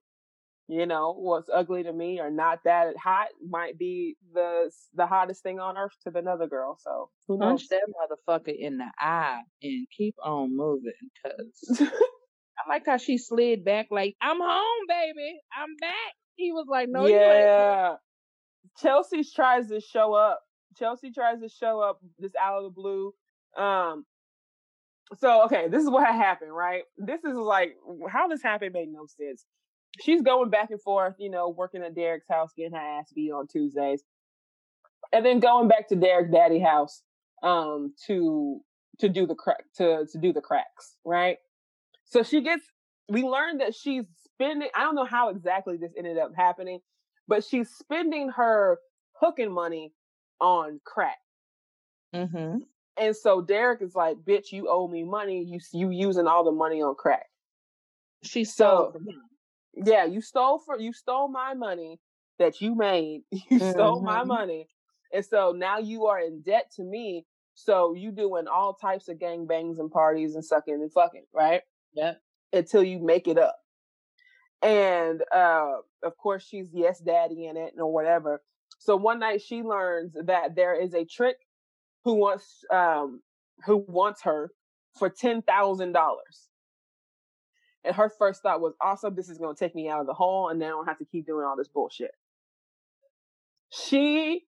[0.68, 5.42] you know, what's ugly to me or not that hot might be the the hottest
[5.42, 6.78] thing on earth to another girl.
[6.80, 7.66] So who knows?
[7.66, 7.88] Punch that
[8.28, 10.92] motherfucker in the eye and keep on moving,
[11.24, 15.40] cause I like how she slid back like, I'm home, baby.
[15.56, 16.14] I'm back.
[16.36, 17.24] He was like, No, you ain't.
[17.24, 17.94] yeah.
[18.80, 20.40] Chelsea tries to show up.
[20.78, 23.12] Chelsea tries to show up this out of the blue.
[23.56, 24.06] Um,
[25.18, 26.84] so okay, this is what happened, right?
[26.96, 27.76] This is like
[28.10, 29.44] how this happened made no sense.
[30.00, 33.30] She's going back and forth, you know, working at Derek's house, getting her ass beat
[33.30, 34.02] on Tuesdays,
[35.12, 37.02] and then going back to Derek's daddy house
[37.42, 38.60] um, to
[38.98, 41.36] to do the crack to to do the cracks, right?
[42.04, 42.64] So she gets.
[43.08, 44.68] We learned that she's spending.
[44.74, 46.80] I don't know how exactly this ended up happening,
[47.28, 48.78] but she's spending her
[49.12, 49.92] hooking money
[50.40, 51.18] on crack.
[52.14, 52.58] Mm-hmm.
[52.98, 55.42] And so Derek is like, "Bitch, you owe me money.
[55.42, 57.26] You you using all the money on crack."
[58.22, 59.00] She stole So-.
[59.74, 62.00] Yeah, you stole for you stole my money
[62.38, 63.22] that you made.
[63.50, 64.26] You stole my Mhm.
[64.28, 64.68] money,
[65.12, 67.26] and so now you are in debt to me.
[67.54, 71.62] So you doing all types of gang bangs and parties and sucking and fucking, right?
[71.92, 72.14] Yeah.
[72.52, 73.58] Until you make it up.
[74.62, 78.42] And uh of course she's yes daddy in it or whatever.
[78.78, 81.36] So one night she learns that there is a trick
[82.04, 83.22] who wants um
[83.66, 84.52] who wants her
[84.98, 86.48] for ten thousand dollars.
[87.84, 90.48] And her first thought was, awesome, this is gonna take me out of the hole
[90.48, 92.12] and then I have to keep doing all this bullshit.
[93.70, 94.44] She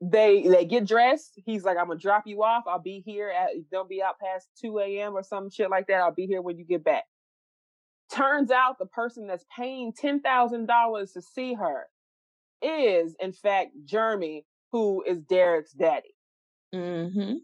[0.00, 1.40] they they get dressed.
[1.46, 2.64] He's like, I'm gonna drop you off.
[2.66, 5.16] I'll be here at don't be out past 2 a.m.
[5.16, 6.00] or some shit like that.
[6.00, 7.04] I'll be here when you get back.
[8.10, 11.86] Turns out the person that's paying ten thousand dollars to see her
[12.60, 16.14] is, in fact, Jeremy, who is Derek's daddy.
[16.74, 17.34] Mm-hmm.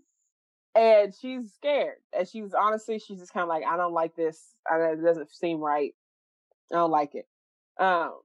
[0.75, 1.97] And she's scared.
[2.17, 4.55] And she's honestly, she's just kind of like, I don't like this.
[4.71, 5.95] I, it doesn't seem right.
[6.73, 7.27] I don't like it.
[7.79, 8.21] Um,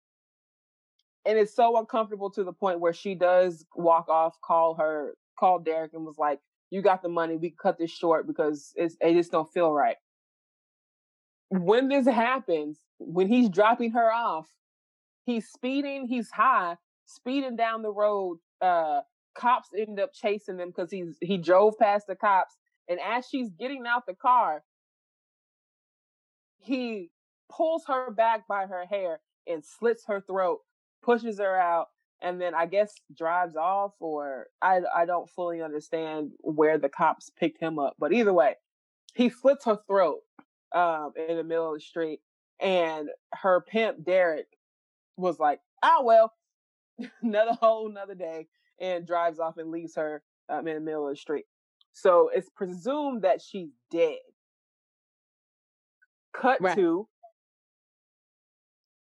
[1.26, 5.60] and it's so uncomfortable to the point where she does walk off, call her, call
[5.60, 6.40] Derek, and was like,
[6.70, 7.36] "You got the money.
[7.36, 9.98] We cut this short because it's it just don't feel right."
[11.50, 14.48] When this happens, when he's dropping her off,
[15.26, 16.08] he's speeding.
[16.08, 18.40] He's high, speeding down the road.
[18.62, 19.02] Uh,
[19.36, 22.56] cops end up chasing them because he's he drove past the cops,
[22.88, 24.64] and as she's getting out the car,
[26.60, 27.12] he
[27.50, 30.60] pulls her back by her hair and slits her throat,
[31.04, 31.88] pushes her out,
[32.22, 33.94] and then I guess drives off.
[34.00, 38.56] Or I I don't fully understand where the cops picked him up, but either way,
[39.14, 40.22] he slits her throat
[40.74, 42.20] um, in the middle of the street,
[42.60, 44.48] and her pimp Derek
[45.18, 46.34] was like, "Ah, well,
[47.22, 48.48] another whole another day,"
[48.80, 51.46] and drives off and leaves her um, in the middle of the street.
[51.94, 54.18] So it's presumed that she's dead.
[56.34, 56.76] Cut Right.
[56.76, 57.08] to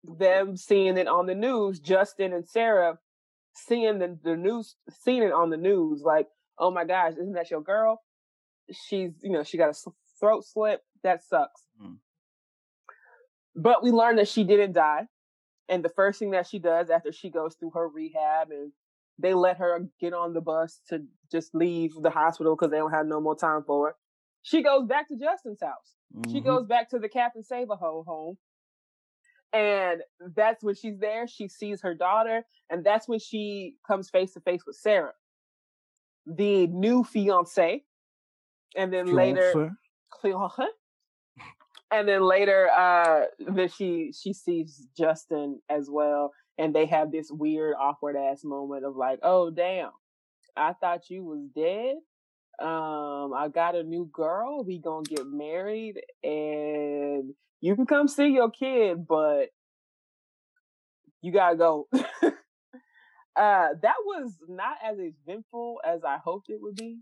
[0.04, 2.98] them seeing it on the news, Justin and Sarah
[3.56, 6.26] seeing the, the news, seeing it on the news, like,
[6.58, 8.02] oh my gosh, isn't that your girl?
[8.70, 9.90] She's, you know, she got a
[10.20, 10.82] throat slip.
[11.02, 11.62] That sucks.
[11.82, 11.96] Mm.
[13.56, 15.06] But we learned that she didn't die.
[15.68, 18.72] And the first thing that she does after she goes through her rehab and
[19.18, 22.90] they let her get on the bus to just leave the hospital because they don't
[22.92, 23.96] have no more time for her.
[24.42, 25.94] She goes back to Justin's house.
[26.30, 26.44] She Mhm.
[26.44, 28.38] goes back to the Captain Save-A-Ho home.
[29.52, 30.02] And
[30.34, 31.26] that's when she's there.
[31.28, 32.44] She sees her daughter.
[32.70, 35.14] And that's when she comes face to face with Sarah,
[36.26, 37.84] the new fiance.
[38.76, 39.52] And then later.
[41.90, 47.30] And then later, uh, then she she sees Justin as well, and they have this
[47.30, 49.90] weird, awkward ass moment of like, "Oh damn,
[50.56, 51.96] I thought you was dead.
[52.60, 54.64] Um, I got a new girl.
[54.64, 59.48] We gonna get married, and you can come see your kid, but
[61.22, 62.30] you gotta go." uh,
[63.36, 66.98] that was not as eventful as I hoped it would be.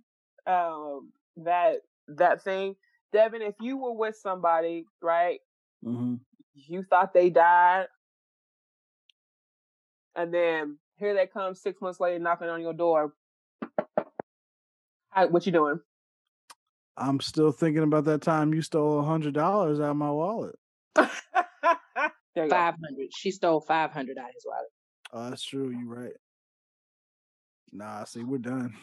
[0.47, 1.77] Um, that
[2.09, 2.77] that thing.
[3.13, 5.41] Devin, if you were with somebody, right,
[5.85, 6.21] Mhm.
[6.55, 7.89] you thought they died,
[10.17, 13.15] and then here they come six months later knocking on your door.
[15.11, 15.81] How, what you doing?
[16.97, 20.57] I'm still thinking about that time you stole a hundred dollars out of my wallet.
[20.95, 21.09] there
[22.37, 22.49] you go.
[22.49, 23.09] Five hundred.
[23.15, 24.69] She stole five hundred out of his wallet.
[25.13, 25.71] Oh, that's true.
[25.71, 26.13] You're right.
[27.73, 28.75] Nah, see, we're done.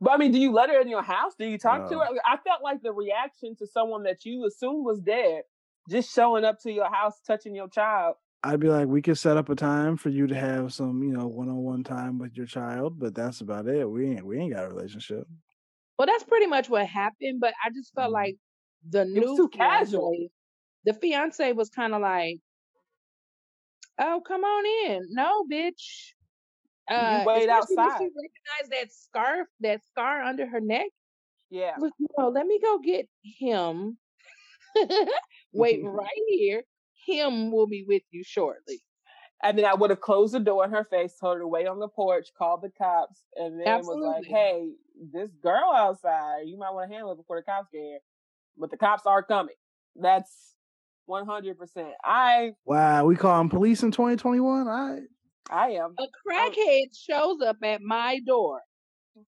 [0.00, 1.34] But I mean, do you let her in your house?
[1.38, 2.06] Do you talk to her?
[2.26, 5.42] I felt like the reaction to someone that you assumed was dead,
[5.90, 8.16] just showing up to your house, touching your child.
[8.42, 11.12] I'd be like, we could set up a time for you to have some, you
[11.12, 13.84] know, one-on-one time with your child, but that's about it.
[13.90, 15.26] We ain't, we ain't got a relationship.
[15.98, 17.40] Well, that's pretty much what happened.
[17.40, 18.12] But I just felt Mhm.
[18.14, 18.36] like
[18.82, 20.28] the was new too casual.
[20.84, 22.40] The fiance was kind of like,
[23.98, 26.12] "Oh, come on in." No, bitch.
[26.88, 27.98] Uh, wait especially when outside.
[27.98, 30.88] She recognized that scarf, that scar under her neck.
[31.50, 31.76] Yeah.
[31.78, 33.98] Look, no, let me go get him.
[35.52, 36.64] Wait right here.
[37.10, 38.80] Him will be with you shortly.
[39.42, 41.66] And then I would have closed the door in her face, told her to wait
[41.66, 44.72] on the porch, called the cops, and then was like, "Hey,
[45.12, 47.98] this girl outside, you might want to handle it before the cops get here."
[48.58, 49.54] But the cops are coming.
[49.96, 50.54] That's
[51.06, 51.92] one hundred percent.
[52.04, 54.68] I Wow, we call them police in 2021.
[54.68, 55.00] I
[55.50, 55.94] I am.
[55.98, 58.60] a crackhead shows up at my door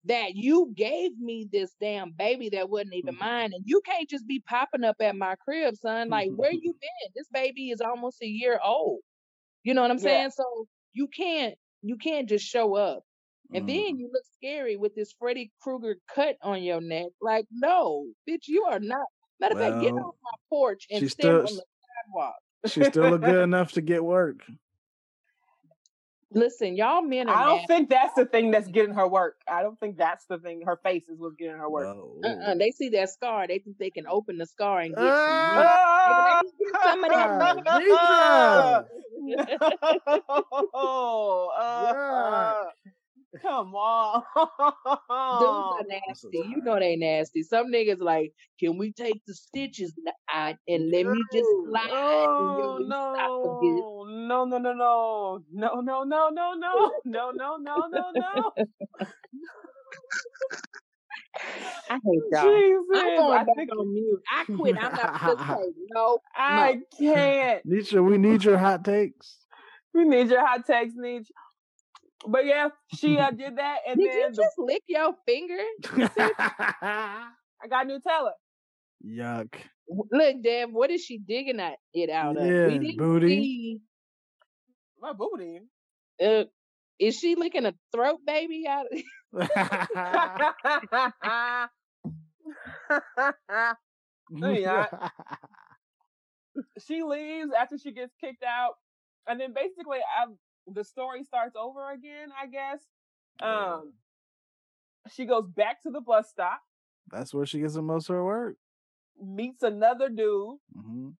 [0.05, 3.25] that you gave me this damn baby that wasn't even Mm-hmm.
[3.25, 6.09] mine and you can't just be popping up at my crib son.
[6.09, 7.11] Like where you been?
[7.15, 9.01] This baby is almost a year old.
[9.65, 10.03] You know what i'm Yeah.
[10.03, 10.31] saying?
[10.31, 13.03] So you can't you can't just show up.
[13.55, 17.09] And then you look scary with this freddy krueger cut on your neck.
[17.21, 19.07] Like no bitch you are not.
[19.41, 21.65] Matter of fact get off my porch and stand still- on the
[22.07, 22.35] sidewalk.
[22.67, 24.37] she still good enough to get work.
[26.35, 27.67] Listen y'all men are I don't nasty.
[27.67, 29.37] think that's the thing that's getting her work.
[29.49, 30.63] I don't think that's the thing.
[30.65, 31.87] Her face is what's getting her work.
[31.97, 32.21] Whoa.
[32.25, 33.47] Uh-uh, they see that scar.
[33.47, 35.25] They think they can open the scar and get Ah!
[35.27, 35.67] some meat.
[36.09, 37.55] Nigga, let get some of Ah,
[38.85, 38.89] that
[39.29, 40.13] Nitra!
[40.75, 42.67] oh, uh, God.
[43.41, 44.23] Come on.
[44.37, 46.39] Those are nasty.
[46.39, 47.43] You know they nasty.
[47.43, 49.95] Some niggas like, can we take the stitches
[50.33, 51.89] out and let me just slide?
[51.91, 54.05] Oh, no.
[54.29, 55.43] no, no, no, no.
[55.53, 56.93] No, no, no, no, no.
[57.05, 58.53] No, no, no, no, no.
[61.91, 62.45] I hate y'all.
[62.45, 63.71] Jesus, I'm going I back think...
[63.73, 64.23] on mute.
[64.31, 64.77] I quit.
[64.77, 65.73] I'm not participating.
[65.95, 66.83] No, I no.
[66.99, 67.67] can't.
[67.69, 69.39] Nisha, we need your hot takes.
[69.95, 71.31] We need your hot takes, Nisha.
[72.27, 75.63] But yeah, she uh, did that, and did you then the, just lick your finger?
[76.05, 77.29] I
[77.69, 78.33] got Nutella.
[79.05, 79.55] Yuck.
[79.89, 82.47] Look, Deb, what is she digging at it out of?
[82.47, 83.29] Yeah, we didn't booty.
[83.29, 83.81] see.
[85.01, 85.61] My booty.
[86.25, 86.45] Uh,
[86.99, 88.87] is she licking a throat baby out?
[88.87, 89.03] Of-
[96.87, 98.75] she leaves after she gets kicked out,
[99.27, 100.27] and then basically, I,
[100.67, 102.29] the story starts over again.
[102.41, 102.81] I guess.
[103.41, 103.93] Um,
[105.13, 106.61] she goes back to the bus stop,
[107.11, 108.57] That's where she gets the most of her work.
[109.21, 111.11] meets another dude, hmm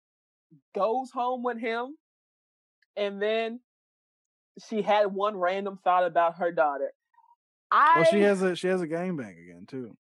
[0.75, 1.95] goes home with him,
[2.95, 3.59] and then
[4.67, 6.91] she had one random thought about her daughter.
[7.71, 9.97] I Well, she has a she has a gangbang again too.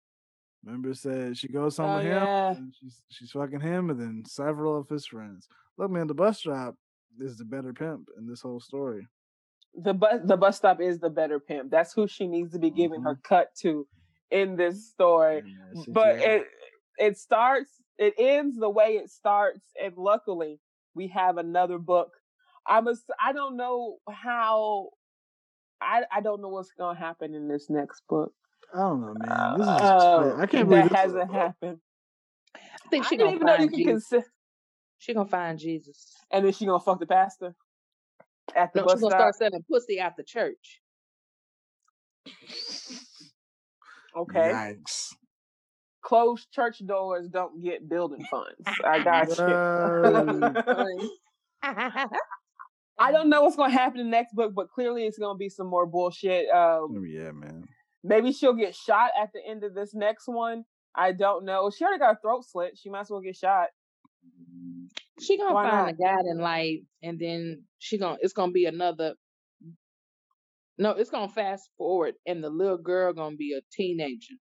[0.64, 2.51] Remember, said she goes home Oh, with him, yeah.
[2.55, 5.47] and she's she's fucking him, and then several of his friends.
[5.77, 6.76] Look, man, the bus stop
[7.19, 9.05] is the better pimp in this whole story.
[9.78, 11.70] The bus the bus stop is the better pimp.
[11.70, 13.88] That's who she needs to be giving her cut to
[14.32, 15.40] in this story.
[15.40, 16.32] In that But situation.
[16.32, 16.48] it
[16.98, 20.60] it starts it ends the way it starts, and luckily
[20.95, 22.12] we have another book.
[22.66, 24.90] I'm a, I don't know how
[25.80, 28.34] I I don't know what's gonna happen in this next book.
[28.74, 29.60] I don't know, man.
[29.60, 31.78] This is Uh, cra- I can't believe that this hasn't happened.
[32.56, 34.08] I think I she didn't gonna even know you find could Jesus.
[34.10, 34.26] consider.
[34.98, 36.16] She gonna find Jesus.
[36.32, 37.56] And then she gonna fuck the pastor
[38.56, 39.34] at the No, bus she's gonna stop.
[39.34, 40.82] start selling pussy after church.
[44.15, 44.52] Okay.
[44.52, 45.14] Yikes.
[46.03, 48.56] Closed church doors don't get building funds.
[48.86, 51.11] I got you.
[52.99, 55.36] I don't know what's going to happen in the next book, but clearly it's going
[55.36, 56.49] to be some more bullshit.
[56.49, 57.65] Um, yeah, man.
[58.03, 60.65] maybe she'll get shot at the end of this next one.
[60.95, 61.69] I don't know.
[61.69, 62.76] She already got a throat slit.
[62.78, 63.68] She might as well get shot.
[65.20, 68.66] She gonna Why find a guy in life, and then she gonna it's gonna be
[68.66, 69.16] another.
[70.78, 74.36] No, it's gonna fast forward, and the little girl gonna be a teenager.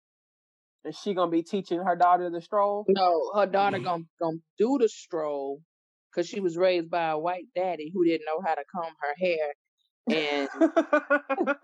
[0.85, 2.85] And she to be teaching her daughter the stroll.
[2.89, 5.61] No, her daughter gonna gonna do the stroll
[6.11, 9.15] because she was raised by a white daddy who didn't know how to comb her
[9.19, 9.55] hair.
[10.06, 10.48] And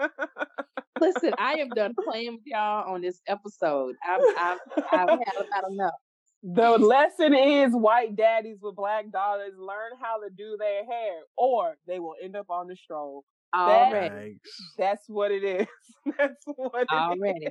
[1.00, 3.96] listen, I am done playing with y'all on this episode.
[4.06, 4.58] I've I've,
[4.92, 5.94] I've had about enough.
[6.42, 11.76] The lesson is white daddies with black daughters learn how to do their hair or
[11.86, 13.24] they will end up on the stroll.
[13.54, 14.50] Already, Yikes.
[14.78, 15.66] That's what it is.
[16.18, 16.88] That's what it is.
[16.92, 17.48] already.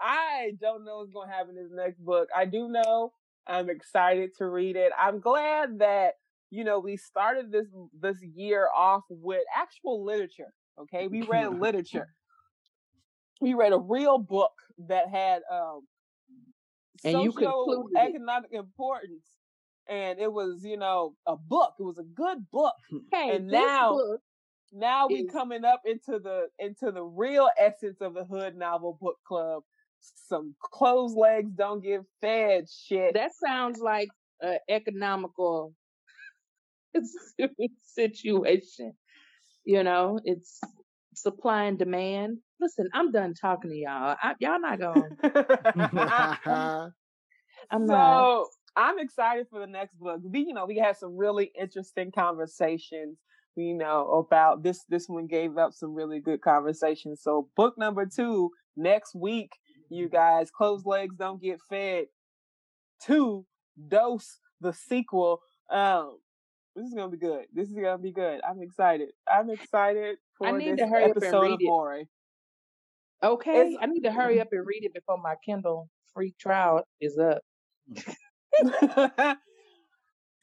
[0.00, 2.28] I don't know what's going to happen in this next book.
[2.34, 3.12] I do know
[3.46, 4.92] I'm excited to read it.
[4.98, 6.14] I'm glad that
[6.50, 7.66] you know we started this
[8.00, 10.52] this year off with actual literature.
[10.80, 12.08] Okay, we read literature.
[13.40, 14.52] We read a real book
[14.88, 15.82] that had um
[17.04, 18.08] And you concluded it.
[18.10, 19.26] economic importance,
[19.88, 21.74] and it was you know a book.
[21.78, 22.74] It was a good book.
[23.12, 23.98] Hey, And now-
[24.72, 28.98] Now we is- coming up into the into the real essence of the Hood Novel
[29.00, 29.62] Book Club.
[30.00, 33.14] Some closed legs don't get fed shit.
[33.14, 34.08] that sounds like
[34.40, 35.74] an economical
[37.82, 38.92] situation.
[39.64, 40.60] You know, it's
[41.20, 42.38] supply and demand.
[42.60, 44.16] Listen, I'm done talking to y'all.
[44.22, 45.16] I, y'all not going.
[47.70, 48.46] I'm so not.
[48.76, 50.20] I'm excited for the next book.
[50.22, 53.18] We, you know, we had some really interesting conversations.
[53.56, 54.84] you know, about this.
[54.88, 57.20] This one gave up some really good conversations.
[57.22, 59.50] So book number two next week,
[59.90, 60.50] you guys.
[60.50, 62.06] Closed legs don't get fed.
[63.04, 63.46] Two
[63.88, 65.40] dose the sequel.
[65.70, 66.18] Um,
[66.76, 67.46] this is gonna be good.
[67.52, 68.40] This is gonna be good.
[68.48, 69.08] I'm excited.
[69.30, 71.66] I'm excited for I need to hurry up and read it.
[71.66, 72.08] Maury.
[73.22, 77.18] Okay, I need to hurry up and read it before my Kindle free trial is
[77.18, 77.42] up.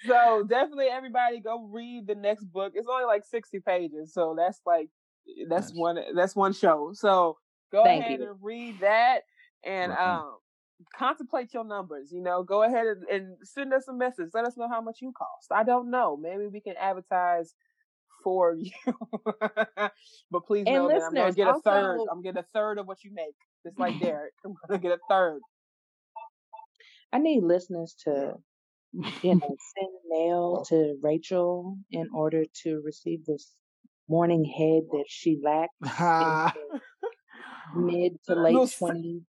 [0.05, 2.73] so definitely everybody go read the next book.
[2.75, 4.13] It's only like 60 pages.
[4.13, 4.89] So that's like
[5.49, 5.77] that's Nice.
[5.77, 6.91] one that's one show.
[6.93, 7.37] So
[7.71, 8.29] go Thank ahead you.
[8.29, 9.21] and read that
[9.63, 9.97] and Mhm.
[9.97, 10.37] um
[10.93, 12.11] contemplate your numbers.
[12.11, 14.31] You know, go ahead and, and send us a message.
[14.33, 15.51] Let us know how much you cost.
[15.51, 16.17] I don't know.
[16.17, 17.55] Maybe we can advertise
[18.25, 18.71] for you.
[20.31, 21.99] but please And know that I'm gonna get a third.
[22.11, 23.35] I'm gonna get a third of what you make.
[23.65, 24.33] Just like Derek.
[24.43, 25.39] I'm gonna get a third.
[27.13, 28.33] I need listeners to
[29.21, 33.53] you know send mail to Rachel in order to receive this
[34.09, 36.53] morning head that she lacks Ha.
[36.73, 36.79] in
[37.75, 39.21] the mid to late twenties.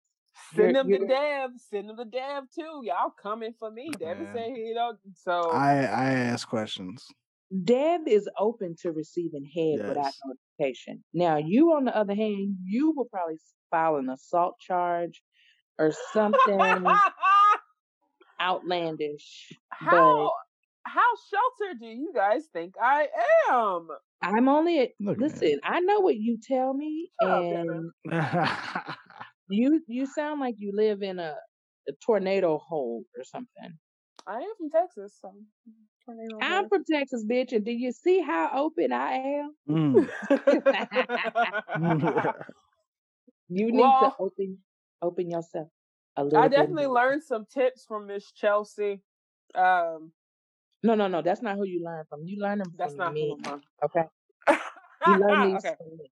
[0.55, 1.51] Send them the you're- dev.
[1.71, 2.83] Send them the dev too.
[2.85, 3.91] Y'all coming for me.
[4.01, 4.29] Man.
[4.35, 4.99] said he don't.
[5.16, 7.07] So I I ask questions.
[7.62, 11.05] Dev is open to receiving head without notification.
[11.12, 13.39] Now, you, on the other hand, you will probably
[13.70, 15.22] file an assault charge
[15.78, 16.85] or something
[18.40, 19.52] outlandish.
[19.70, 20.31] how
[20.86, 21.01] how
[21.31, 23.09] sheltered do you guys think I
[23.51, 23.89] am?
[24.22, 25.60] I'm only a- Look listen.
[25.62, 27.90] I know what you tell me, and
[29.48, 31.36] you you sound like you live in a,
[31.89, 33.78] a tornado hole or something.
[34.26, 35.85] I am from Texas, so mm-hmm.
[36.05, 39.55] Tornado I'm from Texas, bitch, and do you see how open I am?
[39.68, 40.09] Mm.
[43.48, 44.59] You need to open
[45.02, 45.68] open yourself
[46.16, 46.39] a little.
[46.39, 46.94] I definitely more.
[46.94, 49.01] learned some tips from Miss Chelsea.
[49.55, 50.12] Um,
[50.82, 51.22] No, no, no.
[51.22, 52.24] That's not who you learn from.
[52.24, 53.36] You learn them that's not me.
[53.44, 54.05] who Okay.
[55.06, 56.10] You learn these okay, from me.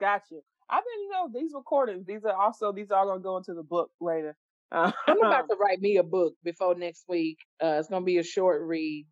[0.00, 0.42] got you.
[0.70, 2.06] I've been, you know, these recordings.
[2.06, 4.36] These are also these are all gonna go into the book later.
[4.70, 7.38] Uh, I'm about to write me a book before next week.
[7.62, 9.06] Uh, it's gonna be a short read.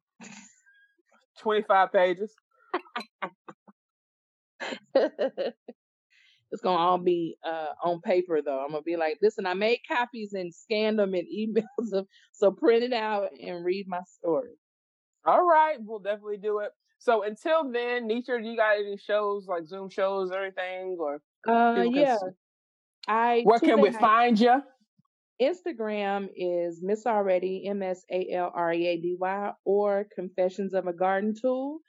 [1.41, 2.35] 25 pages.
[4.95, 8.61] it's gonna all be uh, on paper though.
[8.65, 12.51] I'm gonna be like, listen, I made copies and scanned them and emails them, so
[12.51, 14.53] print it out and read my story.
[15.25, 16.71] All right, we'll definitely do it.
[16.99, 20.97] So until then, Nisha, do you got any shows like Zoom shows or anything?
[20.99, 22.17] Or Uh, yeah.
[23.09, 24.63] I where can we night- find you?
[25.41, 30.75] Instagram is Miss Already, M S A L R E A D Y, or Confessions
[30.75, 31.81] of a Garden Tool.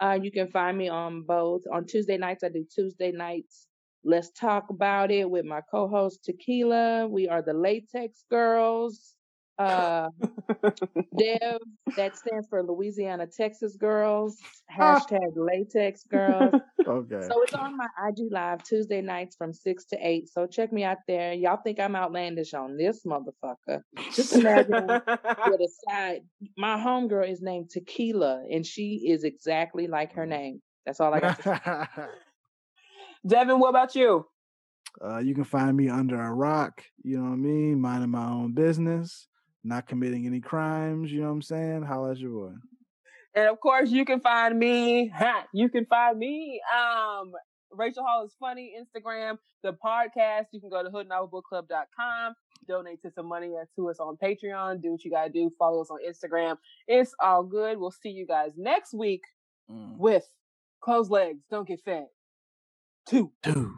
[0.00, 1.62] Uh, you can find me on both.
[1.72, 3.66] On Tuesday nights, I do Tuesday nights.
[4.04, 7.06] Let's talk about it with my co-host Tequila.
[7.08, 9.13] We are the Latex Girls.
[9.58, 10.08] Uh,
[11.18, 11.60] Dev,
[11.96, 14.38] that stands for Louisiana Texas Girls.
[14.76, 16.54] Hashtag Latex Girls.
[16.86, 17.20] okay.
[17.28, 20.28] So it's on my IG live Tuesday nights from six to eight.
[20.28, 21.32] So check me out there.
[21.32, 23.82] Y'all think I'm outlandish on this motherfucker?
[24.12, 26.22] Just imagine with a side.
[26.56, 30.60] My homegirl is named Tequila, and she is exactly like her name.
[30.84, 31.36] That's all I got.
[31.42, 32.02] To say.
[33.26, 34.26] Devin, what about you?
[35.02, 36.82] uh, you can find me under a rock.
[37.02, 37.80] You know what I mean?
[37.80, 39.28] Minding my own business,
[39.64, 41.10] not committing any crimes.
[41.10, 41.82] You know what I'm saying?
[41.82, 42.54] Holla at your boy.
[43.34, 45.08] And of course, you can find me.
[45.08, 46.60] Ha, you can find me.
[46.72, 47.32] Um,
[47.72, 48.72] Rachel Hall is funny.
[48.78, 50.46] Instagram, the podcast.
[50.52, 52.34] You can go to hoodnovelbookclub.com.
[52.68, 54.80] Donate to some money to us on Patreon.
[54.82, 55.50] Do what you gotta do.
[55.58, 56.56] Follow us on Instagram.
[56.86, 57.78] It's all good.
[57.78, 59.22] We'll see you guys next week
[59.70, 59.96] Mm.
[59.98, 60.24] with
[60.82, 61.42] Closed Legs.
[61.50, 62.06] Don't get fed.
[63.08, 63.32] Two.
[63.42, 63.70] Dude.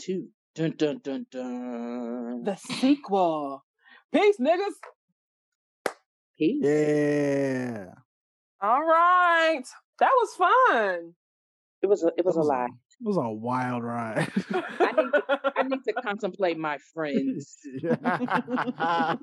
[0.00, 0.28] Two.
[0.54, 2.44] Dun dun dun dun.
[2.44, 3.64] The sequel.
[4.12, 4.74] Peace, niggas.
[6.40, 6.64] Peace.
[6.64, 7.84] Yeah.
[8.62, 9.62] All right.
[9.98, 11.12] That was fun.
[11.82, 12.64] It was a, it was That a lie.
[12.64, 14.30] It was a wild ride.
[14.54, 15.22] I need to,
[15.56, 17.58] I need to contemplate my friends.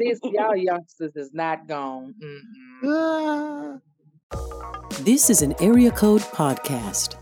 [0.00, 2.14] This y'all youngsters is not gone.
[2.82, 3.80] Mm-mm.
[5.00, 7.16] This is an Area Code Podcast.